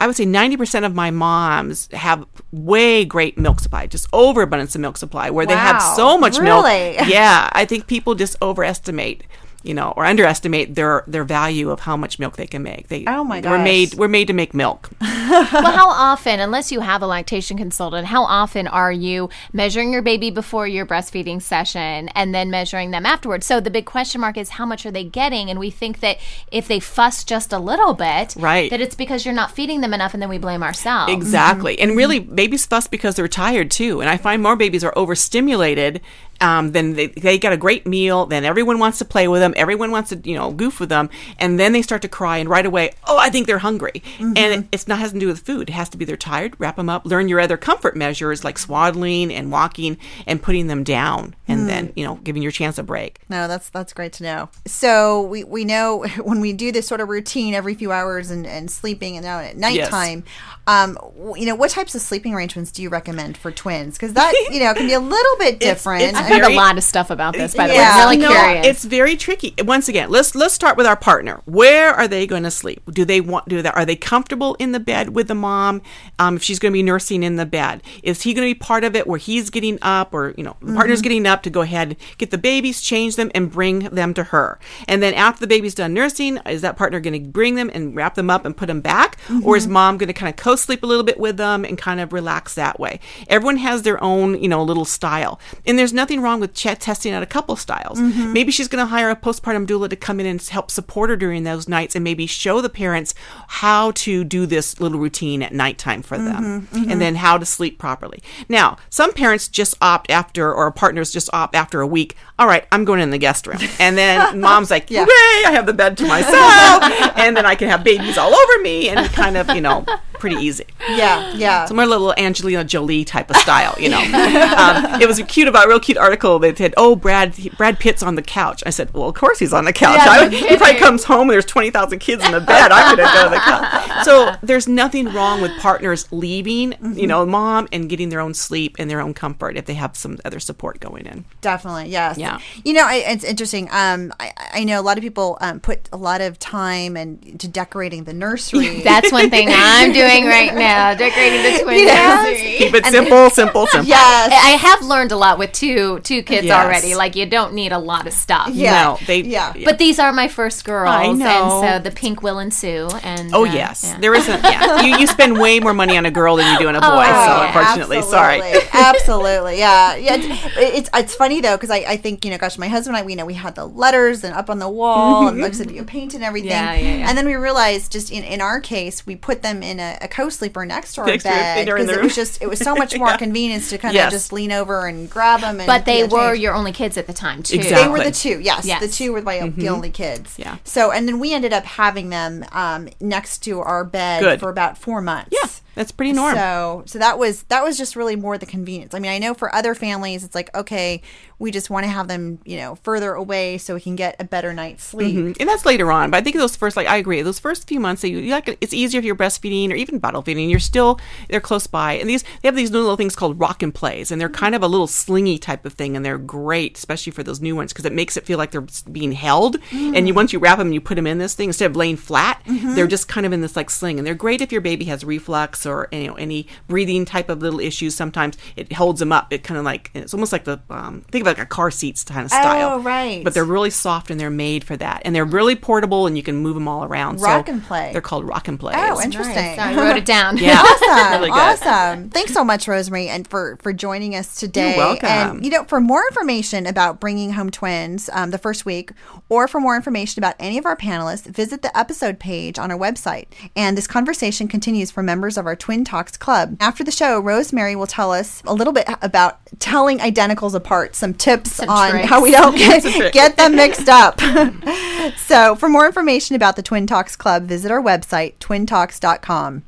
I 0.00 0.06
would 0.06 0.16
say 0.16 0.24
90% 0.24 0.84
of 0.86 0.94
my 0.94 1.10
moms 1.10 1.88
have 1.92 2.24
way 2.52 3.04
great 3.04 3.36
milk 3.36 3.60
supply, 3.60 3.86
just 3.86 4.06
overabundance 4.12 4.74
of 4.74 4.80
milk 4.80 4.96
supply, 4.96 5.30
where 5.30 5.44
they 5.46 5.56
have 5.56 5.82
so 5.82 6.16
much 6.16 6.38
Really? 6.38 6.96
milk. 6.96 7.08
Yeah, 7.08 7.48
I 7.52 7.64
think 7.64 7.86
people 7.88 8.14
just 8.14 8.36
overestimate. 8.40 9.24
You 9.62 9.74
know, 9.74 9.92
or 9.96 10.04
underestimate 10.04 10.74
their 10.76 11.04
their 11.06 11.24
value 11.24 11.70
of 11.70 11.80
how 11.80 11.96
much 11.96 12.18
milk 12.18 12.36
they 12.36 12.46
can 12.46 12.62
make. 12.62 12.88
They 12.88 13.04
Oh 13.06 13.24
my 13.24 13.40
We're 13.40 13.62
made 13.62 13.94
we're 13.94 14.08
made 14.08 14.26
to 14.28 14.32
make 14.32 14.54
milk. 14.54 14.90
well, 15.00 15.72
how 15.72 15.88
often, 15.88 16.40
unless 16.40 16.70
you 16.70 16.80
have 16.80 17.02
a 17.02 17.06
lactation 17.06 17.56
consultant, 17.56 18.06
how 18.06 18.22
often 18.24 18.66
are 18.66 18.92
you 18.92 19.28
measuring 19.52 19.92
your 19.92 20.02
baby 20.02 20.30
before 20.30 20.66
your 20.66 20.86
breastfeeding 20.86 21.42
session 21.42 22.08
and 22.10 22.34
then 22.34 22.50
measuring 22.50 22.92
them 22.92 23.04
afterwards? 23.04 23.46
So 23.46 23.60
the 23.60 23.70
big 23.70 23.84
question 23.84 24.20
mark 24.20 24.36
is 24.36 24.50
how 24.50 24.64
much 24.66 24.86
are 24.86 24.90
they 24.90 25.04
getting? 25.04 25.50
And 25.50 25.58
we 25.58 25.70
think 25.70 26.00
that 26.00 26.18
if 26.52 26.68
they 26.68 26.80
fuss 26.80 27.24
just 27.24 27.52
a 27.52 27.58
little 27.58 27.94
bit, 27.94 28.34
Right. 28.38 28.70
that 28.70 28.80
it's 28.80 28.94
because 28.94 29.24
you're 29.24 29.34
not 29.34 29.50
feeding 29.50 29.80
them 29.80 29.92
enough 29.92 30.14
and 30.14 30.22
then 30.22 30.28
we 30.30 30.38
blame 30.38 30.62
ourselves. 30.62 31.12
Exactly. 31.12 31.74
Mm-hmm. 31.74 31.88
And 31.90 31.96
really, 31.96 32.18
babies 32.20 32.64
fuss 32.66 32.86
because 32.86 33.16
they're 33.16 33.28
tired 33.28 33.70
too. 33.70 34.00
And 34.00 34.08
I 34.08 34.16
find 34.16 34.42
more 34.42 34.56
babies 34.56 34.84
are 34.84 34.92
overstimulated. 34.96 36.00
Um, 36.40 36.72
then 36.72 36.94
they, 36.94 37.08
they 37.08 37.38
get 37.38 37.52
a 37.52 37.56
great 37.56 37.86
meal. 37.86 38.26
Then 38.26 38.44
everyone 38.44 38.78
wants 38.78 38.98
to 38.98 39.04
play 39.04 39.26
with 39.28 39.40
them. 39.40 39.54
Everyone 39.56 39.90
wants 39.90 40.10
to, 40.10 40.16
you 40.22 40.36
know, 40.36 40.52
goof 40.52 40.78
with 40.80 40.88
them. 40.88 41.10
And 41.38 41.58
then 41.58 41.72
they 41.72 41.82
start 41.82 42.02
to 42.02 42.08
cry. 42.08 42.38
And 42.38 42.48
right 42.48 42.64
away, 42.64 42.92
oh, 43.06 43.18
I 43.18 43.28
think 43.30 43.46
they're 43.46 43.58
hungry. 43.58 44.02
And 44.20 44.36
it, 44.38 44.64
it's 44.72 44.86
not 44.88 44.98
has 45.00 45.12
to 45.12 45.18
do 45.18 45.26
with 45.26 45.40
food. 45.40 45.68
It 45.68 45.72
has 45.72 45.88
to 45.90 45.96
be 45.96 46.04
they're 46.04 46.16
tired. 46.16 46.54
Wrap 46.58 46.76
them 46.76 46.88
up. 46.88 47.04
Learn 47.04 47.28
your 47.28 47.40
other 47.40 47.56
comfort 47.56 47.96
measures 47.96 48.44
like 48.44 48.58
swaddling 48.58 49.32
and 49.32 49.50
walking 49.50 49.98
and 50.26 50.42
putting 50.42 50.68
them 50.68 50.84
down. 50.84 51.34
And 51.48 51.60
Mm. 51.62 51.66
then 51.66 51.92
you 51.96 52.04
know, 52.04 52.16
giving 52.22 52.42
your 52.42 52.52
chance 52.52 52.78
a 52.78 52.82
break. 52.82 53.18
No, 53.28 53.48
that's 53.48 53.68
that's 53.70 53.92
great 53.92 54.12
to 54.14 54.22
know. 54.22 54.48
So 54.66 55.22
we, 55.22 55.42
we 55.44 55.64
know 55.64 56.04
when 56.22 56.40
we 56.40 56.52
do 56.52 56.70
this 56.72 56.86
sort 56.86 57.00
of 57.00 57.08
routine 57.08 57.54
every 57.54 57.74
few 57.74 57.90
hours 57.90 58.30
and, 58.30 58.46
and 58.46 58.70
sleeping 58.70 59.16
and 59.16 59.24
now 59.24 59.40
at 59.40 59.56
nighttime, 59.56 60.24
um, 60.68 60.96
you 61.36 61.46
know, 61.46 61.54
what 61.56 61.70
types 61.70 61.94
of 61.94 62.00
sleeping 62.02 62.34
arrangements 62.34 62.70
do 62.70 62.82
you 62.82 62.90
recommend 62.90 63.36
for 63.36 63.50
twins? 63.50 63.96
Because 63.96 64.12
that 64.12 64.32
you 64.52 64.60
know 64.60 64.74
can 64.74 64.86
be 64.86 64.92
a 64.92 65.00
little 65.00 65.36
bit 65.38 65.58
different. 65.58 66.02
it's 66.04 66.16
I've 66.18 66.26
heard 66.26 66.44
a 66.44 66.54
lot 66.54 66.76
of 66.78 66.84
stuff 66.84 67.10
about 67.10 67.32
this, 67.34 67.54
by 67.54 67.66
the 67.66 67.74
Yeah. 67.74 67.96
way. 67.96 68.02
I'm 68.02 68.08
really 68.10 68.16
No, 68.18 68.28
curious. 68.28 68.66
It's 68.66 68.84
very 68.84 69.16
tricky. 69.16 69.54
Once 69.64 69.88
again, 69.88 70.10
let's 70.10 70.34
let's 70.34 70.54
start 70.54 70.76
with 70.76 70.86
our 70.86 70.94
partner. 70.96 71.40
Where 71.46 71.90
are 71.92 72.06
they 72.06 72.26
going 72.26 72.42
to 72.44 72.50
sleep? 72.50 72.82
Do 72.92 73.04
they 73.04 73.20
want 73.20 73.48
do 73.48 73.62
that? 73.62 73.74
Are 73.76 73.84
they 73.86 73.96
comfortable 73.96 74.54
in 74.58 74.72
the 74.72 74.80
bed 74.80 75.14
with 75.16 75.28
the 75.28 75.34
mom? 75.34 75.80
Um, 76.18 76.36
if 76.36 76.42
she's 76.42 76.58
going 76.58 76.72
to 76.72 76.76
be 76.78 76.82
nursing 76.82 77.22
in 77.22 77.36
the 77.36 77.46
bed, 77.46 77.82
is 78.02 78.22
he 78.22 78.34
going 78.34 78.46
to 78.46 78.54
be 78.54 78.58
part 78.58 78.84
of 78.84 78.94
it 78.94 79.06
where 79.06 79.18
he's 79.18 79.48
getting 79.50 79.78
up, 79.82 80.12
or 80.12 80.34
you 80.36 80.44
know, 80.44 80.56
the 80.60 80.74
partner's 80.74 81.00
getting 81.02 81.26
up 81.26 81.42
to 81.44 81.50
go 81.50 81.62
ahead 81.62 81.96
get 82.18 82.30
the 82.30 82.36
babies, 82.38 82.82
change 82.82 83.16
them, 83.16 83.30
and 83.34 83.50
bring 83.50 83.80
them 83.80 84.12
to 84.14 84.24
her? 84.24 84.58
And 84.86 85.02
then 85.02 85.14
after 85.14 85.40
the 85.40 85.46
baby's 85.46 85.74
done 85.74 85.94
nursing, 85.94 86.36
is 86.46 86.60
that 86.60 86.76
partner 86.76 87.00
going 87.00 87.22
to 87.24 87.28
bring 87.30 87.54
them 87.54 87.70
and 87.72 87.96
wrap 87.96 88.14
them 88.16 88.28
up 88.28 88.44
and 88.44 88.54
put 88.56 88.66
them 88.66 88.80
back, 88.82 89.16
or 89.42 89.56
is 89.56 89.66
Mhm. 89.66 89.70
mom 89.70 89.96
going 89.98 90.08
to 90.08 90.12
kind 90.12 90.28
of 90.28 90.36
co-sleep 90.58 90.82
a 90.82 90.86
little 90.86 91.04
bit 91.04 91.20
with 91.20 91.36
them 91.36 91.64
and 91.64 91.78
kind 91.78 92.00
of 92.00 92.12
relax 92.12 92.54
that 92.54 92.78
way? 92.80 92.98
Everyone 93.28 93.58
has 93.58 93.82
their 93.82 94.02
own 94.02 94.40
you 94.42 94.48
know 94.48 94.62
little 94.62 94.84
style, 94.84 95.38
and 95.66 95.78
there's 95.78 95.92
nothing 95.92 96.20
wrong 96.20 96.40
with 96.40 96.52
ch- 96.54 96.78
testing 96.78 97.12
out 97.12 97.22
a 97.22 97.26
couple 97.26 97.54
styles. 97.56 97.98
Mhm. 98.00 98.32
Maybe 98.32 98.50
she's 98.52 98.68
going 98.68 98.82
to 98.84 98.90
hire 98.90 99.10
a 99.10 99.16
postpartum 99.16 99.66
doula 99.66 99.88
to 99.90 99.96
come 99.96 100.18
in 100.20 100.26
and 100.26 100.42
help 100.42 100.70
support 100.70 101.10
her 101.10 101.16
during 101.16 101.44
those 101.44 101.68
nights 101.68 101.94
and 101.94 102.02
maybe 102.04 102.26
show 102.26 102.60
the 102.60 102.68
parents 102.68 103.14
how 103.48 103.92
to 103.92 104.24
do 104.24 104.46
this 104.46 104.80
little 104.80 104.98
routine 104.98 105.42
at 105.42 105.52
nighttime 105.52 106.02
for 106.02 106.18
them 106.18 106.66
Mhm, 106.72 106.84
mhm. 106.84 106.90
and 106.92 107.00
then 107.00 107.14
how 107.16 107.38
to 107.38 107.46
sleep 107.46 107.78
properly. 107.78 108.20
Now, 108.48 108.76
some 108.90 109.12
parents 109.12 109.48
just 109.48 109.74
opt 109.80 110.10
after, 110.10 110.52
or 110.52 110.70
partners 110.72 111.10
just 111.12 111.28
opt 111.32 111.54
after 111.54 111.80
a 111.80 111.86
week. 111.86 112.16
All 112.38 112.46
right, 112.46 112.64
I'm 112.72 112.84
going 112.84 113.00
in 113.00 113.10
the 113.10 113.18
guest 113.18 113.46
room. 113.46 113.58
And 113.78 113.96
then 113.96 114.40
mom's 114.48 114.70
like, 114.70 114.90
Yeah. 114.90 115.04
hooray, 115.08 115.48
I 115.48 115.52
have 115.52 115.66
the 115.66 115.72
bed 115.72 115.96
to 115.98 116.06
myself. 116.06 116.82
and 117.16 117.36
then 117.36 117.46
I 117.46 117.54
can 117.54 117.68
have 117.68 117.84
babies 117.84 118.18
all 118.18 118.34
over 118.34 118.62
me 118.62 118.88
and 118.88 119.06
kind 119.12 119.36
of, 119.36 119.48
you 119.54 119.60
know, 119.60 119.84
pretty 120.18 120.36
easy. 120.36 120.64
Yeah, 120.88 121.32
yeah. 121.34 121.64
So 121.64 121.74
more 121.74 121.86
little 121.86 122.14
Angelina 122.18 122.64
Jolie 122.64 123.04
type 123.04 123.30
of 123.30 123.36
style, 123.36 123.74
you 123.78 123.88
know. 123.88 123.98
um, 123.98 125.00
it 125.00 125.06
was 125.06 125.18
a 125.18 125.24
cute 125.24 125.48
about 125.48 125.66
a 125.66 125.68
real 125.68 125.80
cute 125.80 125.98
article. 125.98 126.38
They 126.38 126.54
said, 126.54 126.74
"Oh, 126.76 126.96
Brad 126.96 127.34
Brad 127.56 127.78
Pitt's 127.78 128.02
on 128.02 128.14
the 128.14 128.22
couch." 128.22 128.62
I 128.66 128.70
said, 128.70 128.92
"Well, 128.94 129.08
of 129.08 129.14
course 129.14 129.38
he's 129.38 129.52
on 129.52 129.64
the 129.64 129.72
couch. 129.72 129.96
Yeah, 129.96 130.10
I, 130.10 130.28
no 130.28 130.36
he 130.36 130.56
probably 130.56 130.76
comes 130.76 131.04
home 131.04 131.22
and 131.22 131.30
there's 131.30 131.44
twenty 131.46 131.70
thousand 131.70 131.98
kids 131.98 132.24
in 132.24 132.32
the 132.32 132.40
bed. 132.40 132.70
I'm 132.72 132.96
going 132.96 133.08
to 133.08 133.14
go 133.14 133.24
to 133.24 133.30
the 133.30 133.40
couch." 133.40 134.04
So 134.04 134.34
there's 134.42 134.68
nothing 134.68 135.12
wrong 135.12 135.40
with 135.40 135.52
partners 135.58 136.10
leaving, 136.12 136.74
you 136.94 137.06
know, 137.06 137.26
mom 137.26 137.68
and 137.72 137.88
getting 137.88 138.08
their 138.08 138.20
own 138.20 138.34
sleep 138.34 138.76
and 138.78 138.90
their 138.90 139.00
own 139.00 139.14
comfort 139.14 139.56
if 139.56 139.66
they 139.66 139.74
have 139.74 139.96
some 139.96 140.18
other 140.24 140.40
support 140.40 140.80
going 140.80 141.06
in. 141.06 141.24
Definitely, 141.40 141.90
yes. 141.90 142.16
Yeah. 142.18 142.38
You 142.64 142.74
know, 142.74 142.84
I, 142.86 142.96
it's 142.96 143.24
interesting. 143.24 143.68
Um, 143.70 144.12
I, 144.20 144.32
I 144.54 144.64
know 144.64 144.80
a 144.80 144.82
lot 144.82 144.96
of 144.98 145.02
people 145.02 145.38
um, 145.40 145.60
put 145.60 145.88
a 145.92 145.96
lot 145.96 146.20
of 146.20 146.38
time 146.38 146.96
and 146.96 147.38
to 147.40 147.48
decorating 147.48 148.04
the 148.04 148.12
nursery. 148.12 148.80
That's 148.82 149.12
one 149.12 149.30
thing 149.30 149.48
I'm 149.50 149.92
doing 149.92 150.07
right 150.26 150.54
now, 150.54 150.94
decorating 150.94 151.42
the 151.42 151.62
twin 151.64 151.78
Yes. 151.78 152.26
nursery. 152.26 152.58
Keep 152.58 152.74
it 152.74 152.86
simple, 152.86 153.30
simple, 153.30 153.66
simple. 153.72 153.88
Yes. 153.88 154.30
I 154.32 154.48
I 154.48 154.56
have 154.56 154.82
learned 154.82 155.12
a 155.12 155.16
lot 155.16 155.38
with 155.38 155.52
two 155.52 156.00
two 156.00 156.22
kids 156.22 156.46
Yes. 156.46 156.64
already. 156.64 156.94
Like 156.94 157.14
you 157.16 157.26
don't 157.26 157.52
need 157.54 157.72
a 157.72 157.78
lot 157.78 158.06
of 158.06 158.12
stuff. 158.12 158.48
Yeah. 158.52 158.82
No, 158.82 158.98
they- 159.06 159.20
yeah. 159.22 159.52
But 159.64 159.78
these 159.78 159.98
are 159.98 160.12
my 160.12 160.28
first 160.28 160.64
girls, 160.64 160.88
I 160.94 161.12
know. 161.12 161.26
and 161.26 161.50
so 161.84 161.88
the 161.90 161.94
pink 161.94 162.22
will 162.22 162.38
ensue. 162.38 162.88
And 163.02 163.34
Oh 163.34 163.42
uh, 163.44 163.52
yes, 163.52 163.84
yeah. 163.84 163.98
there 164.00 164.14
isn't. 164.14 164.42
Yeah, 164.42 164.82
you, 164.86 164.96
you 164.98 165.06
spend 165.06 165.38
way 165.38 165.60
more 165.60 165.74
money 165.74 165.96
on 165.98 166.06
a 166.06 166.10
girl 166.10 166.36
than 166.36 166.50
you 166.52 166.58
do 166.58 166.68
on 166.68 166.76
a 166.76 166.80
boy. 166.80 166.86
Oh, 166.86 167.02
so 167.02 167.02
yeah. 167.02 167.46
unfortunately, 167.46 168.02
sorry. 168.02 168.40
Absolutely. 168.40 168.68
Absolutely. 168.72 169.58
Yeah. 169.58 169.96
Yeah. 169.96 170.14
It's, 170.16 170.56
it's, 170.56 170.90
it's 170.94 171.14
funny 171.14 171.40
though, 171.40 171.56
because 171.56 171.70
I, 171.70 171.78
I 171.86 171.96
think, 171.96 172.24
you 172.24 172.30
know, 172.30 172.38
gosh, 172.38 172.58
my 172.58 172.68
husband 172.68 172.96
and 172.96 173.02
I, 173.02 173.06
we 173.06 173.14
know 173.14 173.26
we 173.26 173.34
had 173.34 173.54
the 173.54 173.66
letters 173.66 174.24
and 174.24 174.34
up 174.34 174.48
on 174.50 174.58
the 174.58 174.68
wall 174.68 175.28
and 175.28 175.40
like 175.40 175.52
I 175.52 175.54
said, 175.54 175.70
you 175.70 175.84
paint 175.84 176.14
and 176.14 176.22
everything. 176.24 176.50
Yeah, 176.50 176.74
yeah, 176.74 176.96
yeah. 176.98 177.08
And 177.08 177.16
then 177.18 177.26
we 177.26 177.34
realized 177.34 177.92
just 177.92 178.10
in, 178.10 178.24
in 178.24 178.40
our 178.40 178.60
case, 178.60 179.06
we 179.06 179.16
put 179.16 179.42
them 179.42 179.62
in 179.62 179.78
a, 179.80 179.97
a 180.00 180.08
co-sleeper 180.08 180.64
next 180.66 180.94
to 180.94 181.00
our 181.02 181.06
Next 181.06 181.24
bed 181.24 181.66
because 181.66 181.88
it 181.88 182.02
was 182.02 182.14
just, 182.14 182.40
it 182.42 182.48
was 182.48 182.58
so 182.58 182.74
much 182.74 182.96
more 182.98 183.08
Yeah. 183.08 183.16
convenience 183.16 183.70
to 183.70 183.78
kind 183.78 183.94
Yes. 183.94 184.06
of 184.08 184.12
just 184.12 184.32
lean 184.32 184.52
over 184.52 184.86
and 184.86 185.08
grab 185.10 185.40
them. 185.40 185.60
And, 185.60 185.66
But 185.66 185.84
they 185.84 186.00
you 186.00 186.06
were 186.06 186.30
change. 186.32 186.42
your 186.42 186.54
only 186.54 186.72
kids 186.72 186.96
at 186.96 187.06
the 187.06 187.12
time 187.12 187.42
too. 187.42 187.56
Exactly. 187.56 187.82
They 187.84 187.88
were 187.88 188.04
the 188.04 188.10
two, 188.10 188.40
yes. 188.40 188.64
Yes. 188.66 188.80
The 188.80 188.88
two 188.88 189.12
were 189.12 189.22
my, 189.22 189.40
the 189.40 189.48
Mhm. 189.64 189.68
only 189.70 189.90
kids. 189.90 190.34
Yeah. 190.38 190.56
So, 190.64 190.90
and 190.90 191.06
then 191.08 191.18
we 191.18 191.32
ended 191.32 191.52
up 191.52 191.64
having 191.64 192.10
them 192.10 192.44
um, 192.52 192.88
next 193.00 193.38
to 193.44 193.60
our 193.60 193.84
bed 193.84 194.20
Good. 194.22 194.40
for 194.40 194.48
about 194.50 194.78
four 194.78 195.00
months. 195.00 195.30
Yeah, 195.32 195.48
that's 195.78 195.92
pretty 195.92 196.12
normal. 196.12 196.38
So, 196.38 196.82
so 196.86 196.98
that 196.98 197.18
was 197.18 197.44
that 197.44 197.62
was 197.64 197.78
just 197.78 197.96
really 197.96 198.16
more 198.16 198.36
the 198.36 198.46
convenience. 198.46 198.94
I 198.94 198.98
mean, 198.98 199.10
I 199.12 199.18
know 199.18 199.32
for 199.32 199.54
other 199.54 199.74
families, 199.74 200.24
it's 200.24 200.34
like 200.34 200.54
okay, 200.54 201.00
we 201.38 201.50
just 201.50 201.70
want 201.70 201.84
to 201.84 201.90
have 201.90 202.08
them, 202.08 202.40
you 202.44 202.56
know, 202.56 202.74
further 202.82 203.14
away 203.14 203.58
so 203.58 203.74
we 203.74 203.80
can 203.80 203.94
get 203.94 204.16
a 204.18 204.24
better 204.24 204.52
night's 204.52 204.82
sleep. 204.82 205.16
Mhm. 205.16 205.36
And 205.38 205.48
that's 205.48 205.64
later 205.64 205.92
on. 205.92 206.10
But 206.10 206.18
I 206.18 206.20
think 206.22 206.36
those 206.36 206.56
first, 206.56 206.76
like 206.76 206.88
I 206.88 206.96
agree, 206.96 207.22
those 207.22 207.38
first 207.38 207.68
few 207.68 207.78
months, 207.78 208.02
you, 208.02 208.18
you 208.18 208.32
like, 208.32 208.58
it's 208.60 208.74
easier 208.74 208.98
if 208.98 209.04
you're 209.04 209.14
breastfeeding 209.14 209.70
or 209.70 209.74
even 209.74 209.98
bottle 210.00 210.22
feeding. 210.22 210.50
You're 210.50 210.58
still 210.58 210.98
they're 211.28 211.40
close 211.40 211.66
by, 211.66 211.92
and 211.94 212.10
these 212.10 212.22
they 212.42 212.48
have 212.48 212.56
these 212.56 212.70
little 212.72 212.96
things 212.96 213.14
called 213.14 213.38
rock 213.38 213.62
and 213.62 213.72
plays, 213.74 214.10
and 214.10 214.20
they're 214.20 214.28
kind 214.28 214.54
of 214.54 214.62
a 214.62 214.68
little 214.68 214.88
slingy 214.88 215.38
type 215.40 215.64
of 215.64 215.74
thing, 215.74 215.96
and 215.96 216.04
they're 216.04 216.18
great, 216.18 216.76
especially 216.76 217.12
for 217.12 217.22
those 217.22 217.40
new 217.40 217.54
ones 217.54 217.72
because 217.72 217.84
it 217.84 217.92
makes 217.92 218.16
it 218.16 218.26
feel 218.26 218.36
like 218.38 218.50
they're 218.50 218.66
being 218.90 219.12
held. 219.12 219.56
And 219.72 220.08
you 220.08 220.14
once 220.14 220.32
you 220.32 220.40
wrap 220.40 220.58
them, 220.58 220.72
you 220.72 220.80
put 220.80 220.96
them 220.96 221.06
in 221.06 221.18
this 221.18 221.34
thing 221.34 221.50
instead 221.50 221.70
of 221.70 221.76
laying 221.76 221.96
flat, 221.96 222.42
they're 222.46 222.86
just 222.88 223.06
kind 223.08 223.24
of 223.24 223.32
in 223.32 223.42
this 223.42 223.54
like 223.54 223.70
sling, 223.70 223.98
and 223.98 224.06
they're 224.06 224.14
great 224.14 224.40
if 224.40 224.50
your 224.50 224.60
baby 224.60 224.86
has 224.86 225.04
reflux 225.04 225.64
or 225.68 225.88
you 225.92 226.08
know 226.08 226.14
any 226.14 226.46
breathing 226.66 227.04
type 227.04 227.28
of 227.28 227.40
little 227.42 227.60
issues. 227.60 227.94
Sometimes 227.94 228.36
it 228.56 228.72
holds 228.72 229.00
them 229.00 229.12
up. 229.12 229.32
It 229.32 229.44
kind 229.44 229.58
of 229.58 229.64
like 229.64 229.90
it's 229.94 230.14
almost 230.14 230.32
like 230.32 230.44
the 230.44 230.60
um, 230.70 231.02
think 231.10 231.22
of 231.22 231.26
like 231.26 231.38
a 231.38 231.46
car 231.46 231.70
seats 231.70 232.04
kind 232.04 232.24
of 232.24 232.30
style. 232.30 232.78
Oh, 232.78 232.80
right. 232.80 233.22
But 233.22 233.34
they're 233.34 233.44
really 233.44 233.70
soft 233.70 234.10
and 234.10 234.18
they're 234.18 234.30
made 234.30 234.64
for 234.64 234.76
that, 234.76 235.02
and 235.04 235.14
they're 235.14 235.24
really 235.24 235.56
portable 235.56 236.06
and 236.06 236.16
you 236.16 236.22
can 236.22 236.36
move 236.36 236.54
them 236.54 236.66
all 236.66 236.84
around. 236.84 237.20
Rock 237.20 237.46
so 237.46 237.52
and 237.52 237.62
play. 237.62 237.90
They're 237.92 238.00
called 238.00 238.26
rock 238.26 238.48
and 238.48 238.58
play. 238.58 238.74
Oh, 238.76 239.00
interesting. 239.00 239.34
Nice. 239.34 239.58
I 239.58 239.76
wrote 239.76 239.96
it 239.96 240.04
down. 240.04 240.38
Yeah, 240.48 240.62
awesome, 240.62 241.12
really 241.20 241.30
good. 241.30 241.36
awesome. 241.36 242.10
Thanks 242.10 242.32
so 242.32 242.42
much, 242.44 242.68
Rosemary, 242.68 243.08
and 243.08 243.26
for 243.28 243.58
for 243.60 243.72
joining 243.72 244.14
us 244.14 244.36
today. 244.36 244.70
You're 244.70 244.78
welcome. 244.78 245.08
And 245.08 245.44
you 245.44 245.50
know, 245.50 245.64
for 245.64 245.80
more 245.80 246.02
information 246.10 246.66
about 246.66 247.00
bringing 247.00 247.32
home 247.32 247.50
twins 247.50 248.08
um, 248.12 248.30
the 248.30 248.38
first 248.38 248.64
week, 248.64 248.92
or 249.28 249.48
for 249.48 249.60
more 249.60 249.76
information 249.76 250.20
about 250.20 250.36
any 250.38 250.56
of 250.56 250.64
our 250.64 250.76
panelists, 250.76 251.26
visit 251.26 251.62
the 251.62 251.76
episode 251.76 252.18
page 252.18 252.58
on 252.58 252.70
our 252.70 252.78
website. 252.78 253.26
And 253.56 253.76
this 253.76 253.86
conversation 253.86 254.48
continues 254.48 254.90
for 254.90 255.02
members 255.02 255.36
of 255.36 255.46
our 255.48 255.56
Twin 255.56 255.84
Talks 255.84 256.16
Club. 256.16 256.56
After 256.60 256.84
the 256.84 256.92
show, 256.92 257.18
Rosemary 257.18 257.74
will 257.74 257.86
tell 257.86 258.12
us 258.12 258.42
a 258.46 258.54
little 258.54 258.72
bit 258.72 258.88
about 259.02 259.40
telling 259.58 259.98
identicals 259.98 260.54
apart, 260.54 260.94
some 260.94 261.14
tips 261.14 261.54
Some 261.56 261.68
on 261.68 261.90
tricks. 261.90 262.08
how 262.08 262.22
we 262.22 262.30
don't 262.30 262.56
get, 262.56 263.12
get 263.12 263.36
them 263.36 263.56
mixed 263.56 263.88
up. 263.88 264.20
so, 265.16 265.56
for 265.56 265.68
more 265.68 265.86
information 265.86 266.36
about 266.36 266.56
the 266.56 266.62
Twin 266.62 266.86
Talks 266.86 267.16
Club, 267.16 267.44
visit 267.44 267.70
our 267.70 267.82
website, 267.82 268.34
twintalks.com. 268.38 269.64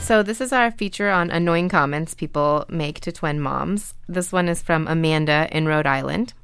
So, 0.00 0.22
this 0.22 0.40
is 0.40 0.52
our 0.52 0.70
feature 0.70 1.08
on 1.08 1.30
annoying 1.30 1.68
comments 1.68 2.12
people 2.12 2.66
make 2.68 3.00
to 3.00 3.12
twin 3.12 3.40
moms. 3.40 3.94
This 4.08 4.32
one 4.32 4.48
is 4.48 4.60
from 4.60 4.86
Amanda 4.88 5.48
in 5.50 5.66
Rhode 5.66 5.86
Island. 5.86 6.34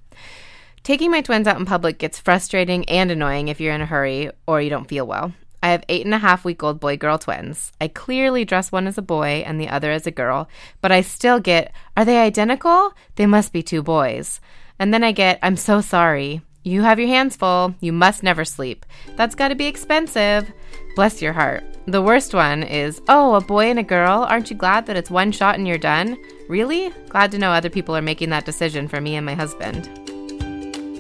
Taking 0.89 1.11
my 1.11 1.21
twins 1.21 1.47
out 1.47 1.59
in 1.59 1.67
public 1.67 1.99
gets 1.99 2.19
frustrating 2.19 2.89
and 2.89 3.11
annoying 3.11 3.49
if 3.49 3.61
you're 3.61 3.75
in 3.75 3.83
a 3.83 3.85
hurry 3.85 4.31
or 4.47 4.63
you 4.63 4.71
don't 4.71 4.89
feel 4.89 5.07
well. 5.07 5.35
I 5.63 5.69
have 5.69 5.85
eight 5.91 6.07
and 6.07 6.15
a 6.15 6.19
half 6.19 6.47
week 6.47 6.63
old 6.63 6.81
boy 6.81 6.97
girl 6.97 7.19
twins. 7.19 7.73
I 7.79 7.89
clearly 7.89 8.47
dress 8.47 8.73
one 8.73 8.87
as 8.87 8.97
a 8.97 9.03
boy 9.03 9.45
and 9.45 9.61
the 9.61 9.69
other 9.69 9.91
as 9.91 10.07
a 10.07 10.11
girl, 10.11 10.49
but 10.81 10.91
I 10.91 11.03
still 11.03 11.41
get, 11.41 11.75
are 11.95 12.07
they 12.07 12.17
identical? 12.23 12.95
They 13.17 13.27
must 13.27 13.53
be 13.53 13.63
two 13.63 13.83
boys. 13.83 14.41
And 14.79 14.95
then 14.95 15.05
I 15.05 15.13
get, 15.13 15.39
I'm 15.43 15.57
so 15.57 15.83
sorry. 15.83 16.41
You 16.63 16.81
have 16.85 16.99
your 16.99 17.09
hands 17.09 17.37
full. 17.37 17.75
You 17.81 17.93
must 17.93 18.23
never 18.23 18.47
sleep. 18.47 18.87
That's 19.15 19.35
got 19.35 19.49
to 19.49 19.55
be 19.55 19.67
expensive. 19.67 20.51
Bless 20.97 21.21
your 21.21 21.35
heart. 21.35 21.65
The 21.87 22.01
worst 22.01 22.33
one 22.33 22.63
is, 22.63 23.03
oh, 23.11 23.35
a 23.35 23.43
boy 23.43 23.67
and 23.69 23.79
a 23.79 23.83
girl? 23.83 24.25
Aren't 24.27 24.49
you 24.49 24.57
glad 24.57 24.87
that 24.87 24.97
it's 24.97 25.11
one 25.11 25.33
shot 25.33 25.57
and 25.57 25.69
you're 25.69 25.77
done? 25.77 26.17
Really? 26.49 26.89
Glad 27.11 27.31
to 27.33 27.39
know 27.39 27.51
other 27.51 27.69
people 27.69 27.95
are 27.95 28.01
making 28.01 28.31
that 28.31 28.47
decision 28.47 28.89
for 28.89 29.03
me 29.03 29.17
and 29.17 29.27
my 29.27 29.35
husband. 29.35 30.08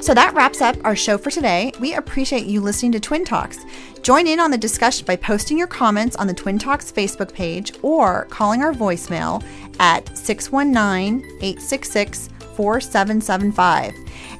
So 0.00 0.14
that 0.14 0.32
wraps 0.34 0.60
up 0.60 0.76
our 0.84 0.94
show 0.94 1.18
for 1.18 1.30
today. 1.30 1.72
We 1.80 1.94
appreciate 1.94 2.46
you 2.46 2.60
listening 2.60 2.92
to 2.92 3.00
Twin 3.00 3.24
Talks. 3.24 3.58
Join 4.02 4.26
in 4.26 4.38
on 4.38 4.50
the 4.50 4.56
discussion 4.56 5.04
by 5.04 5.16
posting 5.16 5.58
your 5.58 5.66
comments 5.66 6.14
on 6.16 6.26
the 6.28 6.34
Twin 6.34 6.58
Talks 6.58 6.92
Facebook 6.92 7.34
page 7.34 7.72
or 7.82 8.26
calling 8.30 8.62
our 8.62 8.72
voicemail 8.72 9.44
at 9.80 10.16
619 10.16 11.24
866 11.42 12.28
4775. 12.54 13.94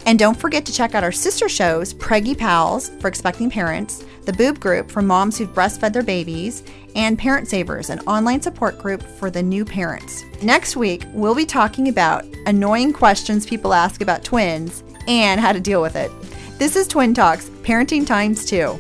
And 0.07 0.19
don't 0.19 0.39
forget 0.39 0.65
to 0.67 0.73
check 0.73 0.95
out 0.95 1.05
our 1.05 1.13
sister 1.13 1.49
shows, 1.49 1.93
Preggy 1.93 2.39
Pals 2.39 2.91
for 3.01 3.09
expecting 3.09 3.51
parents, 3.51 4.05
the 4.25 4.33
Boob 4.33 4.61
Group 4.61 4.91
for 4.91 5.03
moms 5.03 5.37
who've 5.37 5.53
breastfed 5.53 5.93
their 5.93 6.03
babies, 6.03 6.63
and 6.95 7.19
Parent 7.19 7.47
Savers, 7.47 7.91
an 7.91 8.01
online 8.01 8.41
support 8.41 8.79
group 8.79 9.03
for 9.03 9.31
the 9.31 9.43
new 9.43 9.65
parents. 9.65 10.25
Next 10.43 10.77
week, 10.77 11.05
we'll 11.13 11.35
be 11.35 11.47
talking 11.47 11.89
about 11.89 12.25
annoying 12.47 12.93
questions 12.93 13.45
people 13.45 13.75
ask 13.75 14.01
about 14.01 14.25
twins 14.25 14.83
and 15.09 15.41
how 15.41 15.53
to 15.53 15.61
deal 15.61 15.83
with 15.83 15.97
it. 15.97 16.13
This 16.59 16.77
is 16.77 16.87
Twin 16.87 17.15
Talks, 17.15 17.49
Parenting 17.63 18.07
Times 18.07 18.45
2. 18.45 18.79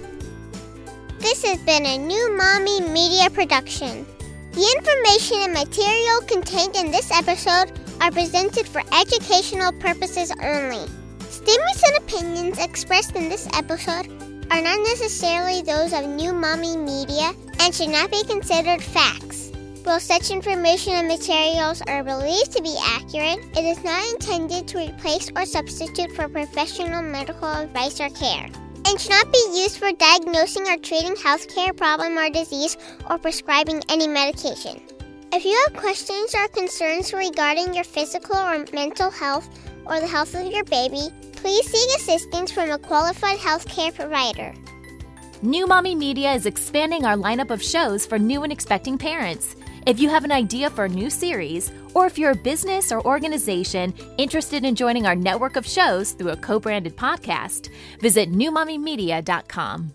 This 1.18 1.42
has 1.44 1.58
been 1.62 1.84
a 1.84 1.98
New 1.98 2.36
Mommy 2.36 2.80
Media 2.80 3.30
production. 3.30 4.06
The 4.52 4.74
information 4.76 5.38
and 5.38 5.52
material 5.52 6.20
contained 6.26 6.76
in 6.76 6.92
this 6.92 7.10
episode 7.10 7.72
are 8.00 8.10
presented 8.10 8.68
for 8.68 8.82
educational 8.92 9.72
purposes 9.72 10.32
only. 10.42 10.86
Statements 11.28 11.82
and 11.86 11.96
opinions 11.96 12.58
expressed 12.58 13.16
in 13.16 13.28
this 13.28 13.48
episode 13.54 14.06
are 14.50 14.62
not 14.62 14.78
necessarily 14.80 15.62
those 15.62 15.92
of 15.92 16.06
New 16.06 16.32
Mommy 16.32 16.76
Media 16.76 17.32
and 17.60 17.74
should 17.74 17.90
not 17.90 18.10
be 18.10 18.22
considered 18.24 18.82
facts. 18.82 19.47
While 19.88 20.00
such 20.00 20.30
information 20.30 20.92
and 20.92 21.08
materials 21.08 21.80
are 21.88 22.04
believed 22.04 22.52
to 22.52 22.62
be 22.62 22.76
accurate, 22.78 23.38
it 23.56 23.64
is 23.64 23.82
not 23.82 24.06
intended 24.12 24.68
to 24.68 24.86
replace 24.86 25.30
or 25.34 25.46
substitute 25.46 26.12
for 26.12 26.28
professional 26.28 27.00
medical 27.00 27.48
advice 27.48 27.98
or 27.98 28.10
care, 28.10 28.50
and 28.84 29.00
should 29.00 29.08
not 29.08 29.32
be 29.32 29.42
used 29.54 29.78
for 29.78 29.90
diagnosing 29.92 30.68
or 30.68 30.76
treating 30.76 31.14
healthcare 31.14 31.74
problem 31.74 32.18
or 32.18 32.28
disease 32.28 32.76
or 33.08 33.16
prescribing 33.16 33.82
any 33.88 34.06
medication. 34.06 34.78
If 35.32 35.46
you 35.46 35.58
have 35.64 35.80
questions 35.80 36.34
or 36.34 36.48
concerns 36.48 37.14
regarding 37.14 37.72
your 37.72 37.84
physical 37.84 38.36
or 38.36 38.66
mental 38.74 39.10
health 39.10 39.48
or 39.86 40.00
the 40.00 40.06
health 40.06 40.34
of 40.34 40.52
your 40.52 40.64
baby, 40.64 41.08
please 41.32 41.64
seek 41.64 41.96
assistance 41.96 42.52
from 42.52 42.70
a 42.72 42.78
qualified 42.78 43.38
healthcare 43.38 43.94
provider. 43.94 44.52
New 45.40 45.66
Mommy 45.66 45.94
Media 45.94 46.34
is 46.34 46.44
expanding 46.44 47.06
our 47.06 47.16
lineup 47.16 47.50
of 47.50 47.62
shows 47.62 48.04
for 48.04 48.18
new 48.18 48.42
and 48.42 48.52
expecting 48.52 48.98
parents. 48.98 49.56
If 49.86 50.00
you 50.00 50.08
have 50.08 50.24
an 50.24 50.32
idea 50.32 50.70
for 50.70 50.84
a 50.84 50.88
new 50.88 51.10
series, 51.10 51.70
or 51.94 52.06
if 52.06 52.18
you're 52.18 52.32
a 52.32 52.36
business 52.36 52.92
or 52.92 53.04
organization 53.06 53.94
interested 54.18 54.64
in 54.64 54.74
joining 54.74 55.06
our 55.06 55.16
network 55.16 55.56
of 55.56 55.66
shows 55.66 56.12
through 56.12 56.32
a 56.32 56.36
co 56.36 56.58
branded 56.58 56.96
podcast, 56.96 57.70
visit 58.00 58.30
newmommymedia.com. 58.32 59.94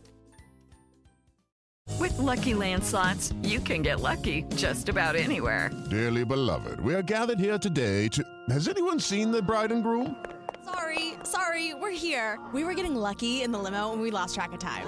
With 1.99 2.13
LuckyLand 2.13 2.83
Slots, 2.83 3.33
you 3.43 3.59
can 3.59 3.81
get 3.81 3.99
lucky 3.99 4.43
just 4.55 4.89
about 4.89 5.15
anywhere. 5.15 5.69
Dearly 5.89 6.23
beloved, 6.23 6.79
we 6.79 6.95
are 6.95 7.01
gathered 7.03 7.39
here 7.39 7.57
today 7.57 8.07
to. 8.09 8.23
Has 8.49 8.67
anyone 8.67 8.99
seen 8.99 9.31
the 9.31 9.41
bride 9.41 9.71
and 9.71 9.83
groom? 9.83 10.15
Sorry, 10.63 11.13
sorry, 11.23 11.73
we're 11.73 11.91
here. 11.91 12.39
We 12.53 12.63
were 12.63 12.73
getting 12.73 12.95
lucky 12.95 13.41
in 13.41 13.51
the 13.51 13.59
limo 13.59 13.91
and 13.91 14.01
we 14.01 14.11
lost 14.11 14.35
track 14.35 14.53
of 14.53 14.59
time. 14.59 14.87